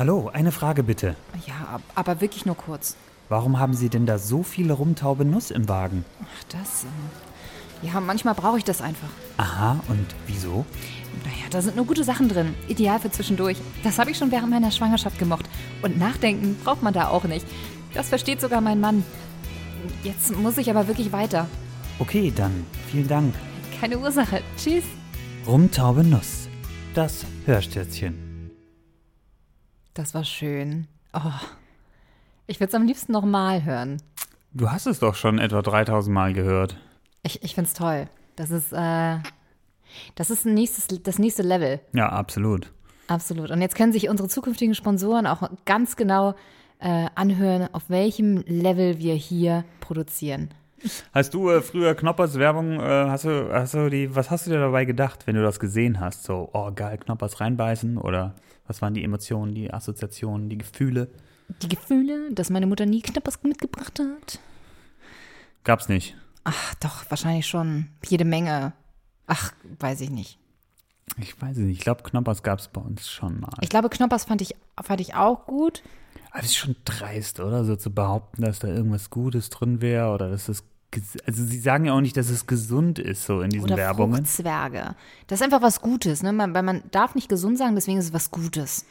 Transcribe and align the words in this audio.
Hallo, 0.00 0.30
eine 0.32 0.50
Frage 0.50 0.82
bitte. 0.82 1.14
Ja, 1.46 1.74
ab- 1.74 1.82
aber 1.94 2.22
wirklich 2.22 2.46
nur 2.46 2.56
kurz. 2.56 2.96
Warum 3.28 3.58
haben 3.58 3.74
Sie 3.74 3.90
denn 3.90 4.06
da 4.06 4.16
so 4.18 4.42
viele 4.42 4.72
Rumtaube 4.72 5.26
Nuss 5.26 5.50
im 5.50 5.68
Wagen? 5.68 6.06
Ach, 6.22 6.44
das. 6.48 6.84
ähm, 6.84 6.88
Ja, 7.86 8.00
manchmal 8.00 8.32
brauche 8.34 8.56
ich 8.56 8.64
das 8.64 8.80
einfach. 8.80 9.10
Aha, 9.36 9.78
und 9.88 10.06
wieso? 10.26 10.64
Naja, 11.24 11.44
da 11.50 11.60
sind 11.60 11.76
nur 11.76 11.84
gute 11.84 12.02
Sachen 12.02 12.30
drin. 12.30 12.54
Ideal 12.66 12.98
für 12.98 13.10
zwischendurch. 13.10 13.58
Das 13.84 13.98
habe 13.98 14.10
ich 14.10 14.16
schon 14.16 14.30
während 14.32 14.48
meiner 14.48 14.70
Schwangerschaft 14.70 15.18
gemocht. 15.18 15.44
Und 15.82 15.98
nachdenken 15.98 16.56
braucht 16.64 16.82
man 16.82 16.94
da 16.94 17.08
auch 17.08 17.24
nicht. 17.24 17.44
Das 17.92 18.08
versteht 18.08 18.40
sogar 18.40 18.62
mein 18.62 18.80
Mann. 18.80 19.04
Jetzt 20.02 20.34
muss 20.34 20.56
ich 20.56 20.70
aber 20.70 20.88
wirklich 20.88 21.12
weiter. 21.12 21.46
Okay, 21.98 22.32
dann 22.34 22.64
vielen 22.90 23.06
Dank. 23.06 23.34
Keine 23.78 23.98
Ursache. 23.98 24.40
Tschüss. 24.56 24.84
Rumtaube 25.46 26.04
Nuss. 26.04 26.48
Das 26.94 27.26
Hörstürzchen. 27.44 28.29
Das 29.94 30.14
war 30.14 30.24
schön. 30.24 30.86
Oh. 31.12 31.32
Ich 32.46 32.60
würde 32.60 32.68
es 32.68 32.74
am 32.74 32.86
liebsten 32.86 33.12
nochmal 33.12 33.64
hören. 33.64 34.02
Du 34.52 34.70
hast 34.70 34.86
es 34.86 34.98
doch 34.98 35.14
schon 35.14 35.38
etwa 35.38 35.62
3000 35.62 36.12
Mal 36.12 36.32
gehört. 36.32 36.76
Ich, 37.22 37.42
ich 37.42 37.54
finde 37.54 37.68
es 37.68 37.74
toll. 37.74 38.08
Das 38.36 38.50
ist, 38.50 38.72
äh, 38.72 39.18
das 40.14 40.30
ist 40.30 40.46
nächstes, 40.46 41.02
das 41.02 41.18
nächste 41.18 41.42
Level. 41.42 41.80
Ja, 41.92 42.08
absolut. 42.08 42.72
Absolut. 43.08 43.50
Und 43.50 43.60
jetzt 43.60 43.74
können 43.74 43.92
sich 43.92 44.08
unsere 44.08 44.28
zukünftigen 44.28 44.74
Sponsoren 44.74 45.26
auch 45.26 45.50
ganz 45.64 45.96
genau 45.96 46.34
äh, 46.78 47.06
anhören, 47.14 47.68
auf 47.72 47.82
welchem 47.88 48.38
Level 48.46 48.98
wir 48.98 49.14
hier 49.14 49.64
produzieren. 49.80 50.50
Hast 51.12 51.34
du 51.34 51.50
äh, 51.50 51.60
früher 51.60 51.94
Knoppers 51.94 52.38
Werbung, 52.38 52.80
äh, 52.80 53.06
hast 53.08 53.24
du, 53.24 53.52
hast 53.52 53.74
du 53.74 53.90
die, 53.90 54.14
was 54.14 54.30
hast 54.30 54.46
du 54.46 54.50
dir 54.50 54.60
dabei 54.60 54.84
gedacht, 54.84 55.26
wenn 55.26 55.34
du 55.34 55.42
das 55.42 55.60
gesehen 55.60 56.00
hast? 56.00 56.24
So, 56.24 56.48
oh 56.52 56.70
geil, 56.74 56.98
Knoppers 56.98 57.40
reinbeißen 57.40 57.98
oder 57.98 58.34
was 58.70 58.80
waren 58.80 58.94
die 58.94 59.02
Emotionen, 59.02 59.52
die 59.52 59.72
Assoziationen, 59.72 60.48
die 60.48 60.56
Gefühle? 60.56 61.08
Die 61.60 61.68
Gefühle, 61.68 62.32
dass 62.32 62.50
meine 62.50 62.66
Mutter 62.66 62.86
nie 62.86 63.02
Knappers 63.02 63.42
mitgebracht 63.42 63.98
hat? 63.98 64.38
Gab's 65.64 65.88
nicht. 65.88 66.16
Ach, 66.44 66.74
doch, 66.76 67.10
wahrscheinlich 67.10 67.48
schon. 67.48 67.88
Jede 68.06 68.24
Menge. 68.24 68.72
Ach, 69.26 69.52
weiß 69.80 70.00
ich 70.02 70.10
nicht. 70.10 70.38
Ich 71.18 71.42
weiß 71.42 71.56
es 71.56 71.64
nicht. 71.64 71.78
Ich 71.78 71.82
glaube, 71.82 72.04
Knoppers 72.04 72.44
gab's 72.44 72.68
bei 72.68 72.80
uns 72.80 73.10
schon 73.10 73.40
mal. 73.40 73.50
Ich 73.60 73.68
glaube, 73.68 73.90
Knoppers 73.90 74.24
fand 74.24 74.40
ich, 74.40 74.54
fand 74.80 75.00
ich 75.00 75.14
auch 75.14 75.46
gut. 75.46 75.82
Aber 76.30 76.38
es 76.38 76.46
ist 76.46 76.56
schon 76.56 76.76
dreist, 76.84 77.40
oder? 77.40 77.64
So 77.64 77.74
zu 77.74 77.92
behaupten, 77.92 78.42
dass 78.42 78.60
da 78.60 78.68
irgendwas 78.68 79.10
Gutes 79.10 79.50
drin 79.50 79.80
wäre 79.80 80.14
oder 80.14 80.30
dass 80.30 80.48
es. 80.48 80.62
Also, 81.26 81.44
sie 81.44 81.58
sagen 81.60 81.84
ja 81.84 81.92
auch 81.92 82.00
nicht, 82.00 82.16
dass 82.16 82.30
es 82.30 82.46
gesund 82.46 82.98
ist, 82.98 83.24
so 83.24 83.42
in 83.42 83.50
diesen 83.50 83.66
Oder 83.66 83.76
Werbungen. 83.76 84.24
Fruchtzwerge. 84.24 84.96
Das 85.28 85.40
ist 85.40 85.44
einfach 85.44 85.62
was 85.62 85.80
Gutes, 85.80 86.22
ne? 86.22 86.32
Man, 86.32 86.52
weil 86.54 86.62
man 86.64 86.82
darf 86.90 87.14
nicht 87.14 87.28
gesund 87.28 87.58
sagen, 87.58 87.74
deswegen 87.76 87.98
ist 87.98 88.06
es 88.06 88.12
was 88.12 88.30
Gutes. 88.32 88.86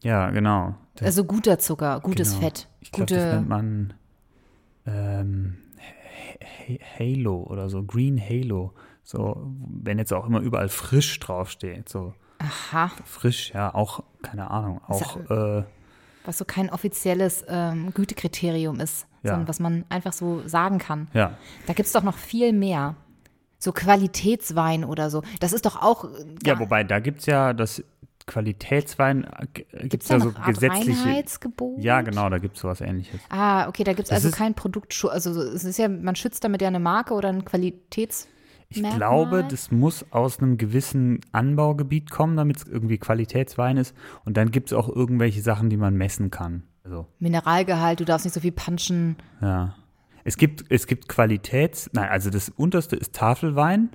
Ja, 0.00 0.30
genau. 0.30 0.74
Das, 0.96 1.06
Also 1.06 1.24
guter 1.24 1.58
Zucker, 1.60 2.00
gutes 2.00 2.30
genau. 2.30 2.42
Fett. 2.42 2.68
Ich 2.80 2.90
glaube, 2.90 3.14
das 3.14 3.34
nennt 3.34 3.48
man 3.48 3.94
ähm, 4.86 5.58
Ha- 5.78 6.44
Ha- 6.68 6.98
Halo 6.98 7.42
oder 7.44 7.68
so, 7.68 7.84
Green 7.84 8.20
Halo. 8.20 8.72
So, 9.04 9.52
wenn 9.68 9.98
jetzt 9.98 10.12
auch 10.12 10.26
immer 10.26 10.40
überall 10.40 10.68
frisch 10.68 11.18
draufsteht. 11.20 11.88
So 11.88 12.14
Aha. 12.38 12.90
frisch, 13.04 13.52
ja, 13.54 13.72
auch, 13.74 14.02
keine 14.22 14.50
Ahnung, 14.50 14.80
auch, 14.86 15.16
äh, 15.30 15.64
Was 16.24 16.38
so 16.38 16.44
kein 16.44 16.70
offizielles 16.70 17.44
ähm, 17.48 17.92
Gütekriterium 17.94 18.78
ist, 18.80 19.06
Ja. 19.22 19.30
sondern 19.32 19.48
was 19.48 19.60
man 19.60 19.84
einfach 19.88 20.12
so 20.12 20.46
sagen 20.46 20.78
kann. 20.78 21.08
ja. 21.12 21.36
Da 21.66 21.72
gibt 21.72 21.86
es 21.86 21.92
doch 21.92 22.02
noch 22.02 22.16
viel 22.16 22.52
mehr. 22.52 22.94
So 23.58 23.72
Qualitätswein 23.72 24.84
oder 24.84 25.08
so. 25.10 25.22
Das 25.40 25.52
ist 25.52 25.64
doch 25.66 25.80
auch. 25.80 26.08
Ja, 26.44 26.58
wobei, 26.58 26.82
da 26.84 26.98
gibt 26.98 27.20
es 27.20 27.26
ja 27.26 27.52
das 27.52 27.82
Qualitätswein, 28.26 29.26
gibt 29.52 29.72
es 29.72 29.88
Gibt's 29.90 30.08
ja 30.08 30.18
da 30.18 30.24
so 30.24 30.32
gesetzliche. 30.46 31.04
Reinheitsgebot? 31.04 31.78
Ja, 31.82 32.00
genau, 32.02 32.28
da 32.28 32.38
gibt 32.38 32.56
es 32.56 32.62
sowas 32.62 32.80
ähnliches. 32.80 33.20
Ah, 33.30 33.68
okay, 33.68 33.84
da 33.84 33.92
gibt 33.92 34.08
es 34.08 34.12
also 34.12 34.30
kein 34.30 34.54
Produktschutz. 34.54 35.10
Also 35.12 35.40
es 35.42 35.64
ist 35.64 35.78
ja, 35.78 35.88
man 35.88 36.14
schützt 36.16 36.42
damit 36.44 36.62
ja 36.62 36.68
eine 36.68 36.80
Marke 36.80 37.14
oder 37.14 37.28
ein 37.28 37.44
Qualitäts. 37.44 38.28
Ich 38.76 38.82
Merkmal? 38.82 38.98
glaube, 38.98 39.44
das 39.48 39.70
muss 39.70 40.04
aus 40.12 40.38
einem 40.38 40.56
gewissen 40.58 41.20
Anbaugebiet 41.32 42.10
kommen, 42.10 42.36
damit 42.36 42.56
es 42.58 42.64
irgendwie 42.64 42.98
Qualitätswein 42.98 43.76
ist. 43.76 43.94
Und 44.24 44.36
dann 44.36 44.50
gibt 44.50 44.68
es 44.70 44.72
auch 44.76 44.88
irgendwelche 44.88 45.40
Sachen, 45.42 45.70
die 45.70 45.76
man 45.76 45.94
messen 45.96 46.30
kann. 46.30 46.62
Also, 46.84 47.06
Mineralgehalt, 47.20 48.00
du 48.00 48.04
darfst 48.04 48.24
nicht 48.26 48.34
so 48.34 48.40
viel 48.40 48.52
punchen. 48.52 49.16
ja. 49.40 49.74
Es 50.24 50.36
gibt, 50.36 50.64
es 50.68 50.86
gibt 50.86 51.08
Qualitäts, 51.08 51.90
nein, 51.94 52.08
also 52.08 52.30
das 52.30 52.48
unterste 52.48 52.94
ist 52.94 53.12
Tafelwein, 53.12 53.90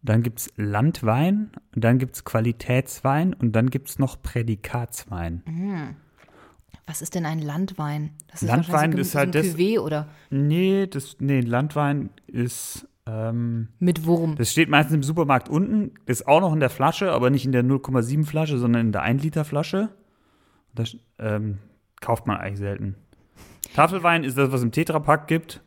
dann 0.00 0.22
gibt 0.22 0.38
es 0.38 0.50
Landwein, 0.56 1.50
und 1.74 1.84
dann 1.84 1.98
gibt 1.98 2.16
es 2.16 2.24
Qualitätswein 2.24 3.34
und 3.34 3.52
dann 3.52 3.68
gibt 3.68 3.90
es 3.90 3.98
noch 3.98 4.22
Prädikatswein. 4.22 5.42
Was 6.86 7.02
ist 7.02 7.14
denn 7.16 7.26
ein 7.26 7.40
Landwein? 7.40 8.10
Das 8.30 8.40
Landwein 8.42 8.72
wahrscheinlich 8.72 9.00
ist 9.00 9.14
halt 9.14 9.34
so 9.34 9.40
das- 9.40 9.48
ein 9.48 9.56
Cuvée 9.56 9.78
oder 9.78 10.08
Nee, 10.30 10.86
das, 10.86 11.16
nee, 11.20 11.40
Landwein 11.40 12.08
ist, 12.26 12.88
ähm, 13.06 13.68
mit 13.78 14.04
Wurm. 14.04 14.36
das 14.36 14.50
steht 14.50 14.68
meistens 14.68 14.94
im 14.94 15.02
Supermarkt 15.02 15.48
unten, 15.48 15.92
ist 16.06 16.26
auch 16.26 16.40
noch 16.40 16.52
in 16.52 16.60
der 16.60 16.70
Flasche, 16.70 17.12
aber 17.12 17.30
nicht 17.30 17.44
in 17.44 17.52
der 17.52 17.62
0,7 17.62 18.26
Flasche, 18.26 18.58
sondern 18.58 18.86
in 18.86 18.92
der 18.92 19.02
1 19.02 19.22
Liter 19.22 19.44
Flasche. 19.44 19.90
Das 20.74 20.96
ähm, 21.18 21.58
kauft 22.00 22.26
man 22.26 22.36
eigentlich 22.36 22.58
selten. 22.58 22.96
Tafelwein 23.74 24.24
ist 24.24 24.36
das, 24.36 24.52
was 24.52 24.62
im 24.62 24.72
Tetrapack 24.72 25.28
gibt. 25.28 25.62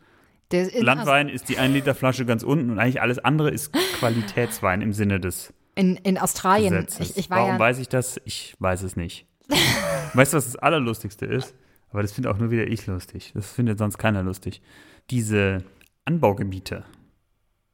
Landwein 0.51 1.29
ist 1.29 1.47
die 1.47 1.57
1 1.57 1.73
Liter 1.73 1.95
Flasche 1.95 2.25
ganz 2.25 2.43
unten 2.43 2.71
und 2.71 2.79
eigentlich 2.79 3.01
alles 3.01 3.19
andere 3.19 3.51
ist 3.51 3.71
Qualitätswein 3.99 4.81
im 4.81 4.93
Sinne 4.93 5.19
des 5.19 5.53
in, 5.75 5.95
in 5.97 6.17
Australien. 6.17 6.87
Ich, 6.99 7.15
ich 7.15 7.29
war 7.29 7.37
Warum 7.37 7.53
ja, 7.53 7.59
weiß 7.59 7.79
ich 7.79 7.87
das? 7.87 8.19
Ich 8.25 8.55
weiß 8.59 8.83
es 8.83 8.97
nicht. 8.97 9.27
weißt 10.13 10.33
du, 10.33 10.37
was 10.37 10.45
das 10.45 10.55
Allerlustigste 10.57 11.25
ist? 11.25 11.55
Aber 11.91 12.01
das 12.01 12.11
finde 12.11 12.29
auch 12.31 12.37
nur 12.37 12.51
wieder 12.51 12.67
ich 12.67 12.85
lustig. 12.85 13.31
Das 13.33 13.49
findet 13.49 13.77
sonst 13.77 13.97
keiner 13.97 14.21
lustig. 14.21 14.61
Diese 15.09 15.63
Anbaugebiete 16.03 16.83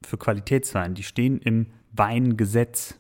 für 0.05 0.17
Qualitätswein, 0.17 0.93
die 0.93 1.03
stehen 1.03 1.39
im 1.39 1.67
Weingesetz. 1.91 2.99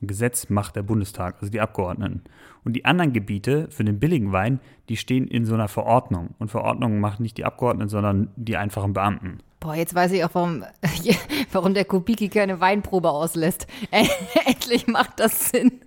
Und 0.00 0.08
Gesetz 0.08 0.48
macht 0.48 0.74
der 0.74 0.82
Bundestag, 0.82 1.36
also 1.40 1.50
die 1.50 1.60
Abgeordneten. 1.60 2.22
Und 2.64 2.74
die 2.74 2.84
anderen 2.84 3.12
Gebiete 3.12 3.68
für 3.70 3.84
den 3.84 4.00
billigen 4.00 4.32
Wein, 4.32 4.60
die 4.88 4.96
stehen 4.96 5.28
in 5.28 5.44
so 5.44 5.54
einer 5.54 5.68
Verordnung. 5.68 6.34
Und 6.38 6.50
Verordnungen 6.50 7.00
machen 7.00 7.22
nicht 7.22 7.38
die 7.38 7.44
Abgeordneten, 7.44 7.88
sondern 7.88 8.28
die 8.36 8.56
einfachen 8.56 8.92
Beamten. 8.92 9.38
boah, 9.60 9.76
jetzt 9.76 9.94
weiß 9.94 10.10
ich 10.12 10.24
auch, 10.24 10.30
warum, 10.32 10.64
warum 11.52 11.74
der 11.74 11.84
Kubiki 11.84 12.28
keine 12.28 12.60
Weinprobe 12.60 13.10
auslässt. 13.10 13.66
Endlich 14.46 14.88
macht 14.88 15.20
das 15.20 15.50
Sinn. 15.50 15.80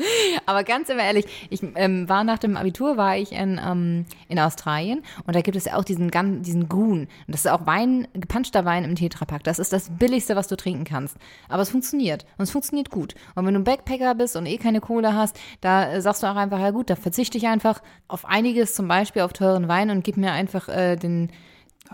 Aber 0.46 0.64
ganz 0.64 0.88
immer 0.88 1.02
ehrlich, 1.02 1.26
ich 1.50 1.60
ähm, 1.74 2.08
war 2.08 2.24
nach 2.24 2.38
dem 2.38 2.56
Abitur, 2.56 2.96
war 2.96 3.16
ich 3.16 3.32
in, 3.32 3.60
ähm, 3.64 4.06
in 4.28 4.38
Australien 4.38 5.02
und 5.26 5.36
da 5.36 5.40
gibt 5.40 5.56
es 5.56 5.66
ja 5.66 5.76
auch 5.76 5.84
diesen, 5.84 6.10
diesen 6.42 6.68
Goon. 6.68 7.00
Und 7.00 7.08
das 7.28 7.44
ist 7.44 7.50
auch 7.50 7.66
Wein, 7.66 8.08
gepanschter 8.14 8.64
Wein 8.64 8.84
im 8.84 8.94
Tetrapack. 8.94 9.44
Das 9.44 9.58
ist 9.58 9.72
das 9.72 9.90
Billigste, 9.90 10.36
was 10.36 10.48
du 10.48 10.56
trinken 10.56 10.84
kannst. 10.84 11.16
Aber 11.48 11.62
es 11.62 11.70
funktioniert. 11.70 12.24
Und 12.38 12.44
es 12.44 12.50
funktioniert 12.50 12.90
gut. 12.90 13.14
Und 13.34 13.46
wenn 13.46 13.54
du 13.54 13.60
ein 13.60 13.64
Backpacker 13.64 14.14
bist 14.14 14.36
und 14.36 14.46
eh 14.46 14.58
keine 14.58 14.80
Kohle 14.80 15.14
hast, 15.14 15.38
da 15.60 15.92
äh, 15.92 16.00
sagst 16.00 16.22
du 16.22 16.26
auch 16.26 16.36
einfach, 16.36 16.60
ja 16.60 16.70
gut, 16.70 16.90
da 16.90 16.96
verzichte 16.96 17.38
ich 17.38 17.46
einfach 17.46 17.82
auf 18.08 18.24
einiges, 18.24 18.74
zum 18.74 18.88
Beispiel 18.88 19.22
auf 19.22 19.32
teuren 19.32 19.68
Wein 19.68 19.90
und 19.90 20.04
gib 20.04 20.16
mir 20.16 20.32
einfach 20.32 20.68
äh, 20.68 20.96
den, 20.96 21.30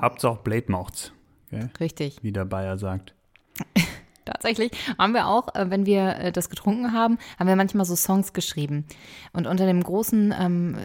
Hauptsache 0.00 0.40
Blade 0.42 0.66
macht's. 0.68 1.12
Okay? 1.50 1.68
richtig, 1.80 2.18
Wie 2.22 2.32
der 2.32 2.44
Bayer 2.44 2.78
sagt. 2.78 3.14
Tatsächlich 4.26 4.72
haben 4.98 5.14
wir 5.14 5.28
auch, 5.28 5.54
äh, 5.54 5.70
wenn 5.70 5.86
wir 5.86 6.16
äh, 6.16 6.32
das 6.32 6.50
getrunken 6.50 6.92
haben, 6.92 7.16
haben 7.38 7.46
wir 7.48 7.56
manchmal 7.56 7.86
so 7.86 7.96
Songs 7.96 8.32
geschrieben. 8.32 8.84
Und 9.32 9.46
unter 9.46 9.66
dem 9.66 9.82
großen, 9.82 10.34
ähm, 10.38 10.76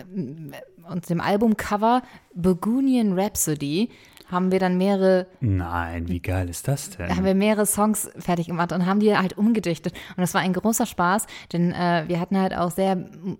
unter 0.88 1.07
dem 1.07 1.19
Albumcover 1.19 2.03
Burgundian 2.35 3.19
Rhapsody 3.19 3.90
haben 4.31 4.52
wir 4.52 4.59
dann 4.59 4.78
mehrere, 4.78 5.28
Nein, 5.42 6.08
wie 6.08 6.19
geil 6.19 6.50
ist 6.50 6.68
das 6.68 6.92
denn? 6.92 7.16
haben 7.16 7.25
wir 7.25 7.36
mehrere 7.36 7.66
Songs 7.66 8.09
fertig 8.18 8.47
gemacht 8.47 8.72
und 8.72 8.86
haben 8.86 9.00
die 9.00 9.16
halt 9.18 9.38
umgedichtet. 9.38 9.94
Und 10.16 10.22
das 10.22 10.34
war 10.34 10.42
ein 10.42 10.53
großer 10.53 10.86
Spaß, 10.86 11.28
denn 11.53 11.72
äh, 11.74 12.06
wir 12.07 12.19
hatten 12.19 12.39
halt 12.39 12.56
auch 12.56 12.72
sehr 12.72 12.95
mm, 12.95 13.38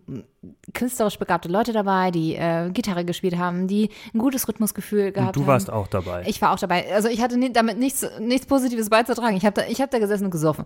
künstlerisch 0.74 1.18
begabte 1.18 1.50
Leute 1.50 1.72
dabei, 1.72 2.12
die 2.12 2.36
äh, 2.36 2.70
Gitarre 2.72 3.06
gespielt 3.06 3.38
haben, 3.38 3.68
die 3.68 3.90
ein 4.14 4.20
gutes 4.20 4.48
Rhythmusgefühl 4.48 5.12
gehabt 5.12 5.30
Und 5.30 5.36
du 5.38 5.42
haben. 5.42 5.48
warst 5.48 5.72
auch 5.72 5.88
dabei. 5.88 6.24
Ich 6.28 6.42
war 6.42 6.52
auch 6.52 6.60
dabei. 6.60 6.94
Also 6.94 7.08
ich 7.08 7.22
hatte 7.22 7.40
damit 7.52 7.78
nichts, 7.78 8.06
nichts 8.20 8.46
Positives 8.48 8.90
beizutragen. 8.90 9.36
Ich 9.38 9.46
habe 9.46 9.62
da, 9.62 9.68
ich 9.68 9.82
hab 9.82 9.92
da 9.92 10.00
gesessen 10.00 10.26
und 10.26 10.32
gesoffen. 10.32 10.66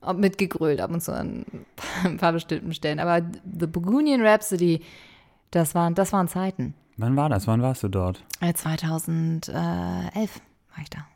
Und 0.00 0.18
mitgegrölt 0.18 0.80
ab 0.80 0.90
und 0.90 1.02
zu 1.02 1.12
an 1.12 1.44
ein 2.04 2.16
paar 2.16 2.32
bestimmten 2.32 2.72
Stellen. 2.72 2.98
Aber 3.00 3.20
The 3.58 3.66
Burgundian 3.66 4.22
Rhapsody, 4.22 4.80
das 5.50 5.74
waren, 5.74 5.94
das 5.94 6.12
waren 6.12 6.26
Zeiten. 6.26 6.74
Wann 7.00 7.16
war 7.16 7.30
das? 7.30 7.46
Wann 7.46 7.62
warst 7.62 7.82
du 7.82 7.88
dort? 7.88 8.22
Äh, 8.40 8.52
2011 8.52 9.50
war 10.12 10.82
ich 10.82 10.90
da. 10.90 11.06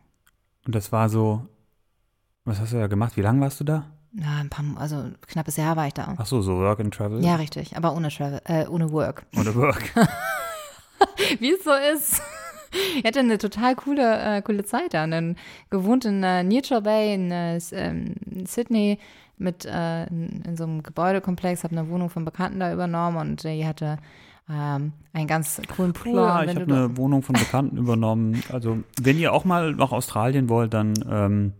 Und 0.64 0.74
das 0.74 0.92
war 0.92 1.10
so. 1.10 1.46
Was 2.46 2.58
hast 2.58 2.72
du 2.72 2.78
da 2.78 2.86
gemacht? 2.86 3.18
Wie 3.18 3.20
lange 3.20 3.42
warst 3.42 3.60
du 3.60 3.64
da? 3.64 3.84
Ja, 4.12 4.38
ein 4.40 4.48
paar, 4.48 4.64
also 4.76 4.96
ein 4.96 5.16
knappes 5.26 5.56
Jahr 5.56 5.76
war 5.76 5.86
ich 5.86 5.92
da. 5.92 6.14
Ach 6.16 6.24
so, 6.24 6.40
so 6.40 6.56
Work 6.56 6.80
and 6.80 6.94
Travel? 6.94 7.22
Ja, 7.22 7.36
richtig. 7.36 7.76
Aber 7.76 7.94
ohne 7.94 8.08
Travel, 8.08 8.40
äh, 8.44 8.66
ohne 8.66 8.92
Work. 8.92 9.26
Oder 9.38 9.54
Work? 9.56 9.82
Wie 11.38 11.52
es 11.52 11.64
so 11.64 11.72
ist. 11.72 12.22
Ich 12.96 13.04
hatte 13.04 13.20
eine 13.20 13.36
total 13.36 13.74
coole, 13.74 14.18
äh, 14.20 14.40
coole 14.40 14.64
Zeit 14.64 14.94
da. 14.94 15.06
Dann 15.06 15.36
gewohnt 15.68 16.06
in 16.06 16.22
äh, 16.22 16.42
Neutral 16.44 16.80
Bay 16.80 17.14
in 17.14 17.30
äh, 17.30 17.58
ähm, 17.72 18.14
Sydney, 18.46 18.98
mit 19.36 19.66
äh, 19.66 20.06
in, 20.06 20.42
in 20.46 20.56
so 20.56 20.64
einem 20.64 20.82
Gebäudekomplex, 20.82 21.62
habe 21.62 21.76
eine 21.76 21.88
Wohnung 21.90 22.08
von 22.08 22.24
Bekannten 22.24 22.60
da 22.60 22.72
übernommen 22.72 23.18
und 23.18 23.44
die 23.44 23.66
hatte 23.66 23.98
ähm, 24.50 24.92
einen 25.12 25.26
ganz 25.26 25.60
coolen 25.74 25.92
Pool. 25.92 26.12
Klar, 26.12 26.44
ich 26.44 26.54
habe 26.54 26.62
eine 26.62 26.96
Wohnung 26.96 27.22
von 27.22 27.34
Bekannten 27.34 27.78
übernommen. 27.78 28.42
Also, 28.52 28.78
wenn 29.00 29.18
ihr 29.18 29.32
auch 29.32 29.44
mal 29.44 29.72
nach 29.72 29.92
Australien 29.92 30.48
wollt, 30.48 30.74
dann 30.74 30.94
ähm, 31.10 31.52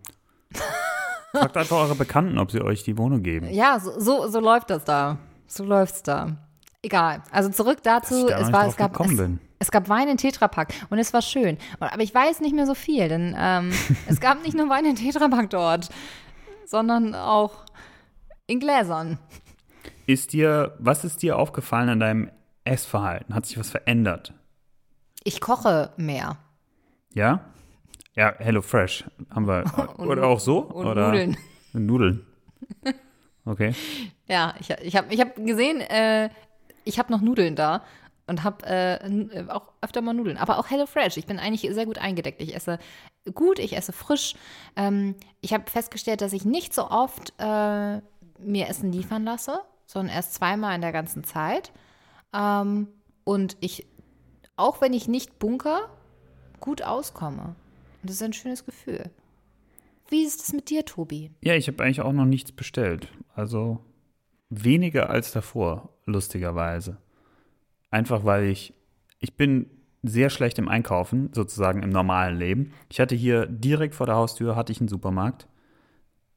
fragt 1.33 1.57
einfach 1.57 1.79
eure 1.79 1.95
Bekannten, 1.95 2.39
ob 2.39 2.51
sie 2.51 2.61
euch 2.61 2.83
die 2.83 2.99
Wohnung 2.99 3.23
geben. 3.23 3.49
Ja, 3.51 3.81
so, 3.81 3.99
so, 3.99 4.29
so 4.29 4.41
läuft 4.41 4.71
das 4.71 4.85
da. 4.85 5.19
So 5.47 5.65
läuft's 5.65 6.03
da. 6.03 6.37
Egal. 6.83 7.23
Also 7.31 7.49
zurück 7.49 7.79
dazu, 7.83 8.29
es 8.29 8.53
war, 8.53 8.67
es 8.67 8.77
gab, 8.77 9.01
es, 9.01 9.21
es 9.59 9.71
gab 9.71 9.89
Wein 9.89 10.09
in 10.09 10.19
Tetrapack 10.19 10.75
und 10.91 10.99
es 10.99 11.15
war 11.15 11.23
schön. 11.23 11.57
Aber 11.81 12.03
ich 12.03 12.15
weiß 12.15 12.41
nicht 12.41 12.55
mehr 12.55 12.67
so 12.67 12.75
viel, 12.75 13.09
denn 13.09 13.35
ähm, 13.39 13.73
es 14.07 14.21
gab 14.21 14.43
nicht 14.43 14.55
nur 14.55 14.69
Wein 14.69 14.85
in 14.85 14.95
Tetrapack 14.95 15.49
dort, 15.49 15.89
sondern 16.67 17.15
auch 17.15 17.65
in 18.47 18.61
Gläsern. 18.61 19.19
Ist 20.07 20.35
dir, 20.35 20.77
was 20.79 21.05
ist 21.05 21.23
dir 21.23 21.39
aufgefallen 21.39 21.89
an 21.89 22.01
deinem 22.01 22.31
Essverhalten? 22.65 23.35
Hat 23.35 23.47
sich 23.47 23.59
was 23.59 23.71
verändert? 23.71 24.33
Ich 25.23 25.41
koche 25.41 25.93
mehr. 25.97 26.39
Ja? 27.13 27.41
Ja, 28.15 28.35
Hello 28.39 28.63
Fresh 28.63 29.05
haben 29.31 29.47
wir. 29.47 29.65
Und 29.99 30.09
Oder 30.09 30.27
auch 30.27 30.41
so? 30.41 30.59
und 30.59 30.87
oder? 30.87 31.09
Nudeln. 31.09 31.37
Nudeln. 31.73 32.27
Okay. 33.47 33.75
Ja, 34.27 34.55
ich, 34.59 34.71
ich 34.71 34.97
habe 34.97 35.13
ich 35.13 35.21
hab 35.21 35.37
gesehen, 35.37 35.83
äh, 35.83 36.31
ich 36.85 36.99
habe 36.99 37.13
noch 37.13 37.21
Nudeln 37.21 37.57
da 37.57 37.83
und 38.27 38.43
habe 38.43 38.65
äh, 38.65 38.95
äh, 39.07 39.49
auch 39.51 39.73
öfter 39.83 40.01
mal 40.01 40.15
Nudeln. 40.15 40.39
Aber 40.39 40.59
auch 40.59 40.71
HelloFresh. 40.71 41.19
Ich 41.19 41.27
bin 41.27 41.39
eigentlich 41.39 41.71
sehr 41.75 41.85
gut 41.85 41.99
eingedeckt. 41.99 42.41
Ich 42.41 42.55
esse 42.55 42.79
gut, 43.35 43.59
ich 43.59 43.77
esse 43.77 43.93
frisch. 43.93 44.35
Ähm, 44.77 45.15
ich 45.43 45.53
habe 45.53 45.71
festgestellt, 45.71 46.23
dass 46.23 46.33
ich 46.33 46.47
nicht 46.47 46.73
so 46.73 46.89
oft 46.89 47.35
äh, 47.39 48.01
mir 48.39 48.69
Essen 48.69 48.91
liefern 48.93 49.25
lasse, 49.25 49.61
sondern 49.85 50.15
erst 50.15 50.33
zweimal 50.33 50.75
in 50.75 50.81
der 50.81 50.93
ganzen 50.93 51.23
Zeit. 51.25 51.71
Ähm, 52.35 52.89
und 53.25 53.57
ich, 53.61 53.87
auch 54.57 54.81
wenn 54.81 54.93
ich 54.93 55.09
nicht 55.09 55.39
bunker, 55.39 55.89
gut 56.61 56.83
auskomme. 56.83 57.55
Und 58.03 58.11
das 58.11 58.17
ist 58.17 58.23
ein 58.23 58.33
schönes 58.33 58.67
Gefühl. 58.67 59.11
Wie 60.09 60.25
ist 60.25 60.43
es 60.43 60.53
mit 60.53 60.69
dir, 60.69 60.85
Tobi? 60.85 61.31
Ja, 61.43 61.55
ich 61.55 61.69
habe 61.69 61.83
eigentlich 61.83 62.03
auch 62.03 62.13
noch 62.13 62.27
nichts 62.27 62.53
bestellt. 62.53 63.09
Also 63.35 63.81
weniger 64.51 65.11
als 65.11 65.33
davor, 65.33 65.91
lustigerweise. 66.05 66.99
Einfach 67.91 68.25
weil 68.25 68.45
ich, 68.45 68.75
ich 69.21 69.37
bin 69.37 69.71
sehr 70.03 70.29
schlecht 70.29 70.59
im 70.59 70.69
Einkaufen, 70.69 71.31
sozusagen 71.33 71.83
im 71.83 71.91
normalen 71.91 72.37
Leben. 72.37 72.73
Ich 72.91 73.01
hatte 73.01 73.15
hier 73.15 73.47
direkt 73.47 73.95
vor 73.95 74.07
der 74.07 74.17
Haustür, 74.17 74.55
hatte 74.55 74.73
ich 74.73 74.81
einen 74.81 74.89
Supermarkt. 74.89 75.49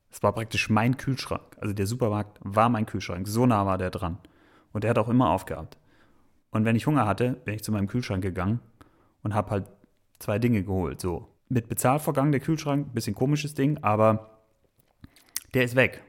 Es 0.09 0.23
war 0.23 0.31
praktisch 0.31 0.69
mein 0.69 0.95
Kühlschrank. 0.95 1.57
Also 1.59 1.73
der 1.73 1.87
Supermarkt 1.87 2.39
war 2.41 2.69
mein 2.69 2.85
Kühlschrank. 2.85 3.27
So 3.27 3.45
nah 3.45 3.65
war 3.65 3.77
der 3.77 3.89
dran. 3.89 4.19
Und 4.71 4.83
der 4.83 4.91
hat 4.91 4.97
auch 4.97 5.09
immer 5.09 5.29
aufgehabt. 5.31 5.77
Und 6.51 6.65
wenn 6.65 6.75
ich 6.75 6.87
Hunger 6.87 7.05
hatte, 7.05 7.33
bin 7.45 7.53
ich 7.55 7.63
zu 7.63 7.71
meinem 7.71 7.87
Kühlschrank 7.87 8.21
gegangen 8.21 8.59
und 9.23 9.33
habe 9.33 9.51
halt 9.51 9.65
zwei 10.19 10.39
Dinge 10.39 10.63
geholt. 10.63 11.01
So 11.01 11.27
mit 11.49 11.69
Bezahlvorgang 11.69 12.31
der 12.31 12.41
Kühlschrank, 12.41 12.93
bisschen 12.93 13.15
komisches 13.15 13.53
Ding, 13.53 13.77
aber 13.81 14.29
der 15.53 15.63
ist 15.63 15.75
weg. 15.75 16.03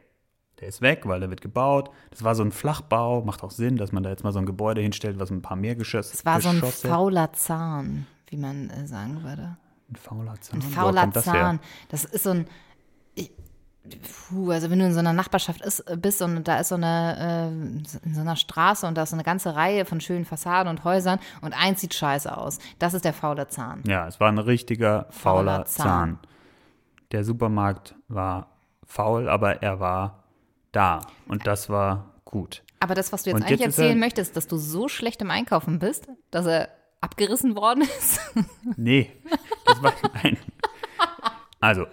Der 0.60 0.68
ist 0.68 0.80
weg, 0.80 1.02
weil 1.04 1.20
der 1.20 1.30
wird 1.30 1.40
gebaut. 1.40 1.90
Das 2.10 2.24
war 2.24 2.34
so 2.34 2.42
ein 2.42 2.50
Flachbau, 2.50 3.22
macht 3.22 3.44
auch 3.44 3.52
Sinn, 3.52 3.76
dass 3.76 3.92
man 3.92 4.02
da 4.02 4.10
jetzt 4.10 4.24
mal 4.24 4.32
so 4.32 4.40
ein 4.40 4.46
Gebäude 4.46 4.80
hinstellt, 4.80 5.20
was 5.20 5.30
ein 5.30 5.42
paar 5.42 5.56
mehr 5.56 5.76
Geschosse 5.76 6.14
Es 6.14 6.24
war 6.24 6.40
so 6.40 6.48
ein 6.48 6.60
fauler 6.60 7.32
Zahn, 7.32 8.06
wie 8.26 8.36
man 8.36 8.68
äh, 8.70 8.86
sagen 8.86 9.22
würde. 9.22 9.56
ein 9.88 9.96
fauler 9.96 10.40
Zahn. 10.40 10.58
Ein 10.58 10.62
fauler 10.62 11.02
kommt 11.02 11.16
das? 11.16 11.24
Zahn. 11.24 11.60
Das 11.88 12.04
ist 12.04 12.24
so 12.24 12.30
ein. 12.30 12.48
Ich, 13.14 13.30
puh, 14.28 14.50
also 14.50 14.70
wenn 14.70 14.78
du 14.78 14.86
in 14.86 14.92
so 14.92 14.98
einer 14.98 15.12
Nachbarschaft 15.12 15.60
ist, 15.62 15.84
bist 16.00 16.20
und 16.22 16.46
da 16.46 16.58
ist 16.60 16.68
so 16.68 16.74
eine, 16.74 17.50
äh, 17.52 18.06
in 18.06 18.14
so 18.14 18.20
einer 18.20 18.36
Straße 18.36 18.86
und 18.86 18.96
da 18.96 19.02
ist 19.04 19.10
so 19.10 19.16
eine 19.16 19.24
ganze 19.24 19.54
Reihe 19.56 19.84
von 19.84 20.00
schönen 20.00 20.24
Fassaden 20.24 20.68
und 20.70 20.84
Häusern 20.84 21.18
und 21.40 21.52
eins 21.52 21.80
sieht 21.80 21.94
scheiße 21.94 22.36
aus. 22.36 22.58
Das 22.78 22.94
ist 22.94 23.04
der 23.04 23.12
faule 23.12 23.48
Zahn. 23.48 23.82
Ja, 23.86 24.06
es 24.06 24.20
war 24.20 24.28
ein 24.30 24.38
richtiger 24.38 25.06
fauler, 25.10 25.52
Fauler 25.52 25.64
Zahn. 25.66 25.86
Zahn. 25.86 26.18
Der 27.12 27.24
Supermarkt 27.24 27.94
war 28.08 28.48
faul, 28.86 29.28
aber 29.28 29.62
er 29.62 29.80
war 29.80 30.24
da. 30.72 31.00
Und 31.26 31.46
das 31.46 31.68
war 31.70 32.12
gut. 32.24 32.62
Aber 32.80 32.94
das, 32.94 33.12
was 33.12 33.22
du 33.22 33.30
jetzt 33.30 33.36
Und 33.36 33.42
eigentlich 33.46 33.60
jetzt 33.60 33.70
ist 33.70 33.78
er- 33.78 33.84
erzählen 33.86 33.98
möchtest, 34.00 34.36
dass 34.36 34.46
du 34.46 34.56
so 34.56 34.88
schlecht 34.88 35.20
im 35.22 35.30
Einkaufen 35.30 35.78
bist, 35.78 36.08
dass 36.30 36.46
er 36.46 36.68
abgerissen 37.00 37.56
worden 37.56 37.82
ist. 37.98 38.20
Nee, 38.76 39.10
das 39.66 39.82
war 39.82 39.92
nein. 40.22 40.36
Also, 41.60 41.86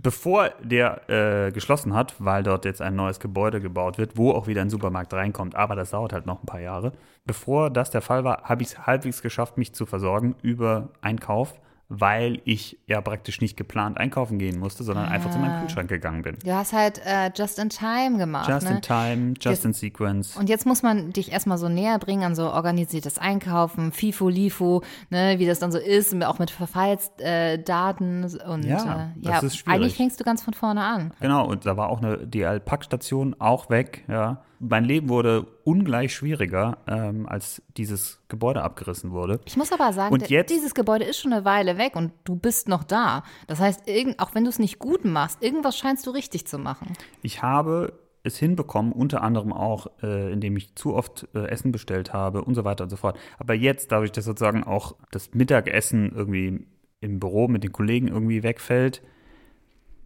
bevor 0.00 0.50
der 0.62 1.10
äh, 1.10 1.52
geschlossen 1.52 1.92
hat, 1.92 2.14
weil 2.18 2.44
dort 2.44 2.64
jetzt 2.64 2.80
ein 2.80 2.94
neues 2.94 3.18
Gebäude 3.18 3.60
gebaut 3.60 3.98
wird, 3.98 4.16
wo 4.16 4.30
auch 4.30 4.46
wieder 4.46 4.62
ein 4.62 4.70
Supermarkt 4.70 5.12
reinkommt, 5.12 5.56
aber 5.56 5.74
das 5.74 5.90
dauert 5.90 6.12
halt 6.12 6.24
noch 6.24 6.42
ein 6.42 6.46
paar 6.46 6.60
Jahre. 6.60 6.92
Bevor 7.26 7.68
das 7.68 7.90
der 7.90 8.00
Fall 8.00 8.22
war, 8.22 8.44
habe 8.44 8.62
ich 8.62 8.68
es 8.68 8.86
halbwegs 8.86 9.22
geschafft, 9.22 9.58
mich 9.58 9.74
zu 9.74 9.86
versorgen 9.86 10.36
über 10.40 10.90
Einkauf, 11.00 11.60
weil 11.90 12.42
ich 12.44 12.78
ja 12.86 13.00
praktisch 13.00 13.40
nicht 13.40 13.56
geplant 13.56 13.96
einkaufen 13.96 14.38
gehen 14.38 14.58
musste, 14.58 14.84
sondern 14.84 15.08
einfach 15.08 15.30
zu 15.30 15.38
meinem 15.38 15.60
Kühlschrank 15.62 15.88
gegangen 15.88 16.20
bin. 16.20 16.36
Du 16.44 16.54
hast 16.54 16.74
halt 16.74 17.00
äh, 17.06 17.30
just 17.34 17.58
in 17.58 17.70
time 17.70 18.18
gemacht. 18.18 18.48
Just 18.48 18.68
ne? 18.68 18.76
in 18.76 18.82
time, 18.82 19.28
just 19.40 19.44
Jetzt- 19.46 19.64
in 19.64 19.72
sequence. 19.72 20.36
Und 20.36 20.50
jetzt 20.50 20.66
muss 20.66 20.82
man 20.82 21.12
dich 21.12 21.32
erstmal 21.32 21.56
so 21.56 21.70
näher 21.70 21.98
bringen 21.98 22.24
an 22.24 22.34
so 22.34 22.52
organisiertes 22.52 23.18
Einkaufen, 23.18 23.92
FIFO, 23.92 24.28
LIFO, 24.28 24.82
ne, 25.08 25.38
wie 25.38 25.46
das 25.46 25.60
dann 25.60 25.72
so 25.72 25.78
ist, 25.78 26.14
auch 26.24 26.38
mit 26.38 26.50
Verfallsdaten 26.50 27.24
äh, 27.26 27.62
Daten 27.62 28.24
und 28.46 28.64
Ja, 28.64 29.04
äh, 29.16 29.20
das 29.22 29.42
ist 29.44 29.56
schwierig. 29.56 29.74
eigentlich 29.76 29.96
fängst 29.96 30.20
du 30.20 30.24
ganz 30.24 30.42
von 30.42 30.52
vorne 30.52 30.82
an. 30.82 31.12
Genau, 31.20 31.46
und 31.46 31.64
da 31.64 31.76
war 31.78 31.88
auch 31.88 32.02
eine 32.02 32.18
DL-Packstation 32.26 33.36
auch 33.38 33.70
weg, 33.70 34.04
ja. 34.08 34.42
Mein 34.60 34.84
Leben 34.84 35.08
wurde 35.08 35.46
ungleich 35.64 36.14
schwieriger, 36.14 36.78
ähm, 36.88 37.28
als 37.28 37.62
dieses 37.76 38.20
Gebäude 38.28 38.62
abgerissen 38.62 39.12
wurde. 39.12 39.40
Ich 39.44 39.56
muss 39.56 39.72
aber 39.72 39.92
sagen, 39.92 40.12
Und 40.12 40.28
jetzt- 40.30 40.50
dieses 40.50 40.74
Gebäude 40.74 41.04
ist 41.04 41.18
schon 41.18 41.32
eine 41.32 41.44
Weile 41.44 41.78
weg 41.78 41.94
und 41.94 42.12
du 42.24 42.34
bist 42.34 42.68
noch 42.68 42.82
da. 42.84 43.22
Das 43.46 43.60
heißt, 43.60 43.88
irgend, 43.88 44.18
auch 44.18 44.34
wenn 44.34 44.44
du 44.44 44.50
es 44.50 44.58
nicht 44.58 44.78
gut 44.78 45.04
machst, 45.04 45.42
irgendwas 45.42 45.76
scheinst 45.78 46.06
du 46.06 46.10
richtig 46.10 46.46
zu 46.46 46.58
machen. 46.58 46.92
Ich 47.22 47.42
habe 47.42 47.92
es 48.24 48.36
hinbekommen, 48.36 48.92
unter 48.92 49.22
anderem 49.22 49.52
auch, 49.52 49.86
äh, 50.02 50.32
indem 50.32 50.56
ich 50.56 50.74
zu 50.74 50.94
oft 50.94 51.28
äh, 51.34 51.46
Essen 51.46 51.70
bestellt 51.70 52.12
habe 52.12 52.42
und 52.42 52.54
so 52.56 52.64
weiter 52.64 52.84
und 52.84 52.90
so 52.90 52.96
fort. 52.96 53.16
Aber 53.38 53.54
jetzt, 53.54 53.92
dadurch, 53.92 54.10
dass 54.12 54.24
sozusagen 54.24 54.64
auch 54.64 54.96
das 55.12 55.34
Mittagessen 55.34 56.10
irgendwie 56.14 56.66
im 57.00 57.20
Büro 57.20 57.46
mit 57.46 57.62
den 57.62 57.70
Kollegen 57.72 58.08
irgendwie 58.08 58.42
wegfällt, 58.42 59.02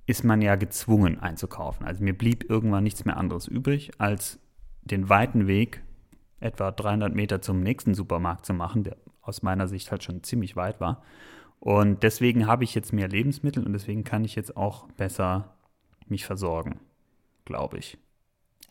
ist 0.05 0.25
man 0.25 0.43
ja 0.43 0.57
gezwungen 0.57 1.21
einzukaufen. 1.21 1.87
Also 1.87 2.03
mir 2.05 2.13
blieb 2.17 2.51
irgendwann 2.51 2.85
nichts 2.85 3.05
mehr 3.05 3.17
anderes 3.17 3.49
übrig, 3.49 3.93
als 3.99 4.39
den 4.83 5.09
weiten 5.09 5.47
Weg, 5.47 5.83
etwa 6.41 6.71
300 6.71 7.15
Meter 7.15 7.41
zum 7.41 7.63
nächsten 7.63 7.95
Supermarkt 7.95 8.47
zu 8.47 8.53
machen, 8.55 8.85
der 8.85 8.97
aus 9.23 9.43
meiner 9.43 9.69
Sicht 9.69 9.91
halt 9.91 10.03
schon 10.03 10.23
ziemlich 10.23 10.57
weit 10.57 10.81
war. 10.81 11.03
Und 11.61 12.03
deswegen 12.03 12.49
habe 12.49 12.65
ich 12.65 12.75
jetzt 12.75 12.93
mehr 12.93 13.09
Lebensmittel 13.09 13.65
und 13.65 13.73
deswegen 13.73 14.03
kann 14.03 14.25
ich 14.25 14.35
jetzt 14.35 14.57
auch 14.57 14.89
besser 14.97 15.55
mich 16.09 16.27
versorgen, 16.27 16.81
glaube 17.45 17.79
ich. 17.79 17.99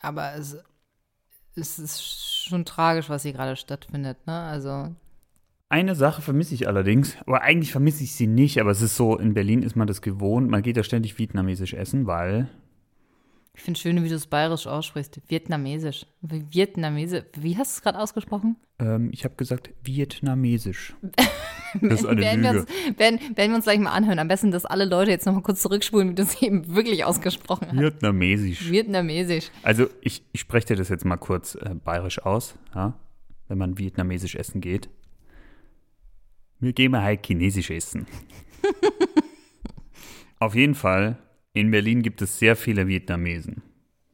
Aber 0.02 0.34
es, 0.36 0.58
es 1.56 1.80
ist 1.80 2.04
schon 2.04 2.66
tragisch, 2.66 3.10
was 3.10 3.24
hier 3.24 3.32
gerade 3.32 3.56
stattfindet. 3.56 4.28
Ne? 4.28 4.38
Also 4.38 4.94
Eine 5.70 5.96
Sache 5.96 6.22
vermisse 6.22 6.54
ich 6.54 6.68
allerdings, 6.68 7.16
aber 7.26 7.44
eigentlich 7.44 7.72
vermisse 7.72 8.04
ich 8.04 8.14
sie 8.14 8.28
nicht, 8.28 8.60
aber 8.60 8.72
es 8.72 8.82
ist 8.82 8.98
so, 8.98 9.18
in 9.18 9.34
Berlin 9.34 9.64
ist 9.64 9.78
man 9.78 9.88
das 9.88 10.02
gewohnt, 10.02 10.50
man 10.50 10.62
geht 10.62 10.76
ja 10.76 10.84
ständig 10.84 11.18
vietnamesisch 11.18 11.74
essen, 11.74 12.08
weil 12.08 12.50
ich 13.54 13.62
finde 13.62 13.80
schön, 13.80 14.04
wie 14.04 14.10
du 14.10 14.16
es 14.16 14.28
bayerisch 14.28 14.68
aussprichst. 14.68 15.22
Vietnamesisch. 15.28 16.06
Vietnamesisch. 16.22 17.24
Wie 17.38 17.58
hast 17.58 17.74
du 17.74 17.78
es 17.78 17.82
gerade 17.82 18.00
ausgesprochen? 18.00 18.56
ähm, 18.82 19.10
ich 19.14 19.24
habe 19.24 19.36
gesagt 19.36 19.70
vietnamesisch. 19.84 20.96
Das 21.80 22.02
ist 22.02 22.06
eine 22.06 22.20
werden, 22.20 22.44
wir 22.44 22.52
Lüge. 22.52 22.66
uns, 22.66 23.00
werden, 23.00 23.20
werden 23.38 23.52
wir 23.52 23.56
uns 23.56 23.64
gleich 23.64 23.80
mal 23.80 23.94
anhören. 23.94 24.20
Am 24.20 24.28
besten, 24.28 24.52
dass 24.52 24.66
alle 24.66 24.84
Leute 24.84 25.10
jetzt 25.10 25.26
noch 25.26 25.34
mal 25.34 25.42
kurz 25.42 25.62
zurückspulen, 25.62 26.10
wie 26.10 26.16
du 26.16 26.24
es 26.24 26.42
eben 26.42 26.76
wirklich 26.76 27.06
ausgesprochen 27.06 27.70
hast. 27.70 27.80
Vietnamesisch. 27.80 28.70
Vietnamesisch. 28.70 29.50
Also 29.64 29.88
ich, 30.02 30.22
ich 30.34 30.42
spreche 30.42 30.68
dir 30.68 30.76
das 30.76 30.90
jetzt 30.90 31.06
mal 31.06 31.16
kurz 31.16 31.56
äh, 31.56 31.74
bayerisch 31.82 32.20
aus, 32.26 32.56
ja? 32.76 33.00
wenn 33.48 33.58
man 33.58 33.78
vietnamesisch 33.78 34.36
essen 34.36 34.60
geht. 34.60 34.90
Wir 36.60 36.74
gehen 36.74 36.92
mal 36.92 37.04
halt 37.04 37.26
chinesisch 37.26 37.70
essen. 37.72 38.06
Auf 40.40 40.56
jeden 40.56 40.76
Fall, 40.76 41.20
in 41.54 41.72
Berlin 41.72 42.02
gibt 42.02 42.22
es 42.22 42.40
sehr 42.40 42.56
viele 42.56 42.88
Vietnamesen. 42.88 43.62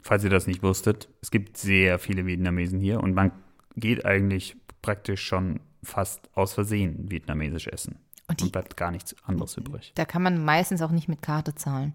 Falls 0.00 0.24
ihr 0.24 0.30
das 0.30 0.46
nicht 0.46 0.62
wusstet, 0.62 1.08
es 1.20 1.30
gibt 1.30 1.56
sehr 1.56 1.98
viele 1.98 2.26
Vietnamesen 2.26 2.80
hier 2.80 3.00
und 3.00 3.14
man 3.14 3.32
geht 3.76 4.04
eigentlich 4.04 4.56
praktisch 4.82 5.22
schon 5.22 5.60
fast 5.82 6.28
aus 6.34 6.54
Versehen 6.54 7.10
vietnamesisch 7.10 7.68
essen. 7.68 7.98
Und 8.28 8.42
Und, 8.42 8.52
bleibt 8.52 8.76
gar 8.76 8.90
nichts 8.90 9.14
anderes 9.24 9.56
übrig. 9.56 9.92
Da 9.94 10.04
kann 10.04 10.22
man 10.22 10.44
meistens 10.44 10.82
auch 10.82 10.90
nicht 10.90 11.08
mit 11.08 11.22
Karte 11.22 11.54
zahlen. 11.54 11.94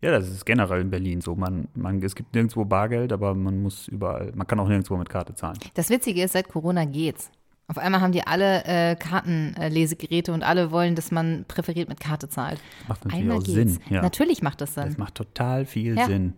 Ja, 0.00 0.10
das 0.10 0.28
ist 0.28 0.44
generell 0.44 0.80
in 0.80 0.90
Berlin 0.90 1.20
so. 1.20 1.34
Man, 1.34 1.68
man, 1.74 2.02
es 2.02 2.14
gibt 2.14 2.34
nirgendwo 2.34 2.64
Bargeld, 2.64 3.12
aber 3.12 3.34
man 3.34 3.62
muss 3.62 3.88
überall, 3.88 4.32
man 4.34 4.46
kann 4.46 4.60
auch 4.60 4.68
nirgendwo 4.68 4.96
mit 4.96 5.08
Karte 5.08 5.34
zahlen. 5.34 5.58
Das 5.74 5.90
Witzige 5.90 6.22
ist, 6.22 6.32
seit 6.32 6.48
Corona 6.48 6.84
geht's. 6.84 7.30
Auf 7.66 7.78
einmal 7.78 8.00
haben 8.02 8.12
die 8.12 8.26
alle 8.26 8.64
äh, 8.64 8.94
Kartenlesegeräte 8.96 10.32
und 10.32 10.42
alle 10.42 10.70
wollen, 10.70 10.94
dass 10.94 11.10
man 11.10 11.44
präferiert 11.48 11.88
mit 11.88 11.98
Karte 11.98 12.28
zahlt. 12.28 12.60
Macht 12.88 13.04
natürlich 13.04 13.22
Einmal 13.22 13.38
auch 13.38 13.42
geht's. 13.42 13.54
Sinn. 13.54 13.78
Ja. 13.88 14.02
Natürlich 14.02 14.42
macht 14.42 14.60
das 14.60 14.74
Sinn. 14.74 14.84
Das 14.86 14.98
macht 14.98 15.14
total 15.14 15.64
viel 15.64 15.96
Ja. 15.96 16.06
Sinn. 16.06 16.34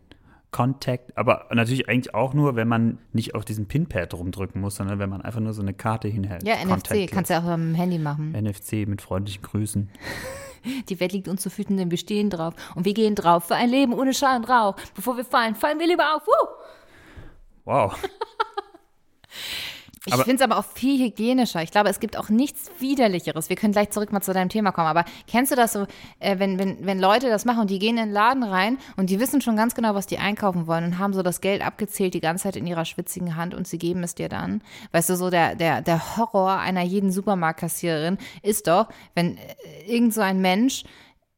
Contact, 0.53 1.19
aber 1.19 1.49
natürlich 1.53 1.87
eigentlich 1.89 2.15
auch 2.15 2.33
nur, 2.33 2.57
wenn 2.57 2.69
man 2.69 2.99
nicht 3.13 3.35
auf 3.35 3.45
diesen 3.45 3.67
Pinpad 3.67 4.15
rumdrücken 4.15 4.61
muss, 4.61 4.77
sondern 4.77 4.99
wenn 4.99 5.11
man 5.11 5.21
einfach 5.21 5.41
nur 5.41 5.53
so 5.53 5.61
eine 5.61 5.75
Karte 5.75 6.09
hinhält. 6.09 6.47
Ja, 6.47 6.55
NFC 6.65 7.11
kannst 7.11 7.29
du 7.29 7.35
ja 7.35 7.41
auch 7.41 7.49
am 7.49 7.75
Handy 7.75 7.99
machen. 7.99 8.33
NFC 8.33 8.87
mit 8.87 9.03
freundlichen 9.03 9.43
Grüßen. 9.43 9.91
Die 10.89 10.99
Welt 10.99 11.13
liegt 11.13 11.29
uns 11.29 11.43
zu 11.43 11.51
Füßen, 11.51 11.77
denn 11.77 11.91
wir 11.91 11.99
stehen 11.99 12.31
drauf. 12.31 12.55
Und 12.75 12.87
wir 12.87 12.95
gehen 12.95 13.15
drauf 13.15 13.45
für 13.49 13.55
ein 13.57 13.69
Leben 13.69 13.93
ohne 13.93 14.15
Schall 14.15 14.37
und 14.39 14.49
Rauch. 14.49 14.77
Bevor 14.95 15.17
wir 15.19 15.25
fallen, 15.25 15.55
fallen 15.57 15.79
wir 15.79 15.87
lieber 15.89 16.15
auf. 16.17 16.27
Woo! 16.27 16.49
Wow. 17.67 17.99
Ich 20.07 20.15
finde 20.15 20.37
es 20.37 20.41
aber 20.43 20.59
auch 20.59 20.65
viel 20.65 21.05
hygienischer. 21.05 21.63
Ich 21.63 21.71
glaube, 21.71 21.89
es 21.89 22.01
gibt 22.01 22.17
auch 22.17 22.29
nichts 22.29 22.71
Widerlicheres. 22.79 23.49
Wir 23.49 23.57
können 23.57 23.73
gleich 23.73 23.91
zurück 23.91 24.13
mal 24.13 24.21
zu 24.21 24.33
deinem 24.33 24.49
Thema 24.49 24.71
kommen. 24.71 24.87
Aber 24.87 25.05
kennst 25.27 25.53
du 25.53 25.57
das 25.57 25.73
so, 25.73 25.87
äh, 26.21 26.39
wenn, 26.39 26.59
wenn, 26.59 26.87
wenn 26.87 27.01
Leute 27.01 27.29
das 27.29 27.45
machen 27.45 27.61
und 27.61 27.71
die 27.71 27.79
gehen 27.79 27.99
in 27.99 28.07
den 28.07 28.13
Laden 28.13 28.45
rein 28.45 28.79
und 28.97 29.11
die 29.11 29.19
wissen 29.19 29.41
schon 29.41 29.57
ganz 29.57 29.75
genau, 29.75 29.95
was 29.95 30.07
die 30.07 30.19
einkaufen 30.19 30.67
wollen 30.67 30.85
und 30.85 30.99
haben 30.99 31.13
so 31.13 31.23
das 31.23 31.41
Geld 31.41 31.67
abgezählt 31.67 32.15
die 32.15 32.21
ganze 32.21 32.45
Zeit 32.45 32.57
in 32.57 32.67
ihrer 32.67 32.85
schwitzigen 32.85 33.37
Hand 33.37 33.55
und 33.55 33.67
sie 33.67 33.79
geben 33.79 34.03
es 34.03 34.15
dir 34.15 34.29
dann? 34.29 34.63
Weißt 34.93 35.11
du, 35.11 35.17
so 35.17 35.31
der, 35.31 35.57
der, 35.57 35.83
der 35.83 36.17
Horror 36.17 36.59
einer 36.59 36.83
jeden 36.83 37.11
Supermarktkassiererin 37.11 38.19
ist 38.43 38.69
doch, 38.69 38.89
wenn 39.15 39.37
äh, 39.37 39.41
irgend 39.87 40.15
so 40.15 40.21
ein 40.21 40.41
Mensch 40.41 40.85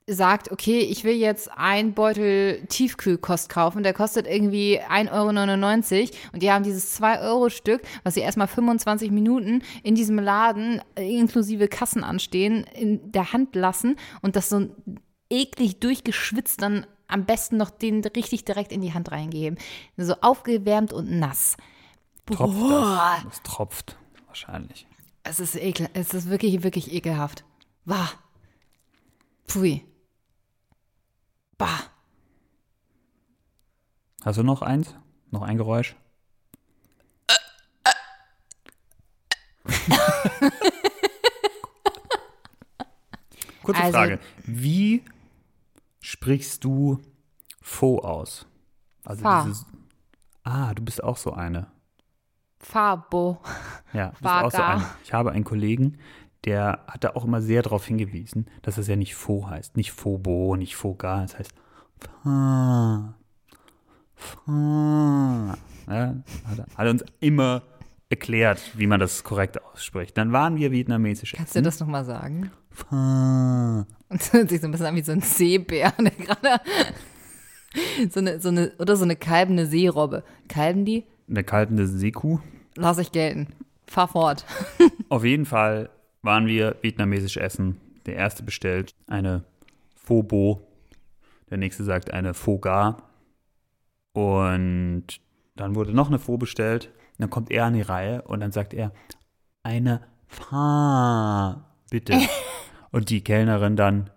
sagt, 0.09 0.51
okay, 0.51 0.81
ich 0.81 1.05
will 1.05 1.15
jetzt 1.15 1.51
ein 1.57 1.93
Beutel 1.93 2.65
Tiefkühlkost 2.67 3.49
kaufen, 3.49 3.83
der 3.83 3.93
kostet 3.93 4.27
irgendwie 4.27 4.81
1,99 4.81 5.13
Euro 5.13 6.11
und 6.33 6.43
die 6.43 6.51
haben 6.51 6.65
dieses 6.65 7.01
2-Euro-Stück, 7.01 7.83
was 8.03 8.15
sie 8.15 8.21
erstmal 8.21 8.49
25 8.49 9.11
Minuten 9.11 9.63
in 9.83 9.95
diesem 9.95 10.19
Laden 10.19 10.81
äh, 10.97 11.09
inklusive 11.09 11.69
Kassen 11.69 12.03
anstehen, 12.03 12.65
in 12.75 13.13
der 13.13 13.33
Hand 13.33 13.55
lassen 13.55 13.97
und 14.23 14.35
das 14.35 14.49
so 14.49 14.69
eklig 15.31 15.81
durchgeschwitzt 15.81 16.63
dann 16.63 16.87
am 17.07 17.25
besten 17.25 17.57
noch 17.57 17.71
den 17.71 18.05
richtig 18.05 18.45
direkt 18.45 18.73
in 18.73 18.81
die 18.81 18.95
Hand 18.95 19.11
reingeben. 19.11 19.59
So 19.97 20.15
aufgewärmt 20.21 20.93
und 20.93 21.11
nass. 21.11 21.57
Tropft 22.27 22.59
Boah. 22.59 23.21
das? 23.23 23.25
Das 23.25 23.43
tropft 23.43 23.97
wahrscheinlich. 24.27 24.87
Es 25.23 25.41
ist 25.41 25.57
ekel, 25.57 25.89
es 25.95 26.15
ist 26.15 26.31
wirklich, 26.31 26.63
wirklich 26.63 26.93
ekelhaft. 26.93 27.45
Bah. 27.85 28.11
Pfui. 29.47 29.85
Bah. 31.59 31.81
Hast 34.25 34.39
du 34.39 34.43
noch 34.43 34.63
eins? 34.63 34.95
Noch 35.31 35.43
ein 35.43 35.59
Geräusch? 35.59 35.95
Kurze 43.63 43.81
Also- 43.83 43.93
Frage. 43.93 44.19
Wie 44.45 45.03
sprichst 46.01 46.65
du 46.65 46.99
Faux 47.61 48.05
aus? 48.05 48.47
Also 49.05 49.23
Fa. 49.23 49.43
dieses. 49.45 49.67
Ah, 50.45 50.73
du 50.75 50.83
bist 50.83 51.03
auch 51.03 51.17
so 51.17 51.33
eine. 51.33 51.67
Fabo. 52.61 53.41
Ja, 53.93 54.07
du 54.09 54.13
bist 54.21 54.27
auch 54.27 54.51
so 54.51 54.63
eine. 54.63 54.85
Ich 55.05 55.13
habe 55.13 55.33
einen 55.33 55.45
Kollegen, 55.45 55.99
der 56.49 56.81
hat 56.87 57.05
da 57.05 57.11
auch 57.11 57.27
immer 57.27 57.43
sehr 57.43 57.61
darauf 57.61 57.85
hingewiesen, 57.85 58.47
dass 58.63 58.77
das 58.77 58.89
ja 58.89 58.97
nicht 58.97 59.15
Faux 59.15 59.51
heißt. 59.51 59.77
Nicht 59.77 59.93
Phobo, 59.93 60.57
nicht 60.57 60.77
Foga. 60.77 61.21
Das 61.21 61.39
heißt 61.39 61.53
Fa. 62.23 63.15
Fa. 64.15 65.59
Ja, 65.89 66.15
hat, 66.47 66.59
er, 66.59 66.67
hat 66.75 66.89
uns 66.89 67.05
immer 67.21 67.63
erklärt, 68.09 68.61
wie 68.79 68.87
man 68.87 68.99
das 68.99 69.25
korrekt 69.25 69.63
ausspricht. 69.63 70.17
Dann 70.17 70.33
waren 70.33 70.57
wir 70.57 70.73
vietnamesisch. 70.73 71.35
Kannst 71.37 71.55
du 71.55 71.61
das 71.61 71.81
nochmal 71.81 72.07
sagen? 72.07 72.51
Fa. 72.71 73.87
Und 74.09 74.21
es 74.23 74.33
hört 74.33 74.49
sich 74.49 74.63
so 74.63 74.69
ein 74.69 74.71
bisschen 74.71 74.87
an 74.87 74.97
wie 74.97 75.03
so 75.03 75.13
ein 75.13 75.21
Seebär, 75.21 75.93
der 75.99 76.11
gerade 76.13 76.63
so 78.11 78.21
eine, 78.21 78.41
so 78.41 78.49
eine, 78.49 78.73
oder 78.79 78.97
so 78.97 79.05
eine 79.05 79.17
kalbende 79.17 79.67
Seerobbe. 79.67 80.25
Kalben 80.49 80.87
die? 80.87 81.05
Eine 81.29 81.45
kaltende 81.45 81.87
Seekuh. 81.87 82.39
Lass 82.75 82.97
ich 82.97 83.13
gelten. 83.13 83.49
Fahr 83.87 84.09
fort. 84.09 84.47
Auf 85.11 85.25
jeden 85.25 85.45
Fall 85.45 85.91
waren 86.29 86.47
wir 86.47 86.77
vietnamesisch 86.83 87.39
essen. 87.39 87.81
Der 88.05 88.15
erste 88.15 88.43
bestellt 88.43 88.95
eine 89.07 89.45
Phobo, 89.97 90.61
der 91.49 91.57
nächste 91.57 91.85
sagt 91.85 92.13
eine 92.13 92.35
Foga. 92.35 92.99
Und 94.13 95.07
dann 95.57 95.75
wurde 95.75 95.95
noch 95.95 96.09
eine 96.09 96.19
Pho 96.19 96.37
bestellt. 96.37 96.93
Dann 97.17 97.31
kommt 97.31 97.51
er 97.51 97.65
an 97.65 97.73
die 97.73 97.81
Reihe 97.81 98.21
und 98.23 98.41
dann 98.41 98.53
sagt 98.53 98.75
er 98.75 98.93
eine 99.63 100.03
Pha, 100.27 101.65
bitte. 101.89 102.21
und 102.93 103.09
die 103.09 103.25
Kellnerin 103.25 103.77
dann, 103.77 104.11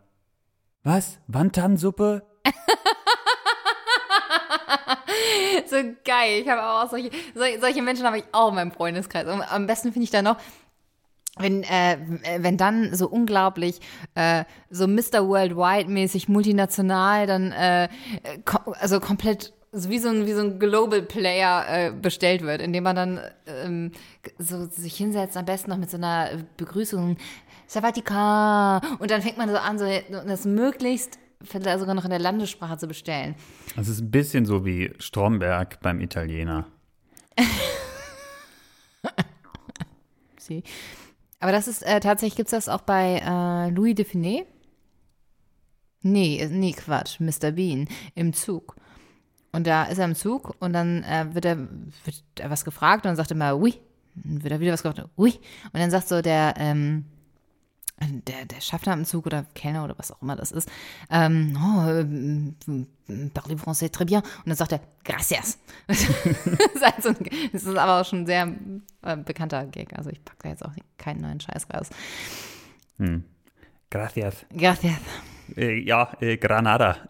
was? 0.84 1.18
Wantansuppe? 1.28 2.24
So 5.68 5.78
geil. 6.04 6.42
Ich 6.42 6.50
habe 6.50 6.64
auch 6.64 6.90
solche, 6.90 7.12
solche, 7.34 7.60
solche 7.62 7.82
Menschen 7.82 8.06
habe 8.06 8.18
ich 8.18 8.26
auch 8.34 8.50
in 8.50 8.56
meinem 8.56 8.72
Freundeskreis. 8.72 9.26
Und 9.26 9.42
am 9.42 9.68
besten 9.68 9.94
finde 9.94 10.04
ich 10.04 10.10
da 10.10 10.22
noch, 10.22 10.38
wenn, 11.38 11.64
äh, 11.64 11.98
wenn 12.40 12.58
dann 12.58 12.94
so 12.94 13.08
unglaublich 13.08 13.80
äh, 14.16 14.44
so 14.70 14.88
Mr. 14.88 15.28
Worldwide-mäßig 15.28 16.28
multinational 16.28 17.26
dann 17.26 17.52
äh, 17.52 17.88
ko 18.46 18.72
also 18.74 19.00
komplett 19.00 19.54
so 19.72 19.90
wie 19.90 20.00
so 20.00 20.10
ein 20.10 20.26
wie 20.26 20.34
so 20.34 20.42
ein 20.42 20.60
Global 20.60 21.02
Player 21.02 21.66
äh, 21.70 21.92
bestellt 21.92 22.42
wird, 22.42 22.62
indem 22.62 22.84
man 22.84 22.96
dann 22.96 23.20
ähm, 23.48 23.92
so 24.38 24.66
sich 24.66 24.98
hinsetzt, 24.98 25.38
am 25.38 25.46
besten 25.46 25.70
noch 25.70 25.78
mit 25.78 25.90
so 25.90 25.98
einer 25.98 26.32
Begrüßung 26.58 27.18
Savatika 27.66 28.82
und 29.00 29.10
dann 29.10 29.22
fängt 29.22 29.38
man 29.38 29.50
so 29.50 29.56
an, 29.56 29.80
so 29.80 29.86
das 30.10 30.44
möglichst 30.44 31.18
vielleicht 31.44 31.80
sogar 31.80 31.96
noch 31.96 32.04
in 32.04 32.10
der 32.10 32.20
Landessprache 32.20 32.78
zu 32.78 32.88
bestellen. 32.88 33.36
Das 33.76 33.88
ist 33.88 34.02
ein 34.02 34.12
bisschen 34.12 34.46
so 34.46 34.66
wie 34.66 34.94
Stromberg 35.00 35.80
beim 35.82 36.02
Italiener. 36.02 36.68
Sie. 40.38 40.64
Aber 41.42 41.52
das 41.52 41.68
ist 41.68 41.82
äh, 41.82 42.00
tatsächlich, 42.00 42.38
gibt 42.38 42.48
es 42.48 42.66
das 42.66 42.70
auch 42.70 42.82
bei 42.82 43.20
äh, 43.26 43.70
Louis 43.72 43.96
de 43.96 44.06
Finet? 44.06 44.48
Nee, 46.04 46.48
nee, 46.52 46.72
Quatsch, 46.72 47.20
Mr. 47.20 47.52
Bean 47.52 47.88
im 48.16 48.34
Zug. 48.34 48.76
Und 49.52 49.68
da 49.68 49.84
ist 49.84 49.98
er 49.98 50.06
im 50.06 50.16
Zug 50.16 50.56
und 50.60 50.74
dann 50.74 51.04
äh, 51.04 51.26
wird, 51.34 51.46
er, 51.46 51.58
wird 51.58 52.24
er 52.40 52.50
was 52.50 52.64
gefragt 52.64 53.06
und 53.06 53.10
dann 53.10 53.16
sagt 53.16 53.32
er 53.32 53.38
mal, 53.38 53.54
oui. 53.54 53.76
Dann 54.16 54.44
wird 54.44 54.52
er 54.52 54.60
wieder 54.60 54.74
was 54.74 54.84
gefragt, 54.84 55.10
oui. 55.18 55.40
Und 55.74 55.80
dann 55.80 55.92
sagt 55.92 56.08
so 56.08 56.22
der, 56.22 56.54
ähm, 56.58 57.06
der, 58.10 58.46
der 58.46 58.62
Schaffner 58.62 58.94
im 58.94 59.06
Zug 59.06 59.26
oder 59.26 59.46
Kellner 59.56 59.84
oder 59.84 59.98
was 59.98 60.12
auch 60.12 60.22
immer 60.22 60.36
das 60.36 60.52
ist, 60.52 60.70
ähm, 61.10 61.58
oh, 61.58 61.88
äh, 61.90 63.30
parlez 63.34 63.62
français 63.62 63.90
très 63.92 64.06
bien. 64.06 64.22
Und 64.22 64.48
dann 64.48 64.56
sagt 64.56 64.72
er, 64.74 64.82
gracias. 65.04 65.58
das, 65.88 66.02
ist 66.02 66.82
halt 66.82 67.06
ein, 67.06 67.30
das 67.52 67.64
ist 67.64 67.78
aber 67.78 68.02
auch 68.02 68.06
schon 68.06 68.20
ein 68.22 68.26
sehr 68.26 68.54
äh, 69.04 69.18
bekannter 69.18 69.66
Gag. 69.66 69.98
Also 69.98 70.10
ich 70.10 70.24
packe 70.24 70.44
da 70.44 70.50
jetzt 70.50 70.66
auch 70.66 70.74
keinen 70.98 71.22
neuen 71.22 71.40
Scheiß 71.40 71.68
raus. 71.74 71.90
Hm. 72.98 73.24
Gracias. 73.90 74.46
Gracias. 74.56 75.00
Äh, 75.56 75.80
ja, 75.82 76.12
äh, 76.22 76.38
Granada. 76.38 76.98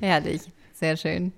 Herrlich. 0.00 0.42
Sehr 0.74 0.96
schön. 0.96 1.32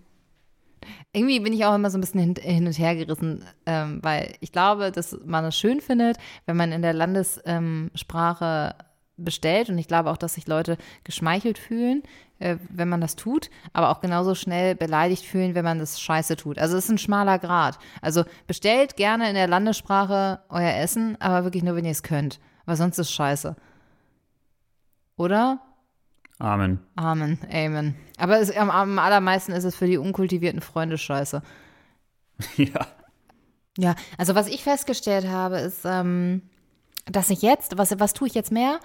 Irgendwie 1.13 1.41
bin 1.41 1.53
ich 1.53 1.65
auch 1.65 1.75
immer 1.75 1.91
so 1.91 1.99
ein 1.99 2.03
bisschen 2.03 2.21
hin, 2.21 2.35
hin 2.41 2.67
und 2.67 2.79
her 2.79 2.95
gerissen, 2.95 3.45
ähm, 3.67 4.01
weil 4.03 4.35
ich 4.41 4.53
glaube, 4.53 4.93
dass 4.93 5.17
man 5.25 5.45
es 5.47 5.57
schön 5.57 5.81
findet, 5.81 6.19
wenn 6.47 6.57
man 6.57 6.71
in 6.71 6.83
der 6.83 6.93
Landessprache 6.93 8.75
bestellt. 9.17 9.69
Und 9.69 9.79
ich 9.79 9.89
glaube 9.89 10.11
auch, 10.11 10.17
dass 10.17 10.35
sich 10.35 10.47
Leute 10.47 10.79
geschmeichelt 11.05 11.59
fühlen, 11.59 12.03
äh, 12.39 12.57
wenn 12.69 12.89
man 12.89 13.01
das 13.01 13.17
tut, 13.17 13.51
aber 13.73 13.91
auch 13.91 14.01
genauso 14.01 14.35
schnell 14.35 14.75
beleidigt 14.75 15.25
fühlen, 15.25 15.55
wenn 15.55 15.65
man 15.65 15.79
das 15.79 16.01
scheiße 16.01 16.37
tut. 16.37 16.59
Also 16.59 16.77
es 16.77 16.85
ist 16.85 16.91
ein 16.91 16.99
schmaler 16.99 17.39
Grad. 17.39 17.79
Also 18.01 18.25
bestellt 18.47 18.97
gerne 18.97 19.29
in 19.29 19.35
der 19.35 19.49
Landessprache 19.49 20.41
euer 20.49 20.75
Essen, 20.75 21.21
aber 21.21 21.45
wirklich 21.45 21.65
nur, 21.65 21.75
wenn 21.75 21.85
ihr 21.85 21.91
es 21.91 22.03
könnt. 22.03 22.39
Weil 22.65 22.77
sonst 22.77 22.99
ist 22.99 23.09
es 23.09 23.13
scheiße. 23.13 23.57
Oder? 25.17 25.61
Amen. 26.39 26.79
Amen, 26.95 27.39
Amen. 27.53 27.97
Aber 28.17 28.41
es, 28.41 28.55
am, 28.57 28.71
am 28.71 28.99
allermeisten 28.99 29.53
ist 29.53 29.65
es 29.65 29.75
für 29.75 29.87
die 29.87 29.99
unkultivierten 29.99 30.61
Freunde 30.61 30.99
scheiße. 30.99 31.43
ja. 32.57 32.87
Ja, 33.77 33.95
also 34.17 34.35
was 34.35 34.49
ich 34.49 34.65
festgestellt 34.65 35.29
habe, 35.29 35.59
ist, 35.59 35.85
ähm, 35.85 36.43
dass 37.07 37.31
ich 37.31 37.43
jetzt, 37.43 37.79
was, 37.79 37.99
was 37.99 38.13
tue 38.13 38.27
ich 38.29 38.35
jetzt 38.35 38.51
mehr? 38.51 38.81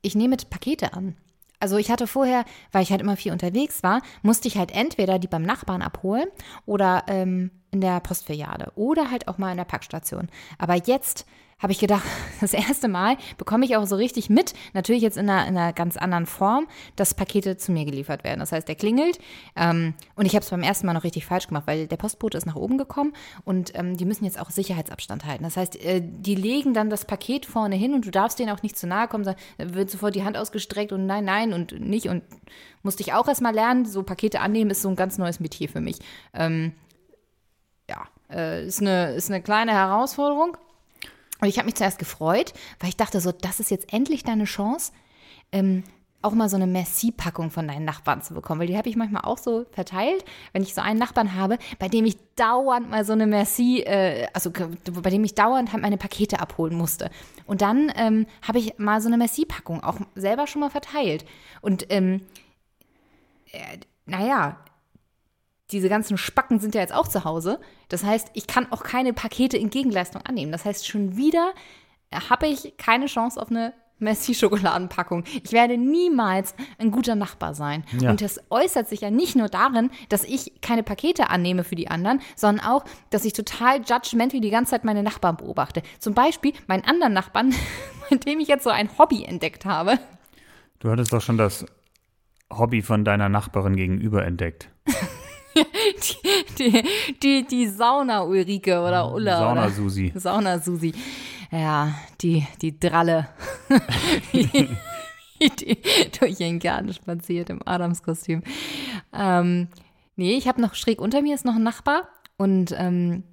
Ich 0.00 0.14
nehme 0.14 0.36
Pakete 0.36 0.94
an. 0.94 1.16
Also 1.60 1.76
ich 1.76 1.90
hatte 1.90 2.06
vorher, 2.06 2.44
weil 2.72 2.82
ich 2.82 2.90
halt 2.90 3.00
immer 3.00 3.16
viel 3.16 3.32
unterwegs 3.32 3.82
war, 3.82 4.00
musste 4.22 4.48
ich 4.48 4.56
halt 4.56 4.70
entweder 4.70 5.18
die 5.18 5.26
beim 5.26 5.42
Nachbarn 5.42 5.82
abholen 5.82 6.28
oder 6.66 7.04
ähm, 7.08 7.50
in 7.70 7.80
der 7.80 8.00
Postfiliale 8.00 8.72
oder 8.76 9.10
halt 9.10 9.28
auch 9.28 9.38
mal 9.38 9.50
in 9.50 9.56
der 9.56 9.64
Packstation. 9.64 10.28
Aber 10.56 10.74
jetzt 10.74 11.26
habe 11.58 11.72
ich 11.72 11.78
gedacht, 11.78 12.04
das 12.40 12.52
erste 12.52 12.88
Mal 12.88 13.16
bekomme 13.36 13.64
ich 13.64 13.76
auch 13.76 13.86
so 13.86 13.96
richtig 13.96 14.30
mit, 14.30 14.54
natürlich 14.74 15.02
jetzt 15.02 15.16
in 15.16 15.28
einer, 15.28 15.46
in 15.46 15.56
einer 15.56 15.72
ganz 15.72 15.96
anderen 15.96 16.26
Form, 16.26 16.66
dass 16.96 17.14
Pakete 17.14 17.56
zu 17.56 17.72
mir 17.72 17.84
geliefert 17.84 18.24
werden. 18.24 18.40
Das 18.40 18.52
heißt, 18.52 18.68
der 18.68 18.74
klingelt 18.74 19.18
ähm, 19.56 19.94
und 20.14 20.26
ich 20.26 20.34
habe 20.34 20.44
es 20.44 20.50
beim 20.50 20.62
ersten 20.62 20.86
Mal 20.86 20.92
noch 20.94 21.04
richtig 21.04 21.26
falsch 21.26 21.48
gemacht, 21.48 21.66
weil 21.66 21.86
der 21.86 21.96
Postbote 21.96 22.38
ist 22.38 22.46
nach 22.46 22.56
oben 22.56 22.78
gekommen 22.78 23.12
und 23.44 23.72
ähm, 23.74 23.96
die 23.96 24.04
müssen 24.04 24.24
jetzt 24.24 24.40
auch 24.40 24.50
Sicherheitsabstand 24.50 25.24
halten. 25.24 25.44
Das 25.44 25.56
heißt, 25.56 25.76
äh, 25.84 26.00
die 26.02 26.34
legen 26.34 26.74
dann 26.74 26.90
das 26.90 27.04
Paket 27.04 27.46
vorne 27.46 27.76
hin 27.76 27.94
und 27.94 28.06
du 28.06 28.10
darfst 28.10 28.38
denen 28.38 28.50
auch 28.50 28.62
nicht 28.62 28.78
zu 28.78 28.86
nahe 28.86 29.08
kommen, 29.08 29.24
da 29.24 29.34
wird 29.58 29.90
sofort 29.90 30.14
die 30.14 30.24
Hand 30.24 30.36
ausgestreckt 30.36 30.92
und 30.92 31.06
nein, 31.06 31.24
nein 31.24 31.52
und 31.52 31.80
nicht 31.80 32.08
und 32.08 32.22
musste 32.82 33.02
ich 33.02 33.12
auch 33.12 33.26
erstmal 33.28 33.54
lernen, 33.54 33.84
so 33.84 34.02
Pakete 34.02 34.40
annehmen 34.40 34.70
ist 34.70 34.82
so 34.82 34.88
ein 34.88 34.96
ganz 34.96 35.18
neues 35.18 35.40
Metier 35.40 35.68
für 35.68 35.80
mich. 35.80 35.98
Ähm, 36.32 36.72
ja, 37.88 38.04
äh, 38.30 38.66
ist, 38.66 38.80
eine, 38.80 39.12
ist 39.12 39.30
eine 39.30 39.42
kleine 39.42 39.72
Herausforderung. 39.72 40.56
Und 41.40 41.48
ich 41.48 41.58
habe 41.58 41.66
mich 41.66 41.76
zuerst 41.76 41.98
gefreut, 41.98 42.52
weil 42.80 42.90
ich 42.90 42.96
dachte 42.96 43.20
so, 43.20 43.32
das 43.32 43.60
ist 43.60 43.70
jetzt 43.70 43.92
endlich 43.92 44.24
deine 44.24 44.44
Chance, 44.44 44.92
ähm, 45.52 45.84
auch 46.20 46.32
mal 46.32 46.48
so 46.48 46.56
eine 46.56 46.66
Merci-Packung 46.66 47.50
von 47.50 47.68
deinen 47.68 47.84
Nachbarn 47.84 48.22
zu 48.22 48.34
bekommen. 48.34 48.60
Weil 48.60 48.66
die 48.66 48.76
habe 48.76 48.88
ich 48.88 48.96
manchmal 48.96 49.22
auch 49.22 49.38
so 49.38 49.66
verteilt, 49.70 50.24
wenn 50.52 50.62
ich 50.62 50.74
so 50.74 50.80
einen 50.80 50.98
Nachbarn 50.98 51.34
habe, 51.36 51.58
bei 51.78 51.88
dem 51.88 52.04
ich 52.04 52.16
dauernd 52.34 52.90
mal 52.90 53.04
so 53.04 53.12
eine 53.12 53.26
Merci, 53.26 53.82
äh, 53.82 54.26
also 54.32 54.50
bei 54.50 55.10
dem 55.10 55.22
ich 55.22 55.36
dauernd 55.36 55.72
halt 55.72 55.82
meine 55.82 55.96
Pakete 55.96 56.40
abholen 56.40 56.76
musste. 56.76 57.10
Und 57.46 57.62
dann 57.62 57.92
ähm, 57.94 58.26
habe 58.42 58.58
ich 58.58 58.78
mal 58.78 59.00
so 59.00 59.06
eine 59.06 59.16
Merci-Packung 59.16 59.82
auch 59.84 59.98
selber 60.16 60.48
schon 60.48 60.60
mal 60.60 60.70
verteilt. 60.70 61.24
Und 61.60 61.86
ähm, 61.90 62.22
äh, 63.52 63.78
naja, 64.06 64.58
diese 65.70 65.88
ganzen 65.88 66.16
Spacken 66.16 66.60
sind 66.60 66.74
ja 66.74 66.80
jetzt 66.80 66.94
auch 66.94 67.08
zu 67.08 67.24
Hause. 67.24 67.60
Das 67.88 68.04
heißt, 68.04 68.30
ich 68.34 68.46
kann 68.46 68.70
auch 68.72 68.82
keine 68.82 69.12
Pakete 69.12 69.56
in 69.56 69.70
Gegenleistung 69.70 70.22
annehmen. 70.22 70.52
Das 70.52 70.64
heißt, 70.64 70.86
schon 70.86 71.16
wieder 71.16 71.52
habe 72.30 72.46
ich 72.46 72.76
keine 72.78 73.06
Chance 73.06 73.40
auf 73.40 73.50
eine 73.50 73.74
Messi-Schokoladenpackung. 73.98 75.24
Ich 75.42 75.52
werde 75.52 75.76
niemals 75.76 76.54
ein 76.78 76.90
guter 76.90 77.14
Nachbar 77.14 77.54
sein. 77.54 77.84
Ja. 78.00 78.10
Und 78.10 78.20
das 78.20 78.40
äußert 78.50 78.88
sich 78.88 79.00
ja 79.00 79.10
nicht 79.10 79.36
nur 79.36 79.48
darin, 79.48 79.90
dass 80.08 80.24
ich 80.24 80.60
keine 80.60 80.82
Pakete 80.82 81.30
annehme 81.30 81.64
für 81.64 81.74
die 81.74 81.88
anderen, 81.88 82.20
sondern 82.36 82.64
auch, 82.64 82.84
dass 83.10 83.24
ich 83.24 83.32
total 83.32 83.82
judgmental 83.82 84.40
die 84.40 84.50
ganze 84.50 84.70
Zeit 84.70 84.84
meine 84.84 85.02
Nachbarn 85.02 85.36
beobachte. 85.36 85.82
Zum 85.98 86.14
Beispiel 86.14 86.52
meinen 86.66 86.84
anderen 86.84 87.12
Nachbarn, 87.12 87.54
mit 88.10 88.26
dem 88.26 88.40
ich 88.40 88.48
jetzt 88.48 88.64
so 88.64 88.70
ein 88.70 88.88
Hobby 88.98 89.24
entdeckt 89.24 89.64
habe. 89.64 89.98
Du 90.78 90.90
hattest 90.90 91.12
doch 91.12 91.20
schon 91.20 91.36
das 91.36 91.66
Hobby 92.50 92.82
von 92.82 93.04
deiner 93.04 93.28
Nachbarin 93.28 93.76
gegenüber 93.76 94.24
entdeckt. 94.24 94.70
die, 96.58 96.84
die, 97.22 97.46
die, 97.46 97.66
Sauna-Ulrike 97.68 98.80
oder 98.80 99.12
Ulla. 99.12 99.38
Sauna-Susi. 99.38 100.12
Sauna-Susi. 100.14 100.92
Ja, 101.50 101.94
die, 102.20 102.46
die 102.60 102.78
Dralle. 102.78 103.28
die, 104.32 104.68
die 105.40 105.78
durch 106.18 106.40
ihren 106.40 106.58
Garten 106.58 106.92
spaziert 106.92 107.50
im 107.50 107.66
Adamskostüm. 107.66 108.42
Ähm, 109.12 109.68
nee, 110.16 110.36
ich 110.36 110.48
habe 110.48 110.60
noch 110.60 110.74
schräg 110.74 111.00
unter 111.00 111.22
mir 111.22 111.34
ist 111.34 111.44
noch 111.44 111.56
ein 111.56 111.62
Nachbar 111.62 112.08
und 112.36 112.74
ähm, 112.76 113.24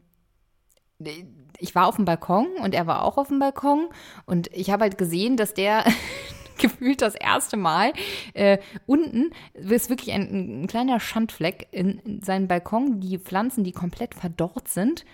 ich 1.60 1.76
war 1.76 1.88
auf 1.88 1.96
dem 1.96 2.06
Balkon 2.06 2.48
und 2.62 2.74
er 2.74 2.88
war 2.88 3.04
auch 3.04 3.18
auf 3.18 3.28
dem 3.28 3.40
Balkon 3.40 3.90
und 4.26 4.50
ich 4.54 4.70
habe 4.70 4.84
halt 4.84 4.98
gesehen, 4.98 5.38
dass 5.38 5.54
der 5.54 5.84
gefühlt 6.60 7.02
das 7.02 7.16
erste 7.16 7.58
Mal. 7.58 7.94
Äh, 8.34 8.60
unten 8.86 9.32
ist 9.54 9.90
wirklich 9.90 10.14
ein, 10.14 10.64
ein 10.64 10.68
kleiner 10.68 11.00
Schandfleck 11.00 11.68
in, 11.72 12.00
in 12.00 12.22
seinem 12.22 12.48
Balkon, 12.48 13.00
die 13.00 13.18
Pflanzen, 13.18 13.64
die 13.64 13.72
komplett 13.72 14.16
verdorrt 14.16 14.68
sind, 14.68 15.06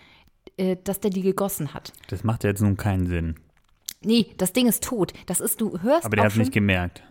äh, 0.58 0.78
dass 0.84 1.00
der 1.00 1.12
die 1.12 1.22
gegossen 1.22 1.74
hat. 1.74 1.94
Das 2.08 2.24
macht 2.24 2.44
jetzt 2.44 2.62
nun 2.62 2.78
keinen 2.78 3.08
Sinn. 3.08 3.36
Nee, 4.04 4.28
das 4.38 4.54
Ding 4.54 4.68
ist 4.68 4.84
tot. 4.84 5.14
Das 5.28 5.40
ist, 5.40 5.62
du 5.62 5.80
hörst 5.82 6.06
Aber 6.06 6.16
der 6.16 6.26
hat 6.26 6.32
schon, 6.32 6.42
nicht 6.42 6.54
gemerkt. 6.54 7.04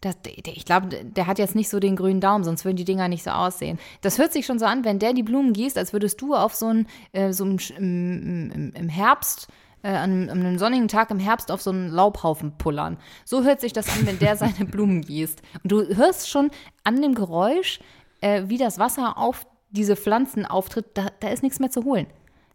das, 0.00 0.16
ich 0.24 0.64
glaube, 0.64 0.88
der 0.88 1.26
hat 1.26 1.38
jetzt 1.38 1.56
nicht 1.56 1.68
so 1.68 1.80
den 1.80 1.96
grünen 1.96 2.20
Daumen, 2.20 2.44
sonst 2.44 2.64
würden 2.64 2.76
die 2.76 2.84
Dinger 2.84 3.08
nicht 3.08 3.24
so 3.24 3.30
aussehen. 3.30 3.78
Das 4.02 4.18
hört 4.18 4.32
sich 4.32 4.46
schon 4.46 4.58
so 4.58 4.64
an, 4.64 4.84
wenn 4.84 5.00
der 5.00 5.12
die 5.12 5.24
Blumen 5.24 5.52
gießt, 5.52 5.76
als 5.76 5.92
würdest 5.92 6.20
du 6.20 6.34
auf 6.34 6.54
so 6.54 6.66
einen, 6.66 6.86
äh, 7.12 7.32
so 7.32 7.44
einen, 7.44 7.58
im, 7.76 8.52
im, 8.52 8.72
im 8.74 8.88
Herbst, 8.88 9.48
äh, 9.86 9.96
an, 9.96 10.28
an 10.28 10.40
einem 10.40 10.58
sonnigen 10.58 10.88
Tag 10.88 11.10
im 11.10 11.18
Herbst 11.18 11.50
auf 11.50 11.62
so 11.62 11.70
einen 11.70 11.88
Laubhaufen 11.88 12.58
pullern. 12.58 12.96
So 13.24 13.44
hört 13.44 13.60
sich 13.60 13.72
das 13.72 13.88
an, 13.88 14.06
wenn 14.06 14.18
der 14.18 14.36
seine 14.36 14.64
Blumen 14.70 15.02
gießt. 15.02 15.40
Und 15.62 15.72
du 15.72 15.96
hörst 15.96 16.28
schon 16.28 16.50
an 16.84 17.00
dem 17.00 17.14
Geräusch, 17.14 17.80
äh, 18.20 18.44
wie 18.46 18.58
das 18.58 18.78
Wasser 18.78 19.16
auf 19.18 19.46
diese 19.70 19.96
Pflanzen 19.96 20.46
auftritt, 20.46 20.86
da, 20.94 21.08
da 21.20 21.28
ist 21.28 21.42
nichts 21.42 21.58
mehr 21.60 21.70
zu 21.70 21.84
holen. 21.84 22.06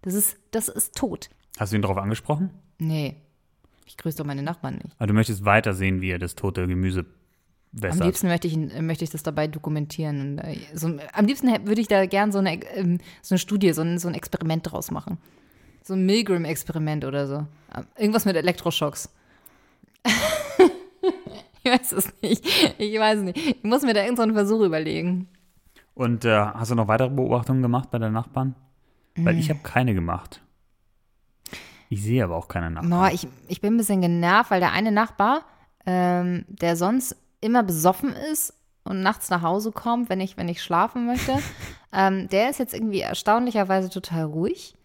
Das 0.02 0.14
ist, 0.14 0.38
das 0.52 0.68
ist 0.70 0.96
tot. 0.96 1.30
Hast 1.60 1.72
du 1.72 1.76
ihn 1.76 1.82
darauf 1.82 1.98
angesprochen? 1.98 2.50
Nee. 2.80 3.18
Ich 3.86 3.98
grüße 3.98 4.18
doch 4.18 4.26
meine 4.26 4.42
Nachbarn 4.44 4.76
nicht. 4.76 4.96
Aber 4.98 5.08
du 5.08 5.14
möchtest 5.14 5.44
weiter 5.46 5.74
sehen, 5.74 6.02
wie 6.02 6.10
er 6.10 6.18
das 6.20 6.36
tote 6.36 6.66
Gemüse 6.66 7.02
Am 7.02 7.82
wässert. 7.84 8.06
liebsten 8.06 8.28
möchte 8.28 8.48
ich, 8.48 8.54
ihn- 8.54 8.86
möchte 8.86 9.04
ich 9.04 9.10
das 9.10 9.22
dabei 9.22 9.48
dokumentieren. 9.48 10.22
Und, 10.22 10.38
äh, 10.40 10.58
so, 10.74 10.88
am 11.14 11.26
liebsten 11.26 11.48
würde 11.68 11.82
ich 11.82 11.88
da 11.88 12.06
gern 12.06 12.32
so 12.32 12.40
eine, 12.40 12.64
ähm, 12.76 13.00
so 13.22 13.36
eine 13.36 13.40
Studie, 13.40 13.74
so 13.74 13.82
ein, 13.82 14.00
so 14.00 14.08
ein 14.08 14.14
Experiment 14.16 14.72
draus 14.72 14.90
machen. 14.92 15.18
So 15.84 15.94
ein 15.94 16.06
Milgram-Experiment 16.06 17.06
oder 17.06 17.28
so. 17.28 17.46
Irgendwas 17.98 18.26
mit 18.26 18.36
Elektroschocks. 18.36 19.10
ich 21.64 21.72
weiß 21.72 21.92
es 21.94 22.14
nicht. 22.22 22.46
Ich 22.78 23.00
weiß 23.00 23.20
es 23.20 23.24
nicht. 23.24 23.38
Ich 23.38 23.64
muss 23.64 23.84
mir 23.84 23.94
da 23.94 24.02
irgendeinen 24.02 24.34
Versuch 24.34 24.62
überlegen. 24.62 25.28
Und 25.94 26.26
äh, 26.26 26.38
hast 26.40 26.72
du 26.72 26.76
noch 26.76 26.88
weitere 26.88 27.10
Beobachtungen 27.10 27.62
gemacht 27.62 27.92
bei 27.92 28.00
deinen 28.00 28.14
Nachbarn? 28.14 28.56
Weil 29.16 29.34
Mm. 29.36 29.40
ich 29.40 29.50
habe 29.50 29.60
keine 29.62 29.94
gemacht. 29.94 30.42
Ich 31.90 32.02
sehe 32.04 32.24
aber 32.24 32.38
auch 32.38 32.48
keine 32.48 32.72
Nachbarn. 32.72 32.90
No, 32.90 33.08
ich, 33.14 33.28
ich 33.50 33.60
bin 33.60 33.74
ein 33.74 33.78
bisschen 33.78 34.02
genervt, 34.02 34.52
weil 34.52 34.62
der 34.62 34.72
eine 34.72 34.92
Nachbar, 34.92 35.42
ähm, 35.86 36.46
der 36.48 36.78
sonst 36.78 37.18
immer 37.42 37.64
besoffen 37.64 38.14
ist 38.32 38.54
und 38.86 39.02
nachts 39.02 39.30
nach 39.30 39.42
Hause 39.42 39.72
kommt, 39.74 40.10
wenn 40.10 40.22
ich, 40.22 40.38
wenn 40.38 40.48
ich 40.48 40.62
schlafen 40.64 41.06
möchte, 41.08 41.38
ähm, 41.94 42.30
der 42.30 42.50
ist 42.50 42.60
jetzt 42.60 42.74
irgendwie 42.74 43.02
erstaunlicherweise 43.02 43.90
total 43.90 44.24
ruhig. 44.24 44.76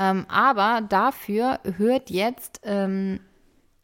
Ähm, 0.00 0.24
aber 0.28 0.80
dafür 0.80 1.60
hört 1.76 2.08
jetzt 2.08 2.62
ähm, 2.64 3.20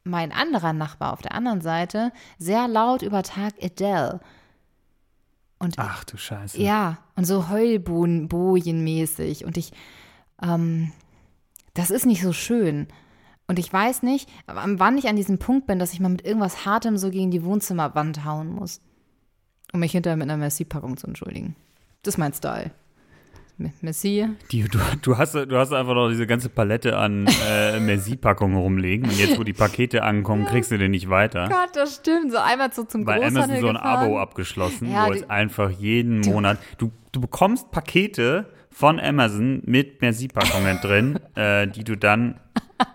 mein 0.03 0.33
anderer 0.33 0.73
Nachbar 0.73 1.13
auf 1.13 1.21
der 1.21 1.35
anderen 1.35 1.61
Seite 1.61 2.11
sehr 2.39 2.69
laut 2.69 3.03
über 3.03 3.23
Tag 3.23 3.53
Adele. 3.63 4.21
Und 5.59 5.75
Ach 5.79 6.05
du 6.05 6.17
Scheiße. 6.17 6.59
ja, 6.61 6.97
und 7.17 7.27
so 7.27 7.51
Heulbojenmäßig. 7.51 9.45
Und 9.45 9.59
ich, 9.59 9.73
ähm, 10.43 10.91
das 11.75 11.91
ist 11.91 12.07
nicht 12.07 12.23
so 12.23 12.33
schön. 12.33 12.89
Und 13.47 13.59
ich 13.59 13.71
weiß 13.71 14.03
nicht, 14.03 14.29
wann 14.47 14.97
ich 14.97 15.09
an 15.09 15.17
diesem 15.17 15.39
Punkt 15.39 15.67
bin, 15.67 15.79
dass 15.79 15.93
ich 15.93 16.01
mal 16.01 16.09
mit 16.09 16.25
irgendwas 16.25 16.65
Hartem 16.65 16.97
so 16.97 17.11
gegen 17.11 17.31
die 17.31 17.45
Wohnzimmerwand 17.45 18.25
hauen 18.25 18.49
muss. 18.49 18.81
Um 19.73 19.81
mich 19.81 19.93
hinterher 19.93 20.17
mit 20.17 20.31
einer 20.31 20.39
Merci-Packung 20.39 20.97
zu 20.97 21.09
entschuldigen. 21.09 21.57
Das 22.03 22.15
ist 22.15 22.19
mein 22.19 22.33
Style. 22.33 22.71
M- 23.59 23.73
Merci. 23.81 24.29
Die, 24.53 24.63
du, 24.65 24.79
du, 25.03 25.17
hast, 25.17 25.35
du 25.35 25.57
hast 25.57 25.73
einfach 25.73 25.95
noch 25.95 26.09
diese 26.11 26.27
ganze 26.27 26.49
Palette 26.49 26.97
an 26.97 27.27
äh, 27.49 27.81
Merci-Packungen 27.81 28.57
rumliegen. 28.57 29.09
Und 29.09 29.19
jetzt, 29.19 29.39
wo 29.39 29.45
die 29.45 29.53
Pakete 29.55 30.03
ankommen, 30.03 30.45
kriegst 30.45 30.71
du 30.71 30.79
den 30.79 30.91
nicht 30.91 31.09
weiter. 31.09 31.49
Gott, 31.49 31.71
das 31.75 31.97
stimmt. 31.97 32.33
So 32.33 32.39
einmal 32.39 32.73
so 32.73 32.85
zum 32.85 33.07
Weil 33.07 33.21
Großhandel 33.21 33.43
Amazon 33.45 33.61
so 33.61 33.69
ein 33.69 33.75
gefahren. 33.77 34.05
Abo 34.05 34.19
abgeschlossen, 34.21 34.93
Ja, 34.93 35.07
wo 35.07 35.13
es 35.13 35.29
einfach 35.31 35.71
jeden 35.71 36.21
Monat. 36.21 36.59
Du, 36.79 36.93
du 37.13 37.21
bekommst 37.21 37.71
Pakete 37.71 38.47
von 38.71 39.01
Amazon 39.01 39.63
mit 39.65 40.03
Merci-Packungen 40.03 40.79
drin, 40.83 41.19
äh, 41.35 41.67
die 41.67 41.83
du 41.85 41.97
dann. 41.97 42.39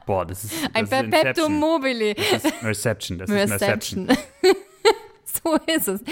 Boah, 0.06 0.28
das 0.28 0.44
ist. 0.44 0.54
Das 0.64 0.70
Ein 0.76 0.84
ist 0.84 0.90
Perpetuum 0.92 1.60
mobile. 1.60 2.14
Das 2.14 2.46
ist 2.46 2.64
Reception. 2.64 3.18
Das 3.18 3.30
ist 3.32 3.36
Reception. 3.36 4.08
Reception. 4.08 4.18
so 5.44 5.58
ist 5.76 5.88
es. 5.88 6.04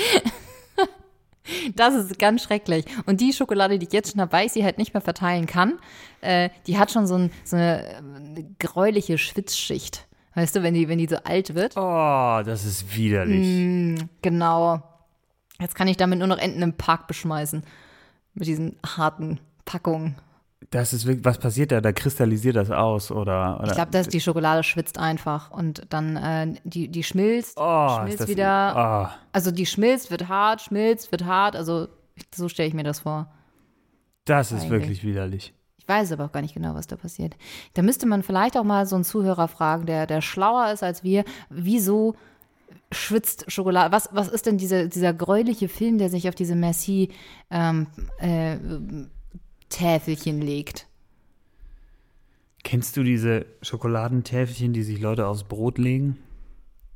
Das 1.75 1.95
ist 1.95 2.19
ganz 2.19 2.43
schrecklich. 2.43 2.85
Und 3.05 3.21
die 3.21 3.33
Schokolade, 3.33 3.79
die 3.79 3.87
ich 3.87 3.93
jetzt 3.93 4.11
schon 4.11 4.21
habe, 4.21 4.31
weil 4.31 4.45
ich 4.45 4.51
sie 4.51 4.63
halt 4.63 4.77
nicht 4.77 4.93
mehr 4.93 5.01
verteilen 5.01 5.45
kann, 5.45 5.79
äh, 6.21 6.49
die 6.67 6.77
hat 6.77 6.91
schon 6.91 7.07
so, 7.07 7.15
ein, 7.15 7.31
so 7.43 7.55
eine 7.55 8.37
äh, 8.37 8.43
gräuliche 8.59 9.17
Schwitzschicht. 9.17 10.07
Weißt 10.35 10.55
du, 10.55 10.63
wenn 10.63 10.73
die, 10.73 10.87
wenn 10.87 10.99
die 10.99 11.07
so 11.07 11.17
alt 11.17 11.55
wird. 11.55 11.75
Oh, 11.75 12.41
das 12.45 12.63
ist 12.63 12.95
widerlich. 12.95 13.99
Genau. 14.21 14.83
Jetzt 15.59 15.75
kann 15.75 15.87
ich 15.87 15.97
damit 15.97 16.19
nur 16.19 16.27
noch 16.27 16.37
Enten 16.37 16.61
im 16.61 16.73
Park 16.73 17.07
beschmeißen. 17.07 17.63
Mit 18.35 18.47
diesen 18.47 18.77
harten 18.85 19.39
Packungen. 19.65 20.15
Das 20.71 20.93
ist 20.93 21.05
wirklich, 21.07 21.25
was 21.25 21.39
passiert 21.39 21.71
da? 21.71 21.81
Da 21.81 21.91
kristallisiert 21.91 22.55
das 22.55 22.69
aus 22.69 23.11
oder? 23.11 23.57
oder 23.59 23.67
Ich 23.67 23.73
glaube, 23.73 23.91
dass 23.91 24.07
die 24.07 24.21
Schokolade 24.21 24.63
schwitzt 24.63 24.99
einfach 24.99 25.49
und 25.49 25.87
dann 25.89 26.15
äh, 26.15 26.53
die, 26.63 26.89
die 26.89 27.03
schmilzt, 27.03 27.57
oh, 27.59 28.01
schmilzt 28.01 28.27
wieder. 28.27 29.09
Oh. 29.11 29.17
Also 29.31 29.49
die 29.49 29.65
schmilzt, 29.65 30.11
wird 30.11 30.27
hart, 30.27 30.61
schmilzt, 30.61 31.11
wird 31.11 31.25
hart. 31.25 31.55
Also 31.55 31.87
so 32.35 32.49
stelle 32.49 32.67
ich 32.67 32.75
mir 32.75 32.83
das 32.83 32.99
vor. 32.99 33.31
Das 34.25 34.51
ist 34.51 34.61
Eigentlich. 34.61 34.71
wirklich 34.71 35.03
widerlich. 35.03 35.53
Ich 35.77 35.87
weiß 35.87 36.11
aber 36.11 36.25
auch 36.25 36.31
gar 36.31 36.43
nicht 36.43 36.53
genau, 36.53 36.75
was 36.75 36.85
da 36.85 36.97
passiert. 36.97 37.35
Da 37.73 37.81
müsste 37.81 38.05
man 38.05 38.21
vielleicht 38.21 38.55
auch 38.55 38.63
mal 38.63 38.85
so 38.85 38.95
einen 38.95 39.05
Zuhörer 39.05 39.47
fragen, 39.47 39.87
der, 39.87 40.05
der 40.05 40.21
schlauer 40.21 40.71
ist 40.71 40.83
als 40.83 41.03
wir. 41.03 41.23
Wieso 41.49 42.15
schwitzt 42.91 43.51
Schokolade? 43.51 43.91
Was, 43.91 44.09
was 44.11 44.27
ist 44.27 44.45
denn 44.45 44.59
diese, 44.59 44.87
dieser 44.87 45.15
gräuliche 45.15 45.67
Film, 45.67 45.97
der 45.97 46.09
sich 46.09 46.29
auf 46.29 46.35
diese 46.35 46.53
Merci 46.53 47.09
ähm, 47.49 47.87
äh, 48.19 48.57
Täfelchen 49.69 50.41
legt? 50.41 50.87
Kennst 52.63 52.97
du 52.97 53.03
diese 53.03 53.45
Schokoladentäfelchen, 53.61 54.73
die 54.73 54.83
sich 54.83 54.99
Leute 54.99 55.27
aufs 55.27 55.43
Brot 55.43 55.77
legen? 55.77 56.17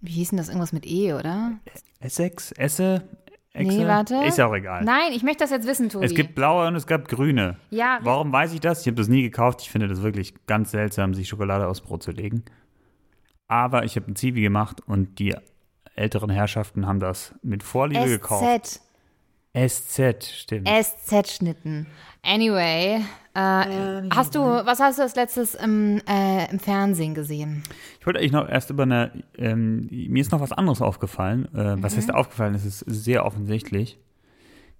Wie 0.01 0.11
hieß 0.11 0.29
denn 0.29 0.37
das? 0.37 0.49
Irgendwas 0.49 0.73
mit 0.73 0.85
E, 0.85 1.13
oder? 1.13 1.53
Essex? 1.99 2.51
Esse? 2.51 3.07
Exe? 3.53 3.77
Nee, 3.77 3.87
warte. 3.87 4.15
Ist 4.25 4.37
ja 4.37 4.47
auch 4.47 4.53
egal. 4.53 4.83
Nein, 4.83 5.13
ich 5.13 5.23
möchte 5.23 5.43
das 5.43 5.51
jetzt 5.51 5.67
wissen, 5.67 5.87
Tobi. 5.89 6.05
Es 6.05 6.13
gibt 6.13 6.35
blaue 6.35 6.67
und 6.67 6.75
es 6.75 6.87
gab 6.87 7.07
grüne. 7.07 7.57
Ja, 7.69 7.99
Warum 8.01 8.31
weiß 8.33 8.53
ich 8.53 8.59
das? 8.59 8.81
Ich 8.81 8.87
habe 8.87 8.97
das 8.97 9.07
nie 9.07 9.21
gekauft. 9.21 9.61
Ich 9.61 9.69
finde 9.69 9.87
das 9.87 10.01
wirklich 10.01 10.33
ganz 10.47 10.71
seltsam, 10.71 11.13
sich 11.13 11.29
Schokolade 11.29 11.67
aufs 11.67 11.81
Brot 11.81 12.03
zu 12.03 12.11
legen. 12.11 12.43
Aber 13.47 13.85
ich 13.85 13.95
habe 13.95 14.11
ein 14.11 14.15
Zivi 14.15 14.41
gemacht 14.41 14.81
und 14.85 15.19
die 15.19 15.35
älteren 15.95 16.31
Herrschaften 16.31 16.87
haben 16.87 16.99
das 16.99 17.35
mit 17.43 17.61
Vorliebe 17.63 18.07
gekauft. 18.07 18.81
SZ. 19.55 20.23
Stimmt. 20.23 20.67
SZ-Schnitten. 20.67 21.87
Anyway, 22.23 23.01
äh, 23.35 24.09
hast 24.11 24.33
du, 24.33 24.39
was 24.39 24.79
hast 24.79 24.97
du 24.97 25.03
als 25.03 25.15
letztes 25.15 25.55
im, 25.55 26.01
äh, 26.07 26.49
im 26.49 26.59
Fernsehen 26.59 27.13
gesehen? 27.13 27.63
Ich 27.99 28.05
wollte 28.05 28.19
eigentlich 28.19 28.31
noch 28.31 28.49
erst 28.49 28.69
über 28.69 28.83
eine, 28.83 29.23
ähm, 29.37 29.87
mir 29.91 30.21
ist 30.21 30.31
noch 30.31 30.39
was 30.39 30.51
anderes 30.51 30.81
aufgefallen. 30.81 31.53
Äh, 31.53 31.81
was 31.81 31.95
heißt 31.97 32.13
aufgefallen? 32.13 32.55
Es 32.55 32.65
ist 32.65 32.79
sehr 32.79 33.25
offensichtlich. 33.25 33.99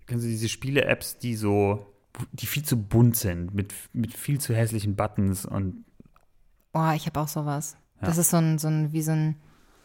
Kennst 0.08 0.26
du 0.26 0.30
diese 0.30 0.50
Spiele-Apps, 0.50 1.18
die 1.18 1.36
so, 1.36 1.86
die 2.32 2.48
viel 2.48 2.64
zu 2.64 2.82
bunt 2.82 3.16
sind, 3.16 3.54
mit, 3.54 3.74
mit 3.94 4.14
viel 4.14 4.40
zu 4.40 4.56
hässlichen 4.56 4.96
Buttons 4.96 5.46
und 5.46 5.86
Oh, 6.74 6.92
ich 6.96 7.06
habe 7.06 7.20
auch 7.20 7.28
sowas. 7.28 7.78
Das 8.02 8.18
ist 8.18 8.32
so 8.32 8.38
ein, 8.38 8.58
so 8.58 8.68
ein, 8.68 8.92
wie 8.92 9.04
so 9.04 9.12
ein 9.12 9.36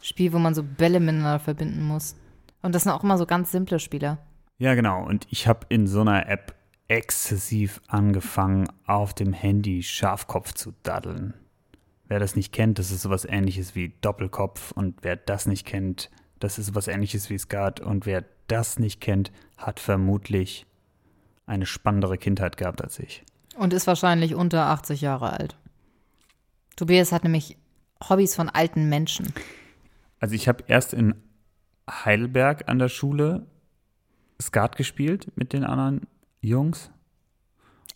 Spiel, 0.01 0.33
wo 0.33 0.39
man 0.39 0.55
so 0.55 0.63
Bälle 0.63 1.01
miteinander 1.01 1.39
verbinden 1.39 1.83
muss. 1.83 2.17
Und 2.63 2.75
das 2.75 2.85
sind 2.85 2.93
auch 2.93 3.05
immer 3.05 3.19
so 3.19 3.27
ganz 3.27 3.53
simple 3.53 3.79
Spiele. 3.79 4.19
Ja, 4.59 4.75
genau. 4.75 5.05
Und 5.05 5.27
ich 5.31 5.47
habe 5.47 5.67
in 5.69 5.87
so 5.87 6.01
einer 6.01 6.29
App 6.29 6.55
exzessiv 6.89 7.81
angefangen, 7.87 8.69
auf 8.87 9.15
dem 9.15 9.33
Handy 9.33 9.83
Schafkopf 9.83 10.53
zu 10.53 10.73
daddeln. 10.83 11.35
Wer 12.07 12.19
das 12.19 12.35
nicht 12.35 12.53
kennt, 12.53 12.79
das 12.79 12.91
ist 12.91 13.03
sowas 13.03 13.25
ähnliches 13.25 13.75
wie 13.75 13.95
Doppelkopf. 14.01 14.73
Und 14.73 14.97
wer 15.03 15.17
das 15.17 15.47
nicht 15.47 15.67
kennt, 15.67 16.11
das 16.41 16.59
ist 16.59 16.67
sowas 16.67 16.89
ähnliches 16.89 17.31
wie 17.31 17.39
Skat. 17.39 17.81
Und 17.81 18.07
wer 18.07 18.25
das 18.49 18.79
nicht 18.79 19.01
kennt, 19.01 19.31
hat 19.57 19.79
vermutlich 19.79 20.67
eine 21.47 21.67
spannendere 21.67 22.19
Kindheit 22.19 22.57
gehabt 22.57 22.83
als 22.83 22.99
ich. 22.99 23.25
Und 23.57 23.73
ist 23.73 23.87
wahrscheinlich 23.87 24.35
unter 24.35 24.67
80 24.67 25.01
Jahre 25.01 25.33
alt. 25.33 25.57
Tobias 26.77 27.13
hat 27.13 27.25
nämlich 27.25 27.57
Hobbys 28.09 28.35
von 28.35 28.49
alten 28.49 28.89
Menschen. 28.89 29.33
Also 30.21 30.35
ich 30.35 30.49
habe 30.49 30.65
erst 30.67 30.95
in 30.95 31.15
Heidelberg 31.91 32.69
an 32.69 32.79
der 32.79 32.89
Schule 32.89 33.47
Skat 34.41 34.77
gespielt 34.77 35.29
mit 35.37 35.53
den 35.53 35.65
anderen 35.65 36.07
Jungs. 36.41 36.91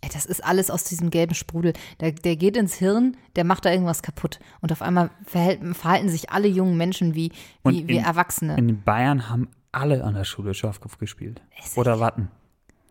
Ey, 0.01 0.09
das 0.13 0.27
ist 0.27 0.43
alles 0.45 0.69
aus 0.71 0.83
diesem 0.83 1.11
gelben 1.11 1.35
Sprudel. 1.35 1.75
Der, 2.01 2.11
der 2.11 2.35
geht 2.35 2.57
ins 2.57 2.75
Hirn, 2.75 3.17
der 3.37 3.45
macht 3.45 3.65
da 3.65 3.71
irgendwas 3.71 4.03
kaputt. 4.03 4.41
Und 4.61 4.73
auf 4.73 4.83
einmal 4.83 5.11
verhalten 5.25 6.09
sich 6.09 6.31
alle 6.31 6.49
jungen 6.49 6.77
Menschen 6.77 7.15
wie, 7.15 7.31
wie, 7.65 7.87
wie 7.87 7.97
in- 7.99 8.05
Erwachsene. 8.05 8.57
In 8.57 8.83
Bayern 8.83 9.29
haben 9.29 9.49
alle 9.71 10.03
an 10.03 10.15
der 10.15 10.25
Schule 10.25 10.55
Schafkopf 10.55 10.99
gespielt. 10.99 11.41
Oder 11.77 12.01
Watten. 12.01 12.29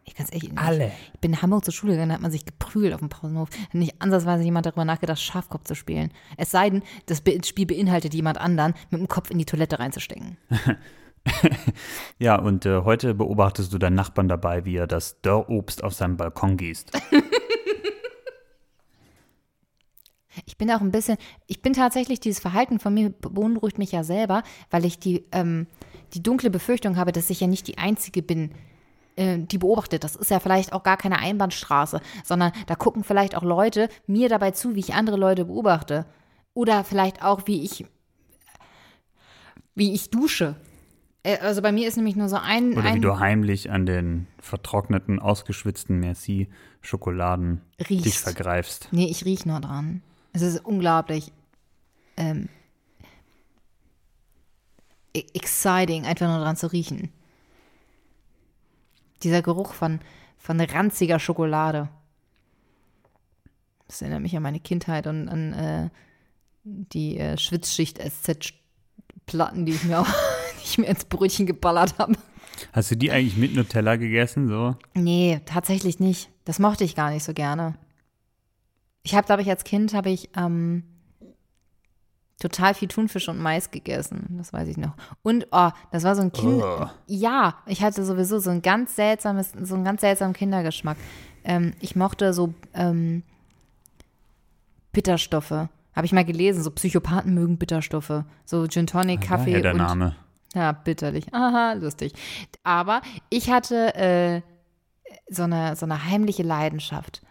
ich 0.05 0.15
kann's 0.15 0.31
echt 0.31 0.43
nicht. 0.43 0.57
Alle. 0.57 0.91
Ich 1.13 1.19
bin 1.19 1.33
in 1.33 1.41
Hamburg 1.41 1.65
zur 1.65 1.73
Schule 1.73 1.91
gegangen, 1.93 2.09
da 2.09 2.15
hat 2.15 2.21
man 2.21 2.31
sich 2.31 2.45
geprügelt 2.45 2.93
auf 2.93 3.01
dem 3.01 3.09
Pausenhof. 3.09 3.49
Hat 3.51 3.73
nicht 3.75 4.01
ansatzweise 4.01 4.43
jemand 4.45 4.65
darüber 4.65 4.85
nachgedacht, 4.85 5.19
Schafkopf 5.21 5.65
zu 5.65 5.75
spielen. 5.75 6.11
Es 6.37 6.49
sei 6.51 6.69
denn, 6.69 6.81
das 7.07 7.21
Spiel 7.45 7.65
beinhaltet 7.65 8.13
jemand 8.13 8.37
anderen, 8.39 8.73
mit 8.89 9.01
dem 9.01 9.09
Kopf 9.09 9.29
in 9.31 9.37
die 9.37 9.45
Toilette 9.45 9.79
reinzustecken. 9.79 10.37
Ja, 12.19 12.35
und 12.35 12.65
äh, 12.65 12.81
heute 12.83 13.13
beobachtest 13.15 13.73
du 13.73 13.77
deinen 13.77 13.95
Nachbarn 13.95 14.27
dabei, 14.27 14.65
wie 14.65 14.75
er 14.75 14.87
das 14.87 15.21
Dörrobst 15.21 15.83
auf 15.83 15.93
seinem 15.93 16.17
Balkon 16.17 16.57
gießt. 16.57 16.91
Ich 20.45 20.57
bin 20.57 20.71
auch 20.71 20.79
ein 20.79 20.91
bisschen, 20.91 21.17
ich 21.47 21.61
bin 21.61 21.73
tatsächlich, 21.73 22.21
dieses 22.21 22.39
Verhalten 22.39 22.79
von 22.79 22.93
mir 22.93 23.09
beunruhigt 23.09 23.77
mich 23.77 23.91
ja 23.91 24.03
selber, 24.03 24.43
weil 24.69 24.85
ich 24.85 24.97
die, 24.97 25.25
ähm, 25.33 25.67
die 26.13 26.23
dunkle 26.23 26.49
Befürchtung 26.49 26.95
habe, 26.95 27.11
dass 27.11 27.29
ich 27.29 27.41
ja 27.41 27.47
nicht 27.47 27.67
die 27.67 27.77
Einzige 27.77 28.21
bin, 28.21 28.51
äh, 29.17 29.39
die 29.39 29.57
beobachtet. 29.57 30.03
Das 30.03 30.15
ist 30.15 30.31
ja 30.31 30.39
vielleicht 30.39 30.71
auch 30.71 30.83
gar 30.83 30.97
keine 30.97 31.19
Einbahnstraße, 31.19 31.99
sondern 32.23 32.53
da 32.67 32.75
gucken 32.75 33.03
vielleicht 33.03 33.35
auch 33.35 33.43
Leute 33.43 33.89
mir 34.07 34.29
dabei 34.29 34.51
zu, 34.51 34.75
wie 34.75 34.79
ich 34.79 34.93
andere 34.93 35.17
Leute 35.17 35.45
beobachte. 35.45 36.05
Oder 36.53 36.83
vielleicht 36.83 37.23
auch, 37.23 37.47
wie 37.47 37.63
ich, 37.63 37.85
wie 39.75 39.93
ich 39.93 40.09
dusche. 40.11 40.55
Äh, 41.23 41.37
Also 41.39 41.61
bei 41.61 41.71
mir 41.71 41.87
ist 41.87 41.95
nämlich 41.97 42.15
nur 42.15 42.29
so 42.29 42.37
ein, 42.37 42.73
Oder 42.73 42.83
wie 42.83 42.87
ein 42.87 43.01
du 43.01 43.19
heimlich 43.19 43.69
an 43.71 43.85
den 43.85 44.27
vertrockneten, 44.39 45.19
ausgeschwitzten 45.19 45.99
Merci-Schokoladen 45.99 47.61
Riechst. 47.89 48.05
dich 48.05 48.19
vergreifst. 48.19 48.87
Nee, 48.91 49.07
ich 49.09 49.25
riech 49.25 49.45
nur 49.45 49.59
dran. 49.59 50.01
Es 50.33 50.41
ist 50.41 50.65
unglaublich 50.65 51.31
ähm, 52.17 52.47
e- 55.13 55.25
exciting, 55.33 56.05
einfach 56.05 56.27
nur 56.27 56.39
dran 56.39 56.55
zu 56.55 56.71
riechen. 56.71 57.09
Dieser 59.23 59.41
Geruch 59.41 59.73
von, 59.73 59.99
von 60.37 60.59
ranziger 60.59 61.19
Schokolade. 61.19 61.89
Das 63.87 64.01
erinnert 64.01 64.21
mich 64.21 64.35
an 64.37 64.43
meine 64.43 64.59
Kindheit 64.61 65.05
und 65.07 65.27
an 65.29 65.53
äh, 65.53 65.89
die 66.63 67.17
äh, 67.17 67.37
Schwitzschicht-SZ-Platten, 67.37 69.65
die 69.65 69.73
ich 69.73 69.83
mir 69.83 69.99
auch 69.99 70.07
ich 70.65 70.77
mir 70.77 70.87
ins 70.87 71.05
Brötchen 71.05 71.45
geballert 71.45 71.97
habe. 71.97 72.15
Hast 72.73 72.91
du 72.91 72.95
die 72.95 73.11
eigentlich 73.11 73.37
mit 73.37 73.55
Nutella 73.55 73.95
gegessen? 73.95 74.47
So? 74.47 74.75
Nee, 74.93 75.41
tatsächlich 75.45 75.99
nicht. 75.99 76.29
Das 76.45 76.59
mochte 76.59 76.83
ich 76.83 76.95
gar 76.95 77.11
nicht 77.11 77.23
so 77.23 77.33
gerne. 77.33 77.75
Ich 79.03 79.15
habe, 79.15 79.25
glaube 79.25 79.41
ich, 79.41 79.49
als 79.49 79.63
Kind 79.63 79.93
habe 79.93 80.09
ich 80.09 80.29
ähm, 80.37 80.83
total 82.39 82.73
viel 82.73 82.87
Thunfisch 82.87 83.29
und 83.29 83.39
Mais 83.39 83.71
gegessen. 83.71 84.35
Das 84.37 84.53
weiß 84.53 84.67
ich 84.67 84.77
noch. 84.77 84.93
Und 85.23 85.47
oh, 85.51 85.69
das 85.91 86.03
war 86.03 86.15
so 86.15 86.21
ein 86.21 86.31
Kind. 86.31 86.61
Oh. 86.61 86.87
Ja, 87.07 87.57
ich 87.65 87.81
hatte 87.81 88.03
sowieso 88.03 88.39
so 88.39 88.49
ein 88.49 88.61
ganz 88.61 88.95
seltsames, 88.95 89.53
so 89.61 89.75
einen 89.75 89.83
ganz 89.83 90.01
seltsamen 90.01 90.33
Kindergeschmack. 90.33 90.97
Ähm, 91.43 91.73
ich 91.79 91.95
mochte 91.95 92.33
so 92.33 92.53
ähm, 92.73 93.23
Bitterstoffe. 94.91 95.51
Habe 95.93 96.05
ich 96.05 96.13
mal 96.13 96.25
gelesen. 96.25 96.63
So 96.63 96.71
Psychopathen 96.71 97.33
mögen 97.33 97.57
Bitterstoffe. 97.57 98.23
So 98.45 98.67
Gin 98.67 98.87
Tonic, 98.87 99.21
Kaffee 99.21 99.51
Daher 99.51 99.61
der 99.61 99.71
und 99.73 99.77
Name. 99.77 100.15
Ja, 100.55 100.71
bitterlich. 100.71 101.33
Aha, 101.33 101.73
lustig. 101.73 102.13
Aber 102.63 103.01
ich 103.29 103.49
hatte 103.49 103.95
äh, 103.95 104.41
so, 105.29 105.43
eine, 105.43 105.75
so 105.75 105.85
eine 105.85 106.05
heimliche 106.05 106.43
Leidenschaft. 106.43 107.21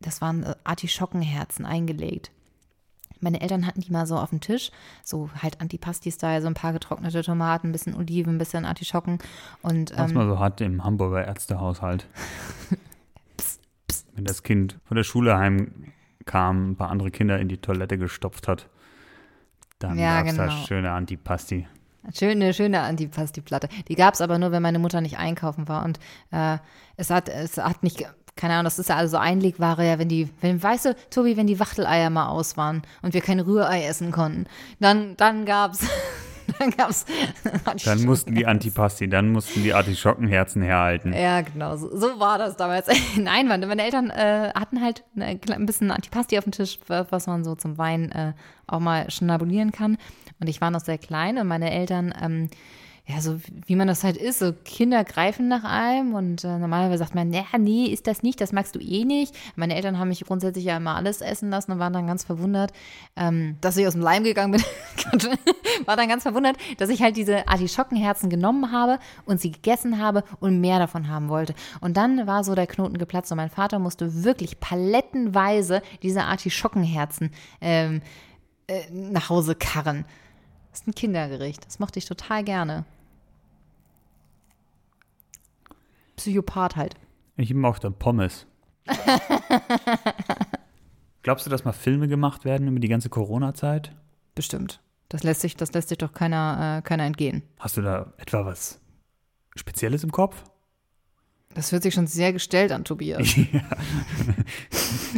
Das 0.00 0.20
waren 0.20 0.42
äh, 0.42 0.54
Artischockenherzen 0.64 1.64
eingelegt. 1.66 2.30
Meine 3.20 3.40
Eltern 3.40 3.66
hatten 3.66 3.80
die 3.80 3.90
mal 3.90 4.06
so 4.06 4.16
auf 4.18 4.28
dem 4.30 4.40
Tisch, 4.40 4.70
so 5.02 5.30
halt 5.42 5.60
Antipasti-Style, 5.62 6.42
so 6.42 6.48
ein 6.48 6.54
paar 6.54 6.74
getrocknete 6.74 7.22
Tomaten, 7.22 7.68
ein 7.68 7.72
bisschen 7.72 7.94
Oliven, 7.94 8.34
ein 8.34 8.38
bisschen 8.38 8.66
Artischocken 8.66 9.18
und 9.62 9.96
Was 9.96 10.10
ähm, 10.10 10.16
man 10.18 10.28
so 10.28 10.38
hat 10.38 10.60
im 10.60 10.84
Hamburger 10.84 11.24
Ärztehaushalt. 11.24 12.06
Wenn 14.14 14.24
das 14.24 14.42
Kind 14.42 14.78
von 14.84 14.96
der 14.96 15.04
Schule 15.04 15.36
heimkam, 15.38 16.70
ein 16.72 16.76
paar 16.76 16.90
andere 16.90 17.10
Kinder 17.10 17.38
in 17.38 17.48
die 17.48 17.58
Toilette 17.58 17.96
gestopft 17.98 18.48
hat, 18.48 18.68
dann 19.78 19.98
Ja, 19.98 20.18
gab 20.22 20.30
es 20.30 20.36
da 20.36 20.46
genau. 20.46 20.64
schöne 20.66 20.90
Antipasti. 20.92 21.66
Schöne, 22.14 22.54
schöne 22.54 22.80
Antipasti-Platte. 22.80 23.68
Die 23.88 23.94
gab 23.94 24.14
es 24.14 24.20
aber 24.20 24.38
nur, 24.38 24.52
wenn 24.52 24.62
meine 24.62 24.78
Mutter 24.78 25.00
nicht 25.00 25.18
einkaufen 25.18 25.68
war. 25.68 25.84
Und 25.84 25.98
äh, 26.30 26.58
es 26.96 27.10
hat, 27.10 27.28
es 27.28 27.56
hat 27.56 27.82
nicht, 27.82 28.04
keine 28.36 28.54
Ahnung, 28.54 28.64
das 28.64 28.78
ist 28.78 28.88
ja 28.88 28.96
also 28.96 29.12
so 29.12 29.16
Einlegware, 29.18 29.86
ja, 29.86 29.98
wenn 29.98 30.08
die, 30.08 30.28
wenn, 30.40 30.62
weißt 30.62 30.86
du, 30.86 30.96
Tobi, 31.10 31.36
wenn 31.36 31.46
die 31.46 31.60
Wachteleier 31.60 32.10
mal 32.10 32.28
aus 32.28 32.56
waren 32.56 32.82
und 33.02 33.14
wir 33.14 33.20
kein 33.20 33.40
Rührei 33.40 33.84
essen 33.84 34.12
konnten, 34.12 34.46
dann, 34.80 35.16
dann 35.16 35.46
gab's, 35.46 35.80
dann 36.58 36.70
gab's. 36.70 37.04
Dann 37.84 38.04
mussten 38.04 38.34
die 38.34 38.46
Antipasti, 38.46 39.08
dann 39.08 39.30
mussten 39.32 39.62
die 39.62 39.74
Artischockenherzen 39.74 40.62
herhalten. 40.62 41.12
Ja, 41.12 41.40
genau, 41.42 41.76
so, 41.76 41.96
so 41.96 42.18
war 42.20 42.38
das 42.38 42.56
damals. 42.56 42.86
Nein, 43.16 43.48
meine, 43.48 43.66
meine 43.66 43.82
Eltern 43.84 44.10
äh, 44.10 44.50
hatten 44.54 44.82
halt 44.82 45.04
eine, 45.14 45.26
ein 45.54 45.66
bisschen 45.66 45.90
Antipasti 45.90 46.38
auf 46.38 46.44
dem 46.44 46.52
Tisch, 46.52 46.78
wa- 46.86 47.06
was 47.10 47.26
man 47.26 47.44
so 47.44 47.54
zum 47.54 47.78
Wein 47.78 48.10
äh, 48.12 48.32
auch 48.66 48.80
mal 48.80 49.10
schnabulieren 49.10 49.72
kann. 49.72 49.96
Und 50.40 50.48
ich 50.48 50.60
war 50.60 50.70
noch 50.70 50.80
sehr 50.80 50.98
klein 50.98 51.38
und 51.38 51.46
meine 51.48 51.70
Eltern, 51.70 52.14
ähm, 52.22 52.48
ja, 53.08 53.20
so 53.20 53.38
wie 53.66 53.76
man 53.76 53.86
das 53.86 54.02
halt 54.02 54.16
ist, 54.16 54.40
so 54.40 54.52
Kinder 54.52 55.04
greifen 55.04 55.46
nach 55.46 55.62
einem 55.62 56.14
und 56.14 56.42
äh, 56.42 56.58
normalerweise 56.58 56.98
sagt 56.98 57.14
man, 57.14 57.32
ja, 57.32 57.44
nee, 57.56 57.84
ist 57.84 58.08
das 58.08 58.24
nicht, 58.24 58.40
das 58.40 58.50
magst 58.50 58.74
du 58.74 58.80
eh 58.80 59.04
nicht. 59.04 59.32
Meine 59.54 59.76
Eltern 59.76 59.96
haben 59.96 60.08
mich 60.08 60.24
grundsätzlich 60.24 60.64
ja 60.64 60.76
immer 60.76 60.96
alles 60.96 61.20
essen 61.20 61.48
lassen 61.48 61.70
und 61.70 61.78
waren 61.78 61.92
dann 61.92 62.08
ganz 62.08 62.24
verwundert, 62.24 62.72
ähm, 63.14 63.58
dass 63.60 63.76
ich 63.76 63.86
aus 63.86 63.92
dem 63.92 64.02
Leim 64.02 64.24
gegangen 64.24 64.52
bin. 64.52 64.62
War 65.86 65.96
dann 65.96 66.08
ganz 66.08 66.24
verwundert, 66.24 66.56
dass 66.78 66.88
ich 66.88 67.00
halt 67.00 67.16
diese 67.16 67.46
Artischockenherzen 67.46 68.28
genommen 68.28 68.72
habe 68.72 68.98
und 69.24 69.40
sie 69.40 69.52
gegessen 69.52 70.00
habe 70.00 70.24
und 70.40 70.60
mehr 70.60 70.80
davon 70.80 71.08
haben 71.08 71.28
wollte. 71.28 71.54
Und 71.80 71.96
dann 71.96 72.26
war 72.26 72.42
so 72.42 72.56
der 72.56 72.66
Knoten 72.66 72.98
geplatzt 72.98 73.30
und 73.30 73.36
mein 73.36 73.50
Vater 73.50 73.78
musste 73.78 74.24
wirklich 74.24 74.58
palettenweise 74.58 75.80
diese 76.02 76.24
Artischockenherzen 76.24 77.30
ähm, 77.60 78.02
äh, 78.66 78.80
nach 78.90 79.28
Hause 79.28 79.54
karren. 79.54 80.04
Das 80.72 80.80
ist 80.80 80.88
ein 80.88 80.94
Kindergericht. 80.94 81.64
Das 81.64 81.78
mochte 81.78 82.00
ich 82.00 82.04
total 82.04 82.42
gerne. 82.42 82.84
Psychopath 86.16 86.76
halt. 86.76 86.94
Ich 87.36 87.52
mochte 87.54 87.90
Pommes. 87.90 88.46
Glaubst 91.22 91.44
du, 91.46 91.50
dass 91.50 91.64
mal 91.64 91.72
Filme 91.72 92.08
gemacht 92.08 92.44
werden 92.44 92.68
über 92.68 92.78
die 92.80 92.88
ganze 92.88 93.08
Corona-Zeit? 93.08 93.94
Bestimmt. 94.34 94.80
Das 95.08 95.22
lässt 95.22 95.40
sich, 95.40 95.56
das 95.56 95.72
lässt 95.72 95.88
sich 95.88 95.98
doch 95.98 96.12
keiner, 96.12 96.78
äh, 96.78 96.82
keiner 96.82 97.04
entgehen. 97.04 97.42
Hast 97.58 97.76
du 97.76 97.82
da 97.82 98.12
etwa 98.18 98.44
was 98.44 98.80
Spezielles 99.54 100.04
im 100.04 100.12
Kopf? 100.12 100.42
Das 101.54 101.72
hört 101.72 101.82
sich 101.82 101.94
schon 101.94 102.06
sehr 102.06 102.32
gestellt 102.32 102.70
an, 102.72 102.84
Tobias. 102.84 103.34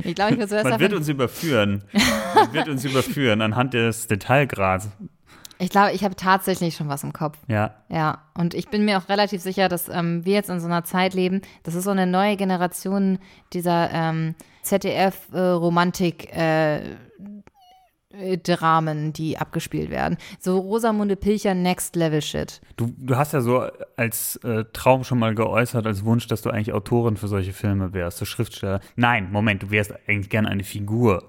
Ich 0.05 0.15
glaube, 0.15 0.33
ich 0.33 0.39
würde 0.39 0.49
zuerst 0.49 0.71
Man 0.71 0.79
wird 0.79 0.93
uns 0.93 1.09
überführen. 1.09 1.83
Man 2.35 2.53
wird 2.53 2.69
uns 2.69 2.85
überführen 2.85 3.43
anhand 3.43 3.75
des 3.75 4.07
Detailgrads. 4.07 4.89
Ich 5.59 5.71
glaube, 5.71 5.93
ich 5.93 6.05
habe 6.05 6.15
tatsächlich 6.15 6.77
schon 6.77 6.89
was 6.89 7.03
im 7.03 7.13
Kopf. 7.13 7.37
Ja. 7.49 7.75
Ja, 7.89 8.23
und 8.35 8.55
ich 8.55 8.69
bin 8.69 8.85
mir 8.85 8.99
auch 8.99 9.09
relativ 9.09 9.43
sicher, 9.43 9.69
dass 9.69 9.89
ähm, 9.89 10.25
wir 10.25 10.35
jetzt 10.35 10.51
in 10.51 10.61
so 10.61 10.67
einer 10.67 10.85
Zeit 10.85 11.15
leben, 11.15 11.41
das 11.65 11.75
ist 11.75 11.85
so 11.85 11.91
eine 11.91 12.07
neue 12.07 12.37
Generation 12.37 13.19
dieser 13.53 13.91
ähm, 13.93 14.35
ZDF-Romantik- 14.63 16.33
äh, 16.33 16.97
äh, 18.11 18.39
Dramen, 18.39 19.13
die 19.13 19.39
abgespielt 19.39 19.91
werden. 19.91 20.17
So 20.39 20.59
Rosamunde 20.59 21.15
Pilcher 21.17 21.55
Next 21.55 21.95
Level 21.95 22.23
Shit. 22.23 22.61
Du, 22.77 22.95
du 22.97 23.17
hast 23.17 23.33
ja 23.33 23.41
so 23.41 23.67
als 23.97 24.37
äh, 24.37 24.65
Traum 24.73 25.05
schon 25.05 25.19
mal 25.19 25.35
geäußert, 25.35 25.87
als 25.87 26.05
Wunsch, 26.05 26.27
dass 26.27 26.43
du 26.43 26.51
eigentlich 26.51 26.73
Autorin 26.73 27.17
für 27.17 27.29
solche 27.29 27.53
Filme 27.53 27.93
wärst, 27.93 28.19
so 28.19 28.25
Schriftsteller. 28.25 28.81
Nein, 28.97 29.31
Moment, 29.31 29.63
du 29.63 29.71
wärst 29.71 29.93
eigentlich 30.07 30.31
gerne 30.31 30.49
eine 30.49 30.65
Figur. 30.65 31.23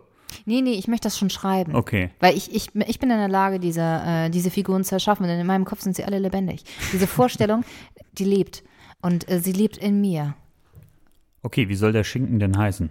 Nee, 0.45 0.61
nee, 0.61 0.73
ich 0.73 0.87
möchte 0.87 1.07
das 1.07 1.17
schon 1.17 1.29
schreiben. 1.29 1.75
Okay. 1.75 2.09
Weil 2.19 2.35
ich, 2.35 2.53
ich, 2.53 2.69
ich 2.75 2.99
bin 2.99 3.09
in 3.09 3.17
der 3.17 3.27
Lage, 3.27 3.59
diese, 3.59 3.81
äh, 3.81 4.29
diese 4.29 4.51
Figuren 4.51 4.83
zu 4.83 4.95
erschaffen, 4.95 5.27
denn 5.27 5.39
in 5.39 5.47
meinem 5.47 5.65
Kopf 5.65 5.81
sind 5.81 5.95
sie 5.95 6.03
alle 6.03 6.19
lebendig. 6.19 6.63
Diese 6.91 7.07
Vorstellung, 7.07 7.63
die 8.13 8.25
lebt. 8.25 8.63
Und 9.01 9.29
äh, 9.29 9.39
sie 9.39 9.53
lebt 9.53 9.77
in 9.77 10.01
mir. 10.01 10.35
Okay, 11.41 11.69
wie 11.69 11.75
soll 11.75 11.93
der 11.93 12.03
Schinken 12.03 12.39
denn 12.39 12.57
heißen? 12.57 12.89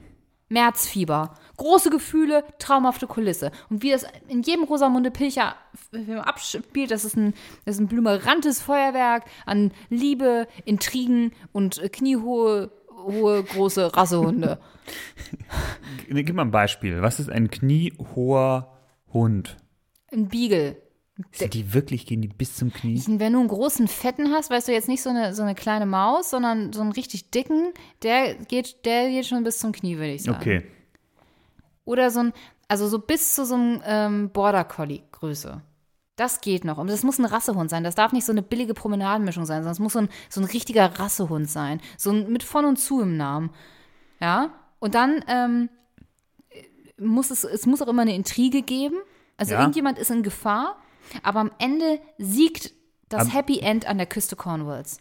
Märzfieber. 0.48 1.34
Große 1.58 1.90
Gefühle, 1.90 2.44
traumhafte 2.58 3.06
Kulisse. 3.06 3.50
Und 3.68 3.82
wie 3.82 3.90
das 3.90 4.06
in 4.28 4.42
jedem 4.42 4.64
Rosamunde 4.64 5.10
Pilcher 5.10 5.56
Film 5.90 6.20
abspielt, 6.20 6.90
das 6.90 7.04
ist 7.04 7.16
ein, 7.16 7.34
das 7.64 7.76
ist 7.76 7.80
ein 7.80 7.88
blümerantes 7.88 8.62
Feuerwerk 8.62 9.24
an 9.44 9.72
Liebe, 9.90 10.46
Intrigen 10.64 11.32
und 11.52 11.78
äh, 11.78 11.88
kniehohe, 13.08 13.36
hohe, 13.36 13.44
große 13.44 13.96
Rassehunde. 13.96 14.58
Gib 16.08 16.34
mal 16.34 16.42
ein 16.42 16.50
Beispiel. 16.50 17.02
Was 17.02 17.20
ist 17.20 17.30
ein 17.30 17.50
kniehoher 17.50 18.72
Hund? 19.12 19.56
Ein 20.12 20.28
Beagle. 20.28 20.76
Sind 21.32 21.54
die 21.54 21.74
wirklich, 21.74 22.06
gehen 22.06 22.22
die 22.22 22.28
bis 22.28 22.54
zum 22.54 22.72
Knie? 22.72 23.02
Wenn 23.06 23.32
du 23.32 23.40
einen 23.40 23.48
großen 23.48 23.88
Fetten 23.88 24.32
hast, 24.32 24.50
weißt 24.50 24.68
du 24.68 24.72
jetzt 24.72 24.88
nicht 24.88 25.02
so 25.02 25.10
eine, 25.10 25.34
so 25.34 25.42
eine 25.42 25.56
kleine 25.56 25.84
Maus, 25.84 26.30
sondern 26.30 26.72
so 26.72 26.80
einen 26.80 26.92
richtig 26.92 27.30
dicken, 27.30 27.72
der 28.02 28.34
geht, 28.34 28.84
der 28.84 29.08
geht 29.08 29.26
schon 29.26 29.42
bis 29.42 29.58
zum 29.58 29.72
Knie, 29.72 29.96
würde 29.96 30.12
ich 30.12 30.22
sagen. 30.22 30.38
Okay. 30.40 30.64
Oder 31.84 32.10
so 32.10 32.20
ein, 32.20 32.32
also 32.68 32.86
so 32.86 33.00
bis 33.00 33.34
zu 33.34 33.44
so 33.44 33.54
einem 33.54 33.82
ähm, 33.84 34.30
Border 34.30 34.62
Collie 34.62 35.02
Größe. 35.10 35.60
Das 36.18 36.40
geht 36.40 36.64
noch. 36.64 36.78
Und 36.78 36.90
das 36.90 37.04
muss 37.04 37.18
ein 37.18 37.24
Rassehund 37.24 37.70
sein. 37.70 37.84
Das 37.84 37.94
darf 37.94 38.12
nicht 38.12 38.24
so 38.26 38.32
eine 38.32 38.42
billige 38.42 38.74
Promenadenmischung 38.74 39.46
sein, 39.46 39.58
sondern 39.62 39.72
es 39.72 39.78
muss 39.78 39.92
so 39.92 40.00
ein, 40.00 40.08
so 40.28 40.40
ein 40.40 40.44
richtiger 40.44 40.98
Rassehund 40.98 41.48
sein. 41.48 41.80
So 41.96 42.10
ein 42.10 42.30
mit 42.32 42.42
von 42.42 42.64
und 42.64 42.76
zu 42.76 43.00
im 43.00 43.16
Namen. 43.16 43.50
Ja. 44.20 44.50
Und 44.80 44.94
dann 44.96 45.24
ähm, 45.28 45.68
muss 46.98 47.30
es, 47.30 47.44
es 47.44 47.66
muss 47.66 47.80
auch 47.82 47.88
immer 47.88 48.02
eine 48.02 48.14
Intrige 48.14 48.62
geben. 48.62 48.96
Also 49.36 49.52
Ja. 49.54 49.60
irgendjemand 49.60 49.98
ist 49.98 50.10
in 50.10 50.22
Gefahr, 50.24 50.76
aber 51.22 51.40
am 51.40 51.52
Ende 51.58 52.00
siegt 52.18 52.72
das 53.08 53.22
Am- 53.22 53.30
Happy 53.30 53.60
End 53.60 53.86
an 53.86 53.98
der 53.98 54.06
Küste 54.06 54.34
Cornwalls. 54.36 54.98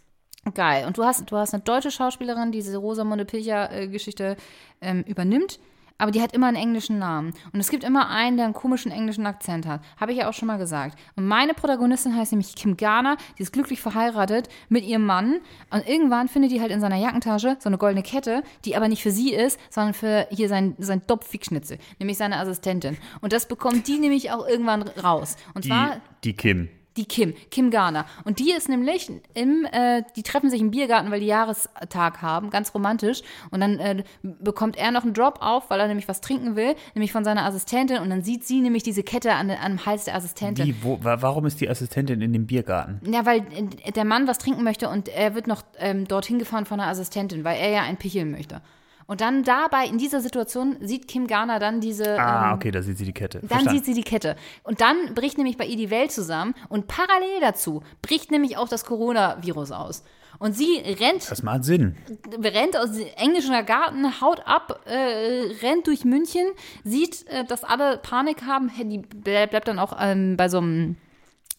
Geil. 0.53 0.86
Und 0.86 0.97
du 0.97 1.03
hast, 1.03 1.30
du 1.30 1.36
hast 1.36 1.53
eine 1.53 1.63
deutsche 1.63 1.91
Schauspielerin, 1.91 2.51
die 2.51 2.60
diese 2.60 2.77
Rosamunde 2.77 3.25
Pilcher-Geschichte 3.25 4.38
ähm, 4.80 5.01
übernimmt, 5.08 5.60
aber 5.97 6.12
die 6.12 6.21
hat 6.21 6.33
immer 6.33 6.47
einen 6.47 6.57
englischen 6.57 6.99
Namen. 6.99 7.33
Und 7.51 7.60
es 7.60 7.69
gibt 7.69 7.83
immer 7.83 8.10
einen, 8.10 8.38
der 8.38 8.45
einen 8.45 8.53
komischen 8.53 8.91
englischen 8.91 9.25
Akzent 9.25 9.65
hat. 9.65 9.81
Habe 9.99 10.12
ich 10.12 10.19
ja 10.19 10.29
auch 10.29 10.33
schon 10.33 10.47
mal 10.47 10.57
gesagt. 10.57 10.97
Und 11.15 11.27
meine 11.27 11.53
Protagonistin 11.53 12.15
heißt 12.15 12.31
nämlich 12.31 12.55
Kim 12.55 12.77
Garner, 12.77 13.17
die 13.38 13.43
ist 13.43 13.53
glücklich 13.53 13.81
verheiratet 13.81 14.49
mit 14.69 14.86
ihrem 14.86 15.05
Mann. 15.05 15.39
Und 15.69 15.88
irgendwann 15.88 16.27
findet 16.27 16.51
die 16.51 16.62
halt 16.62 16.71
in 16.71 16.81
seiner 16.81 16.97
Jackentasche 16.97 17.57
so 17.60 17.69
eine 17.69 17.77
goldene 17.77 18.03
Kette, 18.03 18.43
die 18.65 18.75
aber 18.75 18.88
nicht 18.88 19.03
für 19.03 19.12
sie 19.12 19.33
ist, 19.33 19.60
sondern 19.69 19.93
für 19.93 20.27
hier 20.29 20.49
sein, 20.49 20.75
sein 20.77 21.01
Dopfigschnitzel, 21.07 21.77
nämlich 21.99 22.17
seine 22.17 22.38
Assistentin. 22.38 22.97
Und 23.21 23.33
das 23.33 23.47
bekommt 23.47 23.88
die 23.88 23.99
nämlich 23.99 24.31
auch 24.31 24.47
irgendwann 24.47 24.83
raus. 24.83 25.36
Und 25.53 25.65
Die, 25.65 25.69
zwar 25.69 26.01
die 26.23 26.33
Kim. 26.33 26.69
Die 26.97 27.05
Kim, 27.05 27.33
Kim 27.51 27.69
Garner. 27.71 28.05
Und 28.25 28.39
die 28.39 28.51
ist 28.51 28.67
nämlich 28.69 29.10
im, 29.33 29.65
äh, 29.71 30.03
die 30.15 30.23
treffen 30.23 30.49
sich 30.49 30.60
im 30.60 30.71
Biergarten, 30.71 31.12
weil 31.12 31.19
die 31.19 31.27
Jahrestag 31.27 32.21
haben, 32.21 32.49
ganz 32.49 32.73
romantisch. 32.73 33.21
Und 33.51 33.62
dann 33.62 33.79
äh, 33.79 34.03
bekommt 34.23 34.77
er 34.77 34.91
noch 34.91 35.03
einen 35.03 35.13
Drop 35.13 35.38
auf, 35.41 35.69
weil 35.69 35.79
er 35.79 35.88
nämlich 35.88 36.07
was 36.07 36.21
trinken 36.21 36.55
will, 36.55 36.75
nämlich 36.95 37.12
von 37.12 37.23
seiner 37.23 37.45
Assistentin. 37.45 37.99
Und 37.99 38.10
dann 38.10 38.23
sieht 38.23 38.43
sie 38.45 38.60
nämlich 38.62 38.83
diese 38.83 39.03
Kette 39.03 39.33
an, 39.33 39.49
an 39.51 39.73
dem 39.77 39.86
Hals 39.86 40.05
der 40.05 40.15
Assistentin. 40.15 40.65
Wie, 40.65 40.75
wo, 40.83 40.97
wa- 41.03 41.17
warum 41.21 41.45
ist 41.45 41.62
die 41.62 41.69
Assistentin 41.69 42.21
in 42.21 42.33
dem 42.33 42.47
Biergarten? 42.47 42.99
Ja, 43.12 43.25
weil 43.25 43.39
äh, 43.83 43.91
der 43.91 44.05
Mann 44.05 44.27
was 44.27 44.39
trinken 44.39 44.63
möchte 44.63 44.89
und 44.89 45.07
er 45.10 45.36
wird 45.36 45.47
noch 45.47 45.62
ähm, 45.77 46.07
dorthin 46.07 46.39
gefahren 46.39 46.65
von 46.65 46.79
der 46.79 46.88
Assistentin, 46.88 47.43
weil 47.43 47.57
er 47.60 47.69
ja 47.69 47.81
ein 47.83 47.97
Picheln 47.97 48.31
möchte. 48.31 48.62
Und 49.08 49.22
dann 49.22 49.43
dabei, 49.43 49.86
in 49.88 49.98
dieser 49.98 50.20
Situation, 50.22 50.78
sieht 50.82 51.08
Kim 51.08 51.28
Garner 51.28 51.60
dann 51.60 51.80
diese. 51.80 52.20
Ah, 52.20 52.50
ähm, 52.50 52.56
okay, 52.56 52.72
da 52.72 52.82
sieht 52.82 52.98
sie 52.98 53.06
die 53.06 53.13
Kette. 53.13 53.39
Dann 53.39 53.48
Verstanden. 53.48 53.76
sieht 53.78 53.86
sie 53.86 53.93
die 53.93 54.04
Kette. 54.04 54.36
Und 54.63 54.82
dann 54.82 55.15
bricht 55.15 55.38
nämlich 55.38 55.58
bei 55.58 55.65
ihr 55.65 55.78
die 55.78 55.89
Welt 55.89 56.12
zusammen 56.12 56.54
und 56.67 56.88
parallel 56.88 57.39
dazu 57.41 57.82
bricht 58.02 58.32
nämlich 58.32 58.58
auch 58.58 58.67
das 58.67 58.84
Coronavirus 58.86 59.72
aus. 59.72 60.04
Und 60.39 60.54
sie 60.56 60.78
rennt, 61.00 61.32
das 61.32 61.41
macht 61.41 61.63
Sinn. 61.63 61.96
rennt 62.43 62.78
aus 62.78 62.91
dem 62.91 63.08
englischen 63.15 63.54
Garten, 63.65 64.22
haut 64.22 64.46
ab, 64.46 64.82
äh, 64.86 65.52
rennt 65.63 65.88
durch 65.88 66.04
München, 66.06 66.46
sieht, 66.84 67.26
äh, 67.28 67.43
dass 67.46 67.63
alle 67.63 67.98
Panik 67.98 68.43
haben. 68.43 68.70
Die 68.78 69.00
ble- 69.00 69.48
bleibt 69.48 69.67
dann 69.67 69.80
auch 69.80 69.98
ähm, 70.00 70.38
bei 70.38 70.48
so 70.50 70.60
einem 70.60 70.98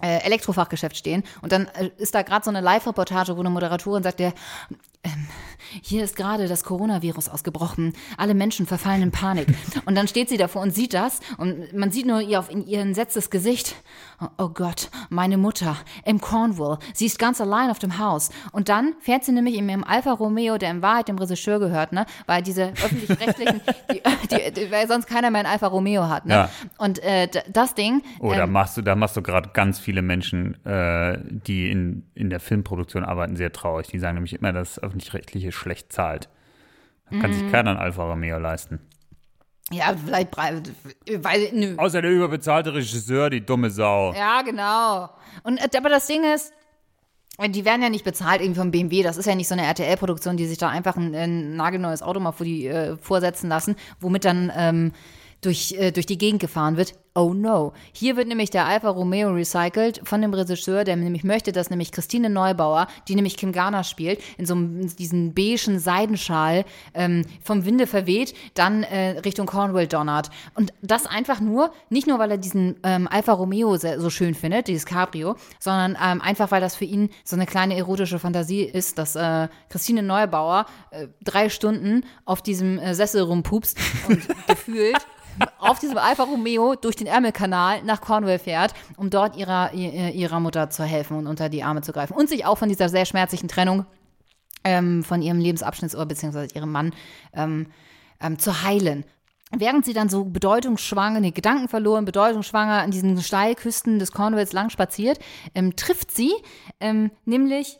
äh, 0.00 0.18
Elektrofachgeschäft 0.24 0.96
stehen. 0.96 1.24
Und 1.42 1.50
dann 1.50 1.66
äh, 1.74 1.90
ist 1.96 2.14
da 2.14 2.22
gerade 2.22 2.44
so 2.44 2.50
eine 2.50 2.60
Live-Reportage, 2.60 3.36
wo 3.36 3.40
eine 3.40 3.50
Moderatorin 3.50 4.04
sagt, 4.04 4.20
der, 4.20 4.32
ähm, 5.02 5.26
hier 5.82 6.04
ist 6.04 6.16
gerade 6.16 6.48
das 6.48 6.64
Coronavirus 6.64 7.28
ausgebrochen. 7.28 7.92
Alle 8.16 8.34
Menschen 8.34 8.66
verfallen 8.66 9.02
in 9.02 9.10
Panik. 9.10 9.48
Und 9.84 9.94
dann 9.94 10.08
steht 10.08 10.28
sie 10.28 10.36
davor 10.36 10.62
und 10.62 10.74
sieht 10.74 10.94
das. 10.94 11.20
Und 11.36 11.72
man 11.72 11.90
sieht 11.90 12.06
nur 12.06 12.20
ihr 12.20 12.38
auf 12.38 12.50
in 12.50 12.66
ihr 12.66 12.80
entsetztes 12.80 13.30
Gesicht. 13.30 13.74
Oh, 14.20 14.26
oh 14.38 14.48
Gott, 14.48 14.90
meine 15.10 15.36
Mutter 15.36 15.76
im 16.04 16.20
Cornwall. 16.20 16.78
Sie 16.92 17.06
ist 17.06 17.18
ganz 17.18 17.40
allein 17.40 17.70
auf 17.70 17.78
dem 17.78 17.98
Haus. 17.98 18.30
Und 18.52 18.68
dann 18.68 18.94
fährt 19.00 19.24
sie 19.24 19.32
nämlich 19.32 19.56
in 19.56 19.68
ihrem 19.68 19.84
Alfa 19.84 20.12
Romeo, 20.12 20.58
der 20.58 20.70
in 20.70 20.82
Wahrheit 20.82 21.08
dem 21.08 21.18
Regisseur 21.18 21.58
gehört, 21.58 21.92
ne? 21.92 22.06
Weil 22.26 22.42
diese 22.42 22.70
öffentlich-rechtlichen, 22.70 23.60
die, 23.92 24.02
die, 24.30 24.52
die, 24.52 24.70
weil 24.70 24.88
sonst 24.88 25.06
keiner 25.06 25.30
mehr 25.30 25.40
ein 25.40 25.46
Alfa 25.46 25.66
Romeo 25.68 26.08
hat, 26.08 26.26
ne? 26.26 26.34
Ja. 26.34 26.50
Und 26.78 27.02
äh, 27.02 27.28
das 27.48 27.74
Ding. 27.74 28.02
Oh, 28.20 28.32
da 28.32 28.44
ähm, 28.44 28.52
machst 28.52 28.76
du, 28.76 28.82
da 28.82 28.94
machst 28.94 29.16
du 29.16 29.22
gerade 29.22 29.50
ganz 29.52 29.78
viele 29.78 30.02
Menschen, 30.02 30.64
äh, 30.64 31.18
die 31.24 31.70
in, 31.70 32.04
in 32.14 32.30
der 32.30 32.40
Filmproduktion 32.40 33.04
arbeiten, 33.04 33.36
sehr 33.36 33.52
traurig. 33.52 33.88
Die 33.88 33.98
sagen 33.98 34.14
nämlich 34.14 34.34
immer, 34.34 34.52
dass 34.52 34.68
das 34.68 34.82
öffentlich-rechtliche 34.82 35.52
schlecht 35.58 35.92
zahlt. 35.92 36.28
Da 37.10 37.20
kann 37.20 37.30
Mhm. 37.30 37.34
sich 37.34 37.50
keiner 37.52 37.70
ein 37.72 37.76
Alfa 37.76 38.04
Romeo 38.04 38.38
leisten. 38.38 38.80
Ja, 39.70 39.94
vielleicht, 40.02 40.34
weil, 40.36 40.62
nö. 41.52 41.74
Außer 41.76 42.00
der 42.00 42.10
überbezahlte 42.10 42.72
Regisseur, 42.72 43.28
die 43.28 43.44
dumme 43.44 43.70
Sau. 43.70 44.14
Ja, 44.14 44.40
genau. 44.42 45.10
Und 45.42 45.58
äh, 45.58 45.76
aber 45.76 45.90
das 45.90 46.06
Ding 46.06 46.22
ist, 46.34 46.52
äh, 47.38 47.50
die 47.50 47.66
werden 47.66 47.82
ja 47.82 47.90
nicht 47.90 48.04
bezahlt 48.04 48.40
irgendwie 48.40 48.60
vom 48.60 48.70
BMW. 48.70 49.02
Das 49.02 49.18
ist 49.18 49.26
ja 49.26 49.34
nicht 49.34 49.48
so 49.48 49.54
eine 49.54 49.64
RTL-Produktion, 49.66 50.38
die 50.38 50.46
sich 50.46 50.56
da 50.56 50.68
einfach 50.70 50.96
ein, 50.96 51.14
ein 51.14 51.56
nagelneues 51.56 52.00
Auto 52.02 52.18
mal 52.18 52.32
vor 52.32 52.46
die 52.46 52.66
äh, 52.66 52.96
vorsetzen 52.96 53.48
lassen, 53.50 53.76
womit 54.00 54.24
dann 54.24 54.50
ähm, 54.56 54.92
durch, 55.40 55.72
äh, 55.72 55.92
durch 55.92 56.06
die 56.06 56.18
Gegend 56.18 56.40
gefahren 56.40 56.76
wird. 56.76 56.94
Oh 57.14 57.34
no. 57.34 57.72
Hier 57.92 58.16
wird 58.16 58.28
nämlich 58.28 58.50
der 58.50 58.66
Alfa 58.66 58.90
Romeo 58.90 59.30
recycelt 59.30 60.00
von 60.04 60.22
dem 60.22 60.32
Regisseur, 60.32 60.84
der 60.84 60.94
nämlich 60.94 61.24
möchte, 61.24 61.50
dass 61.50 61.68
nämlich 61.68 61.90
Christine 61.90 62.30
Neubauer, 62.30 62.86
die 63.08 63.16
nämlich 63.16 63.36
Kim 63.36 63.50
Garner 63.50 63.82
spielt, 63.82 64.20
in 64.36 64.46
so 64.46 64.54
einem 64.54 64.94
diesen 64.94 65.34
beigen 65.34 65.80
Seidenschal 65.80 66.64
ähm, 66.94 67.24
vom 67.42 67.64
Winde 67.64 67.88
verweht, 67.88 68.34
dann 68.54 68.84
äh, 68.84 69.18
Richtung 69.20 69.46
Cornwall 69.46 69.88
donnert. 69.88 70.30
Und 70.54 70.72
das 70.80 71.06
einfach 71.06 71.40
nur, 71.40 71.72
nicht 71.90 72.06
nur, 72.06 72.20
weil 72.20 72.30
er 72.30 72.38
diesen 72.38 72.76
ähm, 72.84 73.08
Alfa 73.08 73.32
Romeo 73.32 73.76
sehr, 73.78 74.00
so 74.00 74.10
schön 74.10 74.34
findet, 74.34 74.68
dieses 74.68 74.86
Cabrio, 74.86 75.34
sondern 75.58 75.96
ähm, 76.00 76.20
einfach, 76.20 76.52
weil 76.52 76.60
das 76.60 76.76
für 76.76 76.84
ihn 76.84 77.10
so 77.24 77.34
eine 77.34 77.46
kleine 77.46 77.76
erotische 77.76 78.20
Fantasie 78.20 78.62
ist, 78.62 78.96
dass 78.96 79.16
äh, 79.16 79.48
Christine 79.70 80.04
Neubauer 80.04 80.66
äh, 80.90 81.08
drei 81.24 81.48
Stunden 81.48 82.04
auf 82.24 82.42
diesem 82.42 82.78
äh, 82.78 82.94
Sessel 82.94 83.22
rumpupst 83.22 83.76
und 84.08 84.20
gefühlt 84.46 84.98
auf 85.58 85.78
diesem 85.78 85.98
Alfa 85.98 86.24
Romeo 86.24 86.74
durch 86.74 86.96
den 86.96 87.06
Ärmelkanal 87.06 87.82
nach 87.82 88.00
Cornwall 88.00 88.38
fährt, 88.38 88.74
um 88.96 89.10
dort 89.10 89.36
ihrer, 89.36 89.72
ihr- 89.74 90.12
ihrer 90.12 90.40
Mutter 90.40 90.70
zu 90.70 90.84
helfen 90.84 91.16
und 91.16 91.26
unter 91.26 91.48
die 91.48 91.62
Arme 91.62 91.82
zu 91.82 91.92
greifen. 91.92 92.14
Und 92.14 92.28
sich 92.28 92.44
auch 92.46 92.58
von 92.58 92.68
dieser 92.68 92.88
sehr 92.88 93.04
schmerzlichen 93.06 93.48
Trennung 93.48 93.86
ähm, 94.64 95.04
von 95.04 95.22
ihrem 95.22 95.38
Lebensabschnitt 95.38 95.94
oder 95.94 96.06
beziehungsweise 96.06 96.54
ihrem 96.54 96.72
Mann 96.72 96.92
ähm, 97.32 97.66
ähm, 98.20 98.38
zu 98.38 98.62
heilen. 98.62 99.04
Während 99.56 99.84
sie 99.84 99.92
dann 99.92 100.08
so 100.08 100.24
bedeutungsschwanger, 100.24 101.20
nee, 101.20 101.30
Gedanken 101.30 101.68
verloren, 101.68 102.04
bedeutungsschwanger 102.04 102.82
an 102.82 102.90
diesen 102.90 103.20
Steilküsten 103.20 103.98
des 103.98 104.12
Cornwalls 104.12 104.52
lang 104.52 104.70
spaziert, 104.70 105.18
ähm, 105.54 105.76
trifft 105.76 106.10
sie 106.10 106.32
ähm, 106.80 107.10
nämlich 107.24 107.78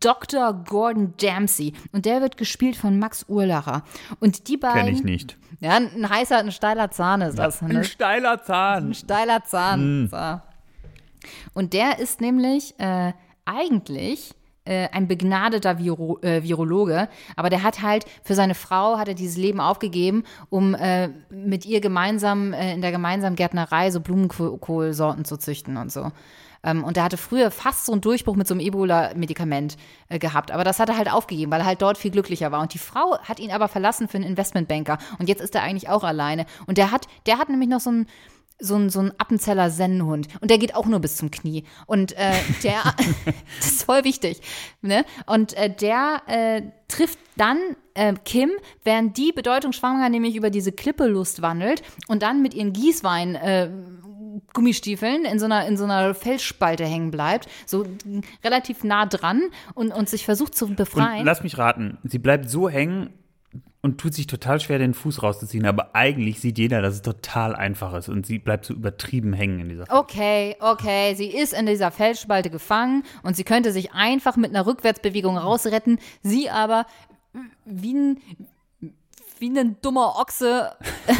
Dr. 0.00 0.64
Gordon 0.68 1.14
Dempsey. 1.16 1.74
Und 1.92 2.06
der 2.06 2.20
wird 2.20 2.36
gespielt 2.36 2.76
von 2.76 2.98
Max 2.98 3.26
Urlacher. 3.28 3.84
Und 4.18 4.48
die 4.48 4.56
beiden. 4.56 4.84
Kenn 4.84 4.94
ich 4.94 5.04
nicht. 5.04 5.36
Ja, 5.60 5.76
ein 5.76 6.08
heißer, 6.08 6.38
ein 6.38 6.52
steiler 6.52 6.90
Zahn 6.90 7.20
ist 7.20 7.38
das. 7.38 7.60
Ne? 7.60 7.78
Ein 7.78 7.84
steiler 7.84 8.42
Zahn. 8.42 8.88
Ein 8.88 8.94
steiler 8.94 9.44
Zahn. 9.44 10.08
So. 10.10 10.40
Und 11.52 11.74
der 11.74 11.98
ist 11.98 12.20
nämlich 12.20 12.78
äh, 12.78 13.12
eigentlich 13.44 14.34
äh, 14.64 14.88
ein 14.92 15.08
begnadeter 15.08 15.78
Viro 15.78 16.18
äh, 16.22 16.42
Virologe, 16.42 17.08
aber 17.36 17.50
der 17.50 17.62
hat 17.62 17.82
halt 17.82 18.04
für 18.22 18.34
seine 18.34 18.54
Frau 18.54 18.98
hat 18.98 19.08
er 19.08 19.14
dieses 19.14 19.36
Leben 19.36 19.60
aufgegeben, 19.60 20.24
um 20.48 20.74
äh, 20.74 21.08
mit 21.30 21.66
ihr 21.66 21.80
gemeinsam 21.80 22.52
äh, 22.52 22.74
in 22.74 22.82
der 22.82 22.92
gemeinsamen 22.92 23.36
Gärtnerei 23.36 23.90
so 23.90 24.00
Blumenkohlsorten 24.00 25.24
zu 25.24 25.36
züchten 25.36 25.76
und 25.76 25.90
so. 25.90 26.12
Ähm, 26.62 26.84
und 26.84 26.96
er 26.96 27.04
hatte 27.04 27.16
früher 27.16 27.50
fast 27.50 27.86
so 27.86 27.92
einen 27.92 28.00
Durchbruch 28.00 28.36
mit 28.36 28.46
so 28.46 28.54
einem 28.54 28.60
Ebola-Medikament 28.60 29.76
äh, 30.08 30.18
gehabt. 30.18 30.50
Aber 30.50 30.64
das 30.64 30.78
hat 30.78 30.88
er 30.88 30.96
halt 30.96 31.10
aufgegeben, 31.10 31.50
weil 31.50 31.60
er 31.60 31.66
halt 31.66 31.82
dort 31.82 31.96
viel 31.96 32.10
glücklicher 32.10 32.52
war. 32.52 32.60
Und 32.60 32.74
die 32.74 32.78
Frau 32.78 33.18
hat 33.22 33.40
ihn 33.40 33.50
aber 33.50 33.68
verlassen 33.68 34.08
für 34.08 34.18
einen 34.18 34.26
Investmentbanker. 34.26 34.98
Und 35.18 35.28
jetzt 35.28 35.40
ist 35.40 35.54
er 35.54 35.62
eigentlich 35.62 35.88
auch 35.88 36.04
alleine. 36.04 36.46
Und 36.66 36.78
der 36.78 36.90
hat, 36.90 37.06
der 37.26 37.38
hat 37.38 37.48
nämlich 37.48 37.68
noch 37.68 37.80
so 37.80 37.90
ein 37.90 38.06
so 38.60 38.76
ein, 38.76 38.90
so 38.90 39.00
ein 39.00 39.12
Appenzeller 39.18 39.70
Sennenhund. 39.70 40.28
Und 40.40 40.50
der 40.50 40.58
geht 40.58 40.74
auch 40.74 40.86
nur 40.86 41.00
bis 41.00 41.16
zum 41.16 41.30
Knie. 41.30 41.64
Und 41.86 42.12
äh, 42.12 42.32
der, 42.62 42.82
das 43.58 43.66
ist 43.66 43.82
voll 43.84 44.04
wichtig. 44.04 44.40
Ne? 44.82 45.04
Und 45.26 45.54
äh, 45.54 45.74
der 45.74 46.22
äh, 46.26 46.62
trifft 46.88 47.18
dann 47.36 47.58
äh, 47.94 48.14
Kim, 48.24 48.50
während 48.84 49.16
die 49.16 49.32
bedeutungsschwanger 49.32 50.08
nämlich 50.08 50.36
über 50.36 50.50
diese 50.50 50.72
Klippelust 50.72 51.42
wandelt 51.42 51.82
und 52.08 52.22
dann 52.22 52.42
mit 52.42 52.54
ihren 52.54 52.72
Gießwein 52.72 53.34
äh, 53.34 53.70
Gummistiefeln 54.52 55.24
in 55.24 55.38
so 55.38 55.46
einer, 55.46 55.66
in 55.66 55.76
so 55.76 55.84
einer 55.84 56.14
Felsspalte 56.14 56.84
hängen 56.84 57.10
bleibt, 57.10 57.48
so 57.66 57.86
relativ 58.44 58.84
nah 58.84 59.06
dran 59.06 59.42
und, 59.74 59.92
und 59.92 60.08
sich 60.08 60.24
versucht 60.24 60.54
zu 60.54 60.74
befreien. 60.74 61.20
Und 61.20 61.26
lass 61.26 61.42
mich 61.42 61.58
raten, 61.58 61.98
sie 62.04 62.18
bleibt 62.18 62.48
so 62.50 62.68
hängen, 62.68 63.12
und 63.82 63.98
tut 63.98 64.12
sich 64.12 64.26
total 64.26 64.60
schwer, 64.60 64.78
den 64.78 64.92
Fuß 64.92 65.22
rauszuziehen. 65.22 65.64
Aber 65.64 65.94
eigentlich 65.94 66.40
sieht 66.40 66.58
jeder, 66.58 66.82
dass 66.82 66.94
es 66.94 67.02
total 67.02 67.56
einfach 67.56 67.94
ist. 67.94 68.08
Und 68.08 68.26
sie 68.26 68.38
bleibt 68.38 68.66
so 68.66 68.74
übertrieben 68.74 69.32
hängen 69.32 69.60
in 69.60 69.68
dieser. 69.70 69.86
Okay, 69.88 70.56
okay. 70.60 71.14
Sie 71.14 71.28
ist 71.28 71.54
in 71.54 71.66
dieser 71.66 71.90
Felsspalte 71.90 72.50
gefangen 72.50 73.04
und 73.22 73.36
sie 73.36 73.44
könnte 73.44 73.72
sich 73.72 73.92
einfach 73.92 74.36
mit 74.36 74.50
einer 74.50 74.66
Rückwärtsbewegung 74.66 75.38
rausretten. 75.38 75.98
Sie 76.22 76.50
aber 76.50 76.84
wie 77.64 77.94
ein, 77.94 78.18
wie 79.38 79.58
ein 79.58 79.76
dummer 79.80 80.16
Ochse 80.16 80.72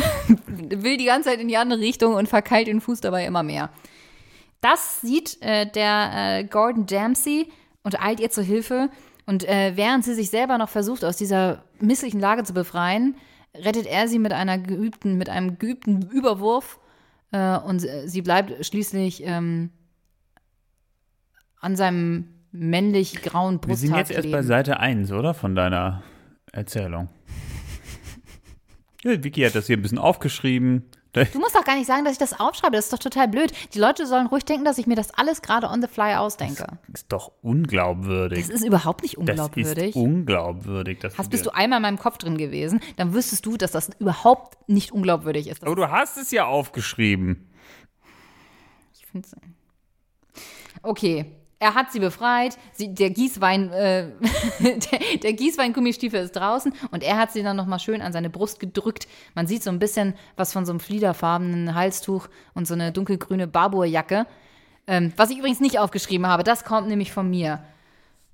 will 0.47 0.99
die 0.99 1.07
ganze 1.07 1.31
Zeit 1.31 1.41
in 1.41 1.49
die 1.49 1.57
andere 1.57 1.81
Richtung 1.81 2.15
und 2.15 2.29
verkeilt 2.29 2.67
den 2.67 2.83
Fuß 2.83 3.01
dabei 3.01 3.25
immer 3.25 3.43
mehr. 3.43 3.71
Das 4.61 5.01
sieht 5.01 5.41
äh, 5.41 5.67
der 5.71 6.11
äh, 6.15 6.45
Gordon 6.45 6.85
Dempsey 6.85 7.51
und 7.83 8.03
eilt 8.03 8.21
ihr 8.21 8.31
zur 8.31 8.45
Hilfe. 8.45 8.91
Und 9.31 9.49
äh, 9.49 9.77
während 9.77 10.05
sie 10.05 10.15
sich 10.15 10.29
selber 10.29 10.59
noch 10.59 10.69
versucht, 10.69 11.05
aus 11.05 11.17
dieser 11.17 11.63
misslichen 11.79 12.19
Lage 12.19 12.43
zu 12.43 12.53
befreien, 12.53 13.15
rettet 13.55 13.87
er 13.87 14.09
sie 14.09 14.19
mit 14.19 14.33
einer 14.33 14.59
geübten, 14.59 15.19
mit 15.19 15.29
einem 15.29 15.57
geübten 15.57 16.03
Überwurf 16.11 16.81
äh, 17.31 17.57
und 17.59 17.79
sie 17.79 18.23
bleibt 18.23 18.67
schließlich 18.67 19.23
ähm, 19.25 19.71
an 21.61 21.77
seinem 21.77 22.25
männlich 22.51 23.23
grauen 23.23 23.61
Brusthaar 23.61 23.69
Wir 23.71 23.77
sind 23.77 23.97
jetzt 23.99 24.11
erst 24.11 24.33
bei 24.33 24.43
Seite 24.43 24.81
1, 24.81 25.13
oder? 25.13 25.33
Von 25.33 25.55
deiner 25.55 26.03
Erzählung. 26.51 27.09
ja, 29.05 29.23
Vicky 29.23 29.43
hat 29.43 29.55
das 29.55 29.69
hier 29.69 29.77
ein 29.77 29.83
bisschen 29.83 29.99
aufgeschrieben. 29.99 30.87
Du 31.13 31.41
musst 31.41 31.57
doch 31.57 31.65
gar 31.65 31.77
nicht 31.77 31.87
sagen, 31.87 32.05
dass 32.05 32.13
ich 32.13 32.19
das 32.19 32.39
aufschreibe. 32.39 32.77
Das 32.77 32.87
ist 32.87 32.93
doch 32.93 32.99
total 32.99 33.27
blöd. 33.29 33.53
Die 33.75 33.79
Leute 33.79 34.07
sollen 34.07 34.27
ruhig 34.27 34.45
denken, 34.45 34.65
dass 34.65 34.79
ich 34.79 34.87
mir 34.87 34.95
das 34.95 35.13
alles 35.13 35.43
gerade 35.43 35.69
on 35.69 35.83
the 35.83 35.89
fly 35.89 36.15
ausdenke. 36.15 36.67
Das 36.89 37.03
ist 37.03 37.13
doch 37.13 37.33
unglaubwürdig. 37.43 38.47
Das 38.47 38.49
ist 38.49 38.65
überhaupt 38.65 39.03
nicht 39.03 39.19
unglaubwürdig. 39.19 39.75
Das 39.75 39.87
ist 39.89 39.97
unglaubwürdig. 39.97 40.99
hast, 41.17 41.31
bist 41.31 41.47
du 41.47 41.51
einmal 41.51 41.79
in 41.79 41.83
meinem 41.83 41.99
Kopf 41.99 42.19
drin 42.19 42.39
gewesen, 42.39 42.81
dann 42.97 43.13
wüsstest 43.13 43.45
du, 43.45 43.57
dass 43.57 43.73
das 43.73 43.91
überhaupt 43.99 44.57
nicht 44.69 44.93
unglaubwürdig 44.93 45.49
ist. 45.49 45.63
Aber 45.65 45.75
du 45.75 45.91
hast 45.91 46.17
es 46.17 46.31
ja 46.31 46.47
aufgeschrieben. 46.47 47.51
Ich 48.95 49.07
finde 49.07 49.27
es. 49.27 49.37
Okay, 50.83 51.40
er 51.61 51.75
hat 51.75 51.93
sie 51.93 52.01
befreit, 52.01 52.57
sie, 52.73 52.93
der 52.95 53.11
Gießwein, 53.11 53.71
äh, 53.71 54.09
der, 54.61 55.19
der 55.23 55.33
Gießwein-Gummistiefel 55.35 56.25
ist 56.25 56.33
draußen 56.33 56.73
und 56.91 57.03
er 57.03 57.19
hat 57.19 57.33
sie 57.33 57.43
dann 57.43 57.57
nochmal 57.57 57.79
schön 57.79 58.01
an 58.01 58.15
seine 58.15 58.31
Brust 58.31 58.59
gedrückt. 58.59 59.07
Man 59.35 59.47
sieht 59.47 59.63
so 59.63 59.71
ein 59.71 59.79
bisschen 59.79 60.15
was 60.37 60.55
von 60.55 60.65
so 60.65 60.73
einem 60.73 60.81
fliederfarbenen 60.81 61.75
Halstuch 61.75 62.29
und 62.55 62.67
so 62.67 62.75
eine 62.75 62.93
dunkelgrüne 62.93 63.47
Barbour-Jacke. 63.47 64.27
Ähm, 64.87 65.13
was 65.17 65.31
ich 65.31 65.39
übrigens 65.39 65.61
nicht 65.61 65.79
aufgeschrieben 65.79 66.27
habe, 66.27 66.45
das 66.45 66.65
kommt 66.65 66.89
nämlich 66.89 67.13
von 67.13 67.29
mir. 67.29 67.63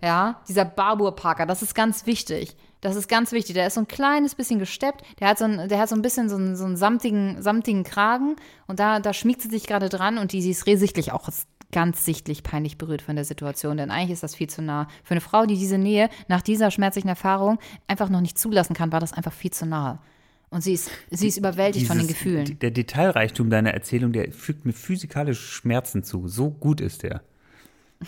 Ja, 0.01 0.41
dieser 0.49 0.65
Barbour-Parker, 0.65 1.47
das 1.47 1.63
ist 1.63 1.75
ganz 1.75 2.07
wichtig. 2.07 2.57
Das 2.81 2.95
ist 2.95 3.09
ganz 3.09 3.33
wichtig. 3.33 3.55
Der 3.55 3.67
ist 3.67 3.75
so 3.75 3.81
ein 3.81 3.89
kleines 3.89 4.37
bisschen 4.37 4.61
gesteppt. 4.61 5.03
Der 5.19 5.29
hat 5.29 5.39
so 5.39 5.47
ein, 5.47 5.69
der 5.69 5.81
hat 5.81 5.89
so 5.89 5.97
ein 5.97 6.03
bisschen 6.03 6.29
so 6.29 6.37
einen, 6.37 6.55
so 6.55 6.65
einen 6.65 6.77
samtigen, 6.77 7.43
samtigen 7.43 7.83
Kragen. 7.83 8.37
Und 8.69 8.79
da, 8.79 9.01
da 9.01 9.13
schmiegt 9.13 9.43
sie 9.43 9.49
sich 9.49 9.67
gerade 9.67 9.89
dran 9.89 10.19
und 10.19 10.33
die, 10.33 10.43
sie 10.43 10.51
ist 10.51 10.65
sichtlich 10.65 11.13
auch 11.13 11.29
ganz 11.73 12.05
sichtlich 12.05 12.43
peinlich 12.43 12.79
berührt 12.79 13.03
von 13.03 13.17
der 13.17 13.25
Situation, 13.25 13.77
denn 13.77 13.91
eigentlich 13.91 14.13
ist 14.13 14.23
das 14.23 14.35
viel 14.35 14.49
zu 14.49 14.63
nah. 14.63 14.89
Für 15.03 15.13
eine 15.13 15.21
Frau, 15.21 15.47
die 15.47 15.57
diese 15.57 15.79
Nähe 15.79 16.09
nach 16.29 16.43
dieser 16.43 16.71
schmerzlichen 16.71 17.09
Erfahrung 17.09 17.59
einfach 17.87 18.09
noch 18.09 18.21
nicht 18.21 18.39
zulassen 18.39 18.75
kann, 18.75 18.93
war 18.93 19.01
das 19.01 19.13
einfach 19.13 19.33
viel 19.33 19.53
zu 19.53 19.67
nah. 19.67 20.01
Und 20.49 20.63
sie 20.63 20.75
ist, 20.75 20.91
sie 21.11 21.29
ist 21.29 21.39
überwältigt 21.39 21.83
Dieses, 21.83 21.89
von 21.89 21.99
den 21.99 22.07
Gefühlen. 22.07 22.59
Der 22.61 22.71
Detailreichtum 22.71 23.51
deiner 23.51 23.73
Erzählung, 23.75 24.13
der 24.13 24.31
fügt 24.33 24.65
mir 24.65 24.73
physikalische 24.73 25.43
Schmerzen 25.43 26.05
zu. 26.05 26.29
So 26.29 26.51
gut 26.51 26.81
ist 26.81 27.03
der. 27.03 27.23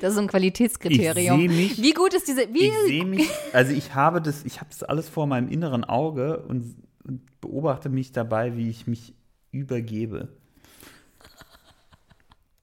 das 0.00 0.10
ist 0.10 0.14
so 0.14 0.20
ein 0.20 0.26
Qualitätskriterium. 0.26 1.40
Ich 1.40 1.48
mich, 1.50 1.82
wie 1.82 1.92
gut 1.92 2.14
ist 2.14 2.26
diese. 2.26 2.52
Wie 2.52 2.66
ich 2.66 2.74
sehe 2.86 3.04
mich, 3.04 3.28
also 3.52 3.72
ich 3.72 3.94
habe 3.94 4.22
das, 4.22 4.44
ich 4.44 4.56
habe 4.60 4.70
das 4.70 4.82
alles 4.82 5.08
vor 5.08 5.26
meinem 5.26 5.48
inneren 5.48 5.84
Auge 5.84 6.38
und, 6.48 6.76
und 7.04 7.40
beobachte 7.40 7.88
mich 7.90 8.12
dabei, 8.12 8.56
wie 8.56 8.70
ich 8.70 8.86
mich 8.86 9.14
übergebe. 9.52 10.28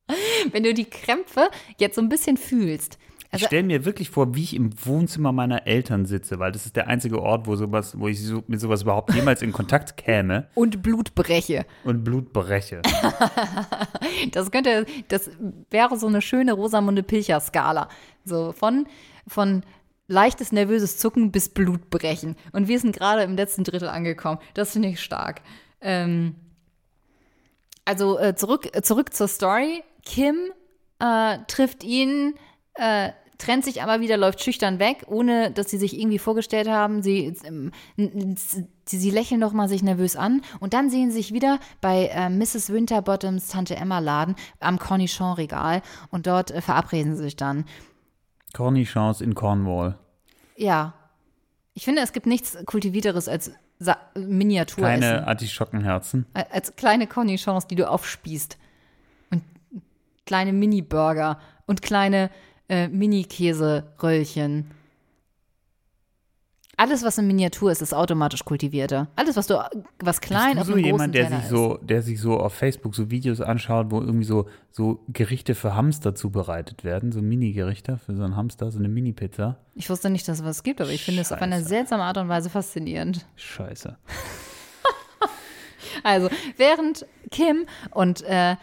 wenn 0.52 0.64
du 0.64 0.74
die 0.74 0.86
Krämpfe 0.86 1.50
jetzt 1.78 1.96
so 1.96 2.02
ein 2.02 2.10
bisschen 2.10 2.38
fühlst. 2.38 2.98
Also, 3.34 3.46
ich 3.46 3.48
stelle 3.48 3.64
mir 3.64 3.84
wirklich 3.84 4.12
vor, 4.12 4.36
wie 4.36 4.44
ich 4.44 4.56
im 4.56 4.70
Wohnzimmer 4.86 5.32
meiner 5.32 5.66
Eltern 5.66 6.06
sitze, 6.06 6.38
weil 6.38 6.52
das 6.52 6.68
ist 6.68 6.76
der 6.76 6.88
einzige 6.88 7.20
Ort, 7.20 7.48
wo 7.48 7.56
sowas, 7.56 8.00
wo 8.00 8.08
ich 8.08 8.22
so, 8.22 8.44
mit 8.46 8.62
sowas 8.62 8.84
überhaupt 8.84 9.12
jemals 9.16 9.42
in 9.42 9.52
Kontakt 9.52 9.98
käme. 9.98 10.48
Und 10.54 10.84
Blut 10.84 11.16
breche. 11.16 11.66
Und 11.84 12.04
Blut 12.04 12.32
breche. 12.32 12.84
das 14.32 14.52
könnte, 14.52 14.86
das 15.08 15.32
wäre 15.72 15.98
so 15.98 16.06
eine 16.06 16.22
schöne 16.22 16.54
Rosamunde 16.54 17.02
Pilcher-Skala. 17.02 17.90
So 18.24 18.52
von, 18.52 18.86
von 19.28 19.64
leichtes 20.08 20.52
nervöses 20.52 20.98
Zucken 20.98 21.32
bis 21.32 21.50
Blutbrechen. 21.50 22.36
Und 22.52 22.68
wir 22.68 22.80
sind 22.80 22.96
gerade 22.96 23.24
im 23.24 23.36
letzten 23.36 23.64
Drittel 23.64 23.90
angekommen. 23.90 24.38
Das 24.54 24.74
finde 24.74 24.90
ich 24.90 25.02
stark. 25.02 25.42
Ähm, 25.82 26.36
also 27.84 28.20
äh, 28.20 28.36
zurück, 28.36 28.70
zurück 28.84 29.12
zur 29.12 29.28
Story. 29.28 29.84
Kim 30.06 30.36
äh, 31.00 31.38
trifft 31.48 31.84
ihn, 31.84 32.36
äh, 32.76 33.12
trennt 33.38 33.66
sich 33.66 33.82
aber 33.82 34.00
wieder, 34.00 34.18
läuft 34.18 34.42
schüchtern 34.42 34.80
weg, 34.80 35.04
ohne 35.08 35.52
dass 35.52 35.70
sie 35.70 35.78
sich 35.78 36.00
irgendwie 36.00 36.20
vorgestellt 36.20 36.70
haben. 36.70 37.02
Sie, 37.02 37.36
ähm, 37.44 37.72
sie, 37.96 38.68
sie 38.86 39.12
lächeln 39.12 39.42
doch 39.42 39.54
mal 39.54 39.68
sich 39.68 39.84
nervös 39.84 40.16
an 40.16 40.42
und 40.60 40.74
dann 40.74 40.90
sehen 40.90 41.12
sie 41.12 41.18
sich 41.18 41.34
wieder 41.34 41.60
bei 41.82 42.08
äh, 42.08 42.30
Mrs. 42.30 42.72
Winterbottoms 42.72 43.50
Tante 43.50 43.76
Emma 43.76 44.00
Laden 44.00 44.36
am 44.60 44.80
Cornichon-Regal 44.80 45.82
und 46.10 46.28
dort 46.28 46.52
äh, 46.52 46.62
verabreden 46.62 47.16
sie 47.16 47.24
sich 47.24 47.36
dann. 47.36 47.66
Cornichons 48.54 49.20
in 49.20 49.36
Cornwall. 49.36 49.98
Ja. 50.56 50.94
Ich 51.74 51.86
finde, 51.86 52.02
es 52.04 52.14
gibt 52.14 52.28
nichts 52.28 52.56
Kultivierteres 52.66 53.28
als 53.28 53.52
Sa 53.80 53.98
Miniatur. 54.16 54.84
Kleine 54.84 55.28
Artischockenherzen. 55.28 56.28
Als 56.52 56.76
kleine 56.76 57.08
Cornichons, 57.08 57.66
die 57.66 57.76
du 57.76 57.90
aufspießt 57.90 58.58
kleine 60.26 60.54
Mini-Burger 60.54 61.40
und 61.66 61.82
kleine 61.82 62.30
äh, 62.70 62.88
Mini-Käseröllchen. 62.88 64.72
Alles, 66.76 67.04
was 67.04 67.20
in 67.20 67.28
Miniatur 67.28 67.72
ist, 67.72 67.84
ist 67.84 67.94
automatisch 67.94 68.44
kultivierter. 68.46 69.08
Alles, 69.16 69.38
was 69.38 69.46
du, 69.46 69.64
was 70.00 70.22
klein 70.22 70.56
Bist 70.56 70.70
du 70.70 70.74
so 70.74 70.78
jemand, 70.80 71.14
der 71.14 71.30
sich 71.30 71.48
so, 71.48 71.78
der 71.78 72.02
sich 72.02 72.20
so 72.20 72.40
auf 72.40 72.54
Facebook 72.56 72.96
so 72.96 73.12
Videos 73.12 73.42
anschaut, 73.42 73.92
wo 73.92 74.02
irgendwie 74.02 74.26
so, 74.26 74.48
so 74.72 75.04
Gerichte 75.08 75.54
für 75.54 75.76
Hamster 75.76 76.16
zubereitet 76.16 76.84
werden, 76.84 77.12
so 77.12 77.22
Mini-Gerichte 77.22 77.98
für 77.98 78.16
so 78.16 78.24
einen 78.24 78.36
Hamster, 78.36 78.72
so 78.72 78.80
eine 78.80 78.90
Mini-Pizza. 78.90 79.60
Ich 79.76 79.88
wusste 79.90 80.10
nicht, 80.10 80.28
dass 80.28 80.40
es 80.40 80.46
was 80.46 80.64
gibt, 80.64 80.82
aber 80.82 80.90
ich 80.90 81.04
finde 81.04 81.22
es 81.22 81.32
auf 81.32 81.42
eine 81.44 81.64
seltsame 81.64 82.04
Art 82.04 82.18
und 82.18 82.28
Weise 82.28 82.50
faszinierend. 82.50 83.28
Scheiße. 83.36 83.96
also, 86.04 86.30
während 86.58 87.06
Kim 87.30 87.68
und 87.92 88.24
äh, 88.24 88.56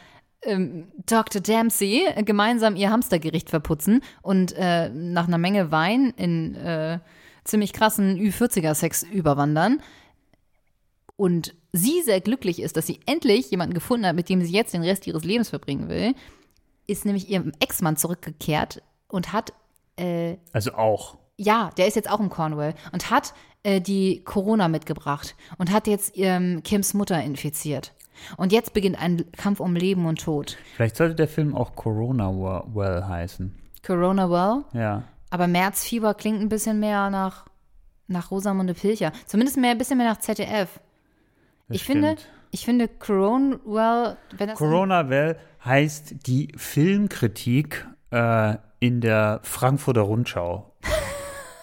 ähm, 0.43 0.89
Dr. 1.07 1.41
Dempsey 1.41 2.07
gemeinsam 2.25 2.77
ihr 2.77 2.91
Hamstergericht 2.91 3.51
verputzen 3.51 4.03
und 4.23 4.53
äh, 4.57 4.89
nach 4.91 5.29
einer 5.29 5.39
Menge 5.39 5.71
Wein 5.71 6.13
in 6.17 6.55
äh, 6.55 6.99
ziemlich 7.45 7.73
krassen 7.73 8.19
Ü40er-Sex 8.19 9.03
überwandern, 9.05 9.81
und 11.21 11.55
sie 11.73 12.01
sehr 12.01 12.23
glücklich 12.23 12.63
ist, 12.63 12.79
dass 12.79 12.87
sie 12.87 13.01
endlich 13.05 13.51
jemanden 13.51 13.75
gefunden 13.75 14.07
hat, 14.07 14.17
mit 14.17 14.31
dem 14.31 14.43
sie 14.43 14.53
jetzt 14.53 14.73
den 14.73 14.83
Rest 14.83 15.07
ihres 15.07 15.23
Lebens 15.23 15.51
verbringen 15.51 15.91
will, 15.91 16.15
ist 16.87 17.05
nämlich 17.05 17.29
ihrem 17.29 17.53
Ex-Mann 17.61 17.99
zurückgekehrt 17.99 18.83
und 19.07 19.31
hat, 19.31 19.53
äh, 19.97 20.39
Also 20.55 20.73
auch. 20.73 21.19
ja, 21.37 21.73
der 21.77 21.89
ist 21.89 21.97
jetzt 21.97 22.11
auch 22.11 22.21
in 22.21 22.31
Cornwall 22.31 22.75
und 22.93 23.11
hat 23.11 23.35
äh, 23.65 23.83
die 23.83 24.25
Corona 24.25 24.69
mitgebracht 24.69 25.37
und 25.59 25.71
hat 25.71 25.87
jetzt 25.89 26.15
ähm, 26.17 26.63
Kims 26.65 26.95
Mutter 26.95 27.23
infiziert. 27.23 27.93
Und 28.37 28.53
jetzt 28.53 28.73
beginnt 28.75 29.01
ein 29.01 29.25
Kampf 29.33 29.61
um 29.61 29.75
Leben 29.75 30.07
und 30.07 30.21
Tod. 30.23 30.57
Vielleicht 30.77 30.97
sollte 30.97 31.15
der 31.15 31.29
Film 31.29 31.55
auch 31.55 31.75
Corona 31.75 32.29
Well 32.75 33.05
heißen. 33.07 33.55
Corona 33.87 34.31
well, 34.31 34.65
Ja. 34.79 35.03
aber 35.31 35.47
Märzfieber 35.47 36.15
klingt 36.15 36.41
ein 36.41 36.49
bisschen 36.49 36.81
mehr 36.81 37.11
nach, 37.11 37.47
nach 38.09 38.31
Rosamunde 38.31 38.75
Pilcher. 38.75 39.13
Zumindest 39.27 39.57
mehr, 39.57 39.71
ein 39.73 39.79
bisschen 39.79 39.99
mehr 39.99 40.09
nach 40.09 40.19
ZDF. 40.21 40.81
das 41.69 41.77
Ich 41.77 41.85
finde, 41.85 42.17
ich 42.51 42.65
finde 42.65 42.89
Corona 42.89 43.59
well, 43.65 44.17
wenn 44.37 44.49
das 44.49 44.59
Corona 44.59 45.09
Well 45.09 45.37
heißt 45.65 46.27
die 46.27 46.53
Filmkritik 46.57 47.87
äh, 48.11 48.57
in 48.81 49.01
der 49.01 49.41
Frankfurter 49.43 50.03
Rundschau. 50.03 50.73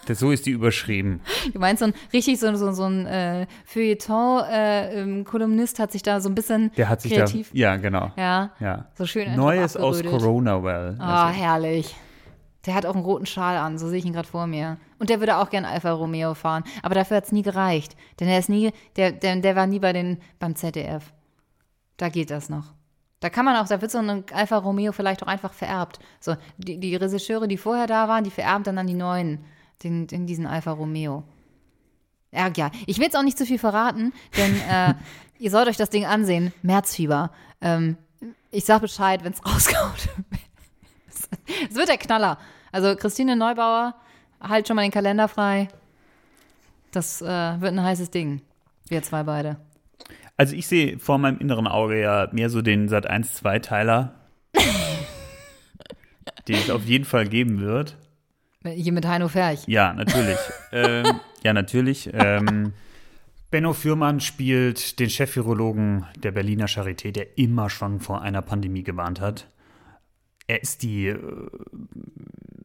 Das, 0.08 0.20
so 0.20 0.32
ist 0.32 0.46
die 0.46 0.52
überschrieben. 0.52 1.22
Du 1.54 1.60
meinst 1.60 1.80
so 1.80 1.86
ein 1.88 1.94
richtig 2.14 2.40
so, 2.40 2.54
so, 2.56 2.72
so 2.72 2.84
ein 2.86 3.06
äh, 3.06 3.48
Feuilleton-Kolumnist 3.66 5.80
hat 5.80 5.92
sich 5.92 6.04
da 6.04 6.20
so 6.22 6.30
ein 6.30 6.36
bisschen 6.36 6.72
Der 6.78 6.90
hat 6.90 7.02
sich 7.02 7.14
kreativ. 7.14 7.50
da. 7.52 7.58
Ja, 7.58 7.76
genau. 7.78 8.12
ja, 8.18 8.52
Ja. 8.60 8.86
so 8.98 9.06
schön 9.06 9.36
Neues 9.36 9.76
aus. 9.78 10.04
Corona 10.04 10.62
Well. 10.64 10.96
Ah, 11.00 11.28
Also, 11.28 11.40
herrlich. 11.40 11.96
Der 12.66 12.76
hat 12.76 12.86
auch 12.86 12.96
einen 12.96 13.06
roten 13.06 13.26
Schal 13.26 13.56
an, 13.56 13.78
so 13.78 13.88
sehe 13.88 14.00
ich 14.00 14.06
ihn 14.06 14.12
gerade 14.14 14.28
vor 14.28 14.46
mir. 14.46 14.78
Und 15.00 15.10
der 15.10 15.20
würde 15.20 15.38
auch 15.38 15.50
gern 15.50 15.64
Alfa 15.64 15.92
Romeo 15.92 16.34
fahren. 16.34 16.64
Aber 16.84 16.96
dafür 16.96 17.18
hat 17.18 17.26
es 17.26 17.32
nie 17.32 17.44
gereicht. 17.44 17.96
Denn 18.20 18.28
er 18.28 18.40
ist 18.40 18.50
nie, 18.50 18.72
der, 18.98 19.14
der, 19.14 19.38
der 19.38 19.56
war 19.56 19.68
nie 19.68 19.80
bei 19.80 19.94
den, 19.94 20.18
beim 20.40 20.56
ZDF. 20.56 21.14
Da 21.96 22.10
geht 22.10 22.30
das 22.30 22.50
noch. 22.50 22.66
Da 23.22 23.30
kann 23.30 23.46
man 23.46 23.56
auch, 23.56 23.68
da 23.68 23.82
wird 23.82 23.90
so 23.90 24.00
ein 24.00 24.24
Alfa 24.34 24.58
Romeo 24.58 24.92
vielleicht 24.92 25.24
auch 25.24 25.28
einfach 25.28 25.54
vererbt. 25.54 26.00
So, 26.20 26.36
die, 26.58 26.78
die 26.80 26.96
Regisseure, 26.96 27.48
die 27.48 27.58
vorher 27.58 27.88
da 27.88 28.08
waren, 28.10 28.24
die 28.26 28.32
vererben 28.32 28.64
dann 28.64 28.78
an 28.78 28.88
die 28.88 28.94
neuen, 28.96 29.46
den, 29.84 30.08
den, 30.08 30.28
diesen 30.28 30.46
Alfa 30.46 30.72
Romeo. 30.72 31.24
Ja, 32.32 32.50
ja. 32.56 32.72
Ich 32.86 32.98
will 32.98 33.06
jetzt 33.06 33.18
auch 33.18 33.24
nicht 33.24 33.38
zu 33.38 33.46
viel 33.46 33.60
verraten, 33.60 34.14
denn 34.36 34.56
äh, 34.70 34.94
ihr 35.40 35.52
sollt 35.52 35.68
euch 35.68 35.78
das 35.78 35.90
Ding 35.90 36.06
ansehen. 36.06 36.54
Märzfieber. 36.62 37.32
Ähm, 37.62 37.98
ich 38.52 38.66
sag 38.66 38.82
Bescheid, 38.82 39.24
wenn 39.24 39.34
es 39.34 39.46
rauskommt. 39.46 40.10
Es 41.70 41.76
wird 41.76 41.90
der 41.90 41.98
Knaller. 41.98 42.38
Also 42.72 42.96
Christine 42.96 43.36
Neubauer, 43.36 43.96
halt 44.42 44.68
schon 44.68 44.76
mal 44.76 44.84
den 44.84 44.92
Kalender 44.92 45.28
frei. 45.28 45.68
Das 46.92 47.22
äh, 47.22 47.26
wird 47.26 47.74
ein 47.74 47.84
heißes 47.84 48.12
Ding. 48.12 48.42
Wir 48.88 49.04
zwei 49.04 49.24
beide. 49.24 49.58
also 50.38 50.56
ich 50.56 50.68
sehe 50.68 51.00
vor 51.00 51.18
meinem 51.18 51.40
inneren 51.40 51.68
Auge 51.68 52.00
ja 52.00 52.30
mehr 52.32 52.50
so 52.50 52.62
den 52.62 52.88
Sat 52.88 53.06
1 53.06 53.34
Zweiteiler, 53.34 54.16
den 56.48 56.56
es 56.56 56.70
auf 56.70 56.86
jeden 56.86 57.06
Fall 57.06 57.28
geben 57.28 57.60
wird. 57.60 57.98
Hier 58.68 58.94
mit 58.94 59.06
Heino 59.08 59.28
Ferch. 59.28 59.64
Ja, 59.68 59.94
natürlich. 59.94 60.38
ähm, 60.72 61.06
ja, 61.44 61.54
natürlich. 61.54 62.10
Ähm, 62.14 62.74
Benno 63.50 63.74
Fürmann 63.74 64.20
spielt 64.20 65.00
den 65.00 65.10
Chef-Virologen 65.10 66.06
der 66.18 66.32
Berliner 66.32 66.66
Charité, 66.68 67.12
der 67.12 67.38
immer 67.38 67.70
schon 67.70 68.00
vor 68.00 68.22
einer 68.22 68.42
Pandemie 68.42 68.84
gewarnt 68.84 69.22
hat. 69.22 69.48
Er 70.48 70.62
ist 70.62 70.84
die 70.84 71.08
äh, 71.08 71.18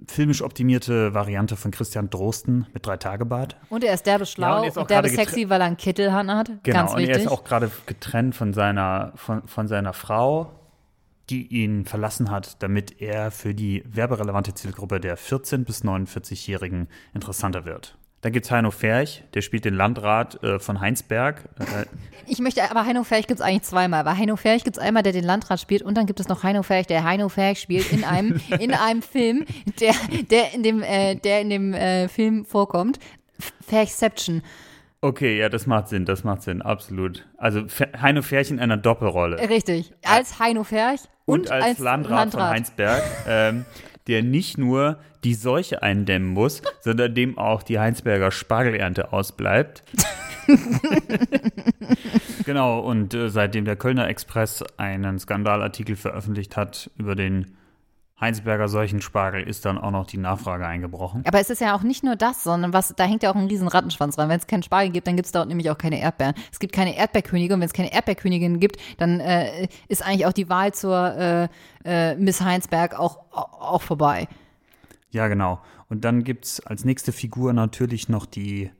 filmisch 0.09 0.43
optimierte 0.43 1.15
Variante 1.15 1.57
von 1.57 1.71
Christian 1.71 2.11
Drosten 2.11 2.67
mit 2.73 2.87
Drei-Tage-Bart. 2.87 3.57
Und 3.71 3.85
er 3.85 3.95
ist 3.95 4.07
derbe 4.07 4.23
Ja, 4.23 4.27
schlau 4.27 4.57
und 4.59 4.63
er 4.65 4.69
ist 4.69 4.77
und 4.77 4.91
derbe 4.91 5.09
sexy, 5.09 5.49
weil 5.49 5.61
er 5.61 5.67
einen 5.67 5.77
Kittel 5.77 6.13
hat. 6.13 6.51
Genau, 6.63 6.79
Ganz 6.79 6.93
und 6.93 6.99
wichtig. 6.99 7.17
er 7.17 7.23
ist 7.23 7.29
auch 7.29 7.45
gerade 7.45 7.71
getrennt 7.87 8.35
von 8.35 8.53
seiner, 8.53 9.13
von, 9.17 9.47
von 9.47 9.69
seiner 9.69 9.93
Frau, 9.93 10.53
die 11.31 11.47
ihn 11.47 11.85
verlassen 11.85 12.31
hat, 12.31 12.63
damit 12.63 13.01
er 13.01 13.31
für 13.31 13.55
die 13.55 13.83
werberelevante 13.87 14.55
Zielgruppe 14.55 15.01
der 15.01 15.17
14- 15.17 15.65
bis 15.65 15.85
49-Jährigen 15.85 16.89
interessanter 17.15 17.65
wird. 17.65 17.97
Dann 18.23 18.33
gibt 18.33 18.47
es 18.47 18.53
Heino 18.53 18.71
Ferch, 18.71 19.25
der 19.35 19.43
spielt 19.43 19.65
den 19.65 19.75
Landrat 19.75 20.43
äh, 20.45 20.61
von 20.61 20.81
Heinsberg. 20.81 21.49
Äh, 21.59 21.87
ich 22.29 22.39
möchte, 22.39 22.71
aber 22.71 22.87
Heino 22.87 23.03
Ferch 23.03 23.27
gibt 23.27 23.41
es 23.41 23.45
eigentlich 23.45 23.65
zweimal. 23.65 24.05
Weil 24.05 24.17
Heino 24.17 24.37
Ferch 24.37 24.63
gibt 24.63 24.77
es 24.77 24.83
einmal, 24.83 25.03
der 25.03 25.13
den 25.13 25.25
Landrat 25.25 25.59
spielt 25.59 25.83
und 25.83 25.97
dann 25.97 26.07
gibt 26.07 26.21
es 26.21 26.29
noch 26.29 26.45
Heino 26.45 26.63
Ferch, 26.63 26.87
der 26.87 27.03
Heino 27.03 27.29
Ferch 27.29 27.59
spielt 27.61 27.93
in 27.93 28.05
einem, 28.05 28.41
in 28.61 28.75
einem 28.75 29.03
Film, 29.03 29.45
der, 29.81 29.95
der 30.31 30.55
in 30.55 30.63
dem, 30.63 30.83
äh, 30.85 31.17
der 31.17 31.41
in 31.41 31.51
dem 31.51 31.75
äh, 31.75 32.07
Film 32.07 32.45
vorkommt. 32.45 33.01
Ferchception. 33.67 34.43
Okay, 35.03 35.39
ja, 35.39 35.49
das 35.51 35.67
macht 35.67 35.89
Sinn, 35.89 36.07
das 36.07 36.25
macht 36.25 36.43
Sinn, 36.43 36.63
absolut. 36.63 37.27
Also 37.37 37.65
Heino 38.01 38.23
Ferch 38.23 38.51
in 38.51 38.59
einer 38.59 38.79
Doppelrolle. 38.79 39.49
Richtig. 39.51 39.93
Als 40.05 40.39
Heino 40.39 40.65
Ferch 40.65 41.01
und, 41.27 41.41
und, 41.41 41.51
als, 41.51 41.79
Landrat, 41.79 42.31
von 42.31 42.43
Heinsberg, 42.43 43.03
ähm, 43.27 43.67
der 44.07 44.23
nicht 44.23 44.57
nur 44.57 44.99
die 45.25 45.35
Seuche 45.35 45.83
eindämmen 45.83 46.31
muss, 46.31 46.63
sondern 46.81 47.15
dem 47.15 47.39
auch 47.39 47.63
die 47.63 47.79
Heinsberger 47.79 48.31
Spargelernte 48.31 49.13
ausbleibt. 49.13 49.85
genau, 52.45 52.81
und 52.81 53.15
äh, 53.15 53.29
seitdem 53.29 53.65
der 53.65 53.77
Kölner 53.77 54.09
Express 54.09 54.65
einen 54.77 55.19
Skandalartikel 55.19 55.95
veröffentlicht 55.95 56.57
hat 56.57 56.91
über 56.97 57.15
den 57.15 57.57
Heinsberger 58.23 58.69
Seuchenspargel, 58.69 59.43
ist 59.43 59.65
dann 59.65 59.79
auch 59.79 59.91
noch 59.91 60.07
die 60.07 60.17
Nachfrage 60.17 60.65
eingebrochen. 60.65 61.25
Aber 61.27 61.41
es 61.41 61.51
ist 61.51 61.61
ja 61.61 61.75
auch 61.75 61.83
nicht 61.83 62.05
nur 62.05 62.15
das, 62.15 62.45
sondern 62.45 62.73
was, 62.73 62.95
da 62.97 63.03
hängt 63.03 63.25
ja 63.25 63.33
auch 63.33 63.35
ein 63.35 63.49
riesen 63.49 63.67
Rattenschwanz 63.67 64.15
dran. 64.15 64.29
Wenn 64.29 64.39
es 64.39 64.47
keinen 64.47 64.63
Spargel 64.63 64.93
gibt, 64.93 65.09
dann 65.09 65.17
gibt 65.17 65.27
es 65.27 65.33
dort 65.33 65.49
nämlich 65.49 65.69
auch 65.71 65.77
keine 65.77 66.01
Erdbeeren. 66.01 66.35
Es 66.53 66.61
gibt 66.61 66.73
keine 66.73 66.97
Erdbeerkönige 66.97 67.53
und 67.53 67.61
wenn 67.61 67.67
es 67.67 67.73
keine 67.73 67.93
Erdbeerkönigin 67.93 68.61
gibt, 68.61 68.77
dann 68.99 69.19
äh, 69.19 69.67
ist 69.89 70.07
eigentlich 70.07 70.25
auch 70.27 70.33
die 70.33 70.49
Wahl 70.49 70.73
zur 70.73 71.17
äh, 71.17 71.49
äh, 71.85 72.15
Miss 72.15 72.41
Heinsberg 72.41 72.99
auch, 72.99 73.19
auch 73.33 73.83
vorbei. 73.83 74.29
Ja, 75.11 75.27
genau. 75.27 75.61
Und 75.89 76.05
dann 76.05 76.23
gibt 76.23 76.45
es 76.45 76.61
als 76.61 76.85
nächste 76.85 77.11
Figur 77.11 77.53
natürlich 77.53 78.09
noch 78.09 78.25
die 78.25 78.71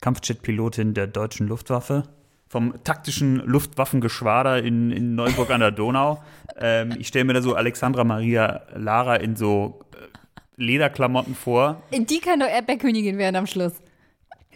Kampfjet-Pilotin 0.00 0.94
der 0.94 1.06
deutschen 1.06 1.46
Luftwaffe. 1.46 2.04
Vom 2.50 2.74
taktischen 2.82 3.36
Luftwaffengeschwader 3.46 4.60
in, 4.60 4.90
in 4.90 5.14
Neuburg 5.14 5.50
an 5.50 5.60
der 5.60 5.70
Donau. 5.70 6.20
Ähm, 6.58 6.96
ich 6.98 7.06
stelle 7.06 7.24
mir 7.24 7.34
da 7.34 7.42
so 7.42 7.54
Alexandra 7.54 8.02
Maria 8.02 8.62
Lara 8.74 9.14
in 9.14 9.36
so 9.36 9.78
äh, 9.94 10.08
Lederklamotten 10.56 11.36
vor. 11.36 11.80
Die 11.92 12.18
kann 12.18 12.40
doch 12.40 12.48
Erdbeerkönigin 12.48 13.18
werden 13.18 13.36
am 13.36 13.46
Schluss. 13.46 13.74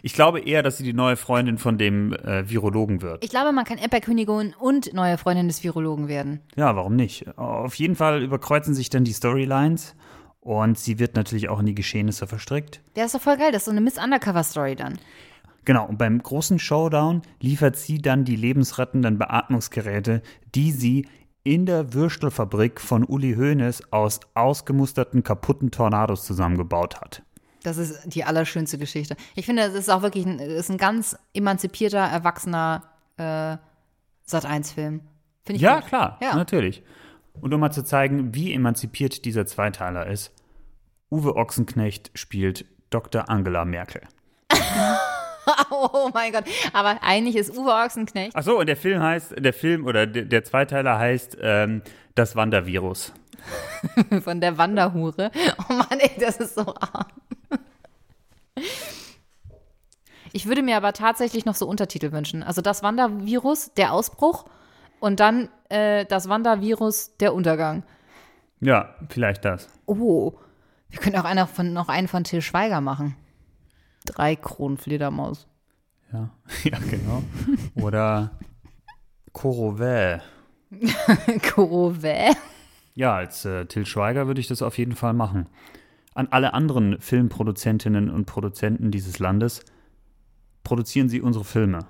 Ich 0.01 0.13
glaube 0.13 0.41
eher, 0.41 0.61
dass 0.61 0.77
sie 0.77 0.83
die 0.83 0.91
neue 0.91 1.15
Freundin 1.15 1.57
von 1.57 1.77
dem 1.77 2.11
äh, 2.11 2.49
Virologen 2.49 3.01
wird. 3.01 3.23
Ich 3.23 3.29
glaube, 3.29 3.53
man 3.53 3.63
kann 3.63 3.77
Erdbeerkönigin 3.77 4.53
und 4.59 4.93
neue 4.93 5.17
Freundin 5.17 5.47
des 5.47 5.63
Virologen 5.63 6.09
werden. 6.09 6.41
Ja, 6.57 6.75
warum 6.75 6.97
nicht? 6.97 7.37
Auf 7.37 7.75
jeden 7.75 7.95
Fall 7.95 8.21
überkreuzen 8.21 8.75
sich 8.75 8.89
dann 8.89 9.05
die 9.05 9.13
Storylines 9.13 9.95
und 10.41 10.77
sie 10.77 10.99
wird 10.99 11.15
natürlich 11.15 11.47
auch 11.47 11.61
in 11.61 11.65
die 11.65 11.75
Geschehnisse 11.75 12.27
verstrickt. 12.27 12.81
Der 12.97 13.05
ist 13.05 13.15
doch 13.15 13.21
voll 13.21 13.37
geil. 13.37 13.53
Das 13.53 13.61
ist 13.61 13.65
so 13.65 13.71
eine 13.71 13.79
Miss 13.79 13.97
Undercover 13.97 14.43
Story 14.43 14.75
dann. 14.75 14.99
Genau, 15.65 15.85
und 15.87 15.97
beim 15.97 16.21
großen 16.21 16.59
Showdown 16.59 17.21
liefert 17.41 17.75
sie 17.75 17.97
dann 17.99 18.23
die 18.23 18.35
lebensrettenden 18.35 19.17
Beatmungsgeräte, 19.17 20.21
die 20.53 20.71
sie 20.71 21.07
in 21.43 21.65
der 21.65 21.93
Würstelfabrik 21.93 22.79
von 22.81 23.03
Uli 23.03 23.35
Hoeneß 23.35 23.91
aus 23.91 24.19
ausgemusterten 24.33 25.23
kaputten 25.23 25.71
Tornados 25.71 26.23
zusammengebaut 26.25 27.01
hat. 27.01 27.23
Das 27.63 27.77
ist 27.77 28.01
die 28.05 28.23
allerschönste 28.23 28.77
Geschichte. 28.77 29.15
Ich 29.35 29.45
finde, 29.47 29.63
es 29.63 29.73
ist 29.73 29.89
auch 29.89 30.03
wirklich 30.03 30.25
ein, 30.25 30.39
ist 30.39 30.69
ein 30.69 30.77
ganz 30.77 31.17
emanzipierter, 31.33 31.97
erwachsener 31.99 32.83
äh, 33.17 33.57
Sat-1-Film. 34.25 35.01
Finde 35.43 35.55
ich 35.57 35.61
Ja, 35.61 35.79
gut. 35.79 35.87
klar, 35.89 36.19
Ja. 36.21 36.35
natürlich. 36.35 36.83
Und 37.41 37.53
um 37.53 37.59
mal 37.59 37.71
zu 37.71 37.83
zeigen, 37.83 38.33
wie 38.35 38.53
emanzipiert 38.53 39.25
dieser 39.25 39.45
Zweiteiler 39.45 40.07
ist, 40.07 40.31
Uwe 41.11 41.35
Ochsenknecht 41.35 42.11
spielt 42.13 42.65
Dr. 42.91 43.29
Angela 43.29 43.65
Merkel. 43.65 44.01
Oh 45.71 46.09
mein 46.13 46.31
Gott. 46.31 46.45
Aber 46.73 47.01
eigentlich 47.01 47.35
ist 47.35 47.55
Uwe 47.55 47.71
Ochsenknecht. 47.71 48.31
Ach 48.35 48.43
so, 48.43 48.59
und 48.59 48.67
der 48.67 48.77
Film 48.77 49.01
heißt, 49.01 49.35
der 49.37 49.53
Film 49.53 49.85
oder 49.85 50.07
der, 50.07 50.23
der 50.23 50.43
Zweiteiler 50.43 50.97
heißt 50.97 51.37
ähm, 51.41 51.81
Das 52.15 52.35
Wandervirus. 52.35 53.13
von 54.23 54.41
der 54.41 54.57
Wanderhure. 54.57 55.31
Oh 55.69 55.73
Mann, 55.73 55.99
ey, 55.99 56.11
das 56.19 56.37
ist 56.37 56.55
so 56.55 56.61
arm. 56.61 57.07
Ich 60.33 60.47
würde 60.47 60.63
mir 60.63 60.77
aber 60.77 60.93
tatsächlich 60.93 61.45
noch 61.45 61.55
so 61.55 61.67
Untertitel 61.67 62.11
wünschen. 62.11 62.43
Also 62.43 62.61
das 62.61 62.83
Wandervirus, 62.83 63.73
der 63.75 63.93
Ausbruch 63.93 64.45
und 64.99 65.19
dann 65.19 65.49
äh, 65.69 66.05
das 66.05 66.27
Wandervirus, 66.27 67.15
der 67.17 67.33
Untergang. 67.33 67.83
Ja, 68.59 68.95
vielleicht 69.09 69.45
das. 69.45 69.69
Oh, 69.85 70.33
wir 70.89 70.99
können 70.99 71.15
auch 71.17 71.25
einer 71.25 71.47
von, 71.47 71.73
noch 71.73 71.89
einen 71.89 72.07
von 72.07 72.23
Till 72.23 72.41
Schweiger 72.41 72.81
machen. 72.81 73.15
Drei 74.05 74.35
Kronen 74.35 74.77
Fledermaus. 74.77 75.47
Ja, 76.13 76.29
ja 76.63 76.77
genau. 76.89 77.23
Oder 77.75 78.31
Korovel. 79.33 80.21
Korové. 81.53 82.35
Ja, 82.93 83.15
als 83.15 83.45
äh, 83.45 83.65
Till 83.65 83.85
Schweiger 83.85 84.27
würde 84.27 84.41
ich 84.41 84.47
das 84.47 84.61
auf 84.61 84.77
jeden 84.77 84.95
Fall 84.95 85.13
machen. 85.13 85.47
An 86.13 86.27
alle 86.31 86.53
anderen 86.53 86.99
Filmproduzentinnen 86.99 88.09
und 88.09 88.25
Produzenten 88.25 88.89
dieses 88.89 89.19
Landes, 89.19 89.65
produzieren 90.63 91.09
Sie 91.09 91.21
unsere 91.21 91.43
Filme. 91.43 91.87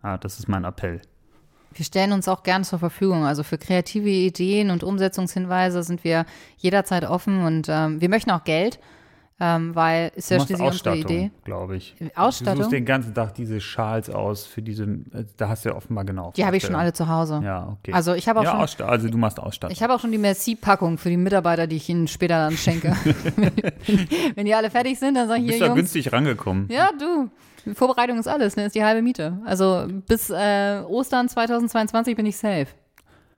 Ah, 0.00 0.16
das 0.16 0.38
ist 0.38 0.48
mein 0.48 0.64
Appell. 0.64 1.02
Wir 1.74 1.84
stellen 1.84 2.12
uns 2.12 2.28
auch 2.28 2.44
gerne 2.44 2.64
zur 2.64 2.78
Verfügung. 2.78 3.24
Also 3.24 3.42
für 3.42 3.58
kreative 3.58 4.08
Ideen 4.08 4.70
und 4.70 4.84
Umsetzungshinweise 4.84 5.82
sind 5.82 6.04
wir 6.04 6.24
jederzeit 6.56 7.04
offen 7.04 7.44
und 7.44 7.66
ähm, 7.68 8.00
wir 8.00 8.08
möchten 8.08 8.30
auch 8.30 8.44
Geld, 8.44 8.78
ähm, 9.40 9.74
weil 9.74 10.10
ist 10.16 10.30
ja 10.30 10.38
Du 10.38 10.44
schließlich 10.46 10.66
unsere 10.66 10.68
Ausstattung, 10.92 11.00
Idee. 11.16 11.30
glaube 11.44 11.76
ich. 11.76 11.94
Du 11.98 12.10
Ausstattung? 12.16 12.56
suchst 12.64 12.72
den 12.72 12.84
ganzen 12.84 13.14
Tag 13.14 13.34
diese 13.34 13.60
Schals 13.60 14.10
aus 14.10 14.44
für 14.46 14.62
diese, 14.62 14.84
äh, 14.84 15.24
da 15.36 15.48
hast 15.48 15.64
du 15.64 15.68
ja 15.68 15.76
offenbar 15.76 16.04
genau. 16.04 16.32
Die 16.36 16.44
habe 16.44 16.56
ich 16.56 16.64
schon 16.64 16.74
alle 16.74 16.92
zu 16.92 17.08
Hause. 17.08 17.40
Ja, 17.44 17.76
okay. 17.80 17.92
Also 17.92 18.14
ich 18.14 18.28
habe 18.28 18.40
auch 18.40 18.44
ja, 18.44 18.66
schon- 18.66 18.86
also 18.86 19.08
du 19.08 19.16
machst 19.18 19.38
Ausstattung. 19.38 19.72
Ich 19.72 19.82
habe 19.82 19.94
auch 19.94 20.00
schon 20.00 20.10
die 20.12 20.18
Merci-Packung 20.18 20.98
für 20.98 21.08
die 21.10 21.16
Mitarbeiter, 21.16 21.66
die 21.68 21.76
ich 21.76 21.88
ihnen 21.88 22.08
später 22.08 22.36
dann 22.48 22.56
schenke. 22.56 22.96
Wenn 24.34 24.46
die 24.46 24.54
alle 24.54 24.70
fertig 24.70 24.98
sind, 24.98 25.14
dann 25.14 25.28
sage 25.28 25.40
du 25.40 25.44
ich 25.46 25.50
bist 25.52 25.58
hier, 25.58 25.66
da 25.68 25.74
Jungs, 25.74 25.92
günstig 25.92 26.12
rangekommen. 26.12 26.68
ja, 26.70 26.90
du, 26.98 27.30
Vorbereitung 27.74 28.18
ist 28.18 28.26
alles, 28.28 28.56
ne, 28.56 28.66
ist 28.66 28.74
die 28.74 28.84
halbe 28.84 29.02
Miete. 29.02 29.38
Also 29.44 29.86
bis 30.06 30.30
äh, 30.30 30.80
Ostern 30.88 31.28
2022 31.28 32.16
bin 32.16 32.26
ich 32.26 32.36
safe. 32.36 32.66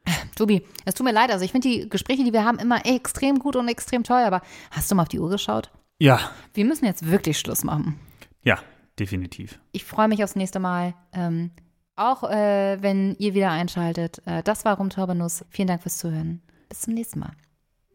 Tobi, 0.36 0.64
es 0.84 0.94
tut 0.94 1.04
mir 1.04 1.12
leid, 1.12 1.30
also 1.30 1.44
ich 1.44 1.52
finde 1.52 1.68
die 1.68 1.88
Gespräche, 1.88 2.24
die 2.24 2.32
wir 2.32 2.44
haben, 2.44 2.58
immer 2.58 2.86
extrem 2.86 3.38
gut 3.38 3.56
und 3.56 3.68
extrem 3.68 4.02
toll, 4.02 4.22
aber 4.22 4.40
hast 4.70 4.90
du 4.90 4.94
mal 4.94 5.02
auf 5.02 5.08
die 5.08 5.20
Uhr 5.20 5.28
geschaut? 5.28 5.70
Ja, 6.00 6.18
Wir 6.54 6.64
müssen 6.64 6.86
jetzt 6.86 7.06
wirklich 7.10 7.38
Schluss 7.38 7.62
machen. 7.62 7.98
ja, 8.42 8.58
definitiv. 8.98 9.60
Ich 9.72 9.84
freue 9.84 10.08
mich 10.08 10.24
aufs 10.24 10.34
nächste 10.34 10.58
Mal. 10.58 10.94
Ähm, 11.12 11.50
auch 11.96 12.24
äh, 12.24 12.78
wenn 12.80 13.14
ihr 13.18 13.34
wieder 13.34 13.50
einschaltet. 13.50 14.22
Äh, 14.26 14.42
das 14.42 14.64
war 14.64 14.76
Rumtorbenuss. 14.78 15.44
Vielen 15.50 15.68
Dank 15.68 15.82
fürs 15.82 15.98
Zuhören. 15.98 16.42
Bis 16.70 16.80
zum 16.80 16.94
nächsten 16.94 17.18
Mal. 17.20 17.32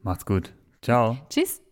Macht's 0.03 0.25
gut. 0.25 0.53
Ciao. 0.81 1.17
Tschüss. 1.29 1.64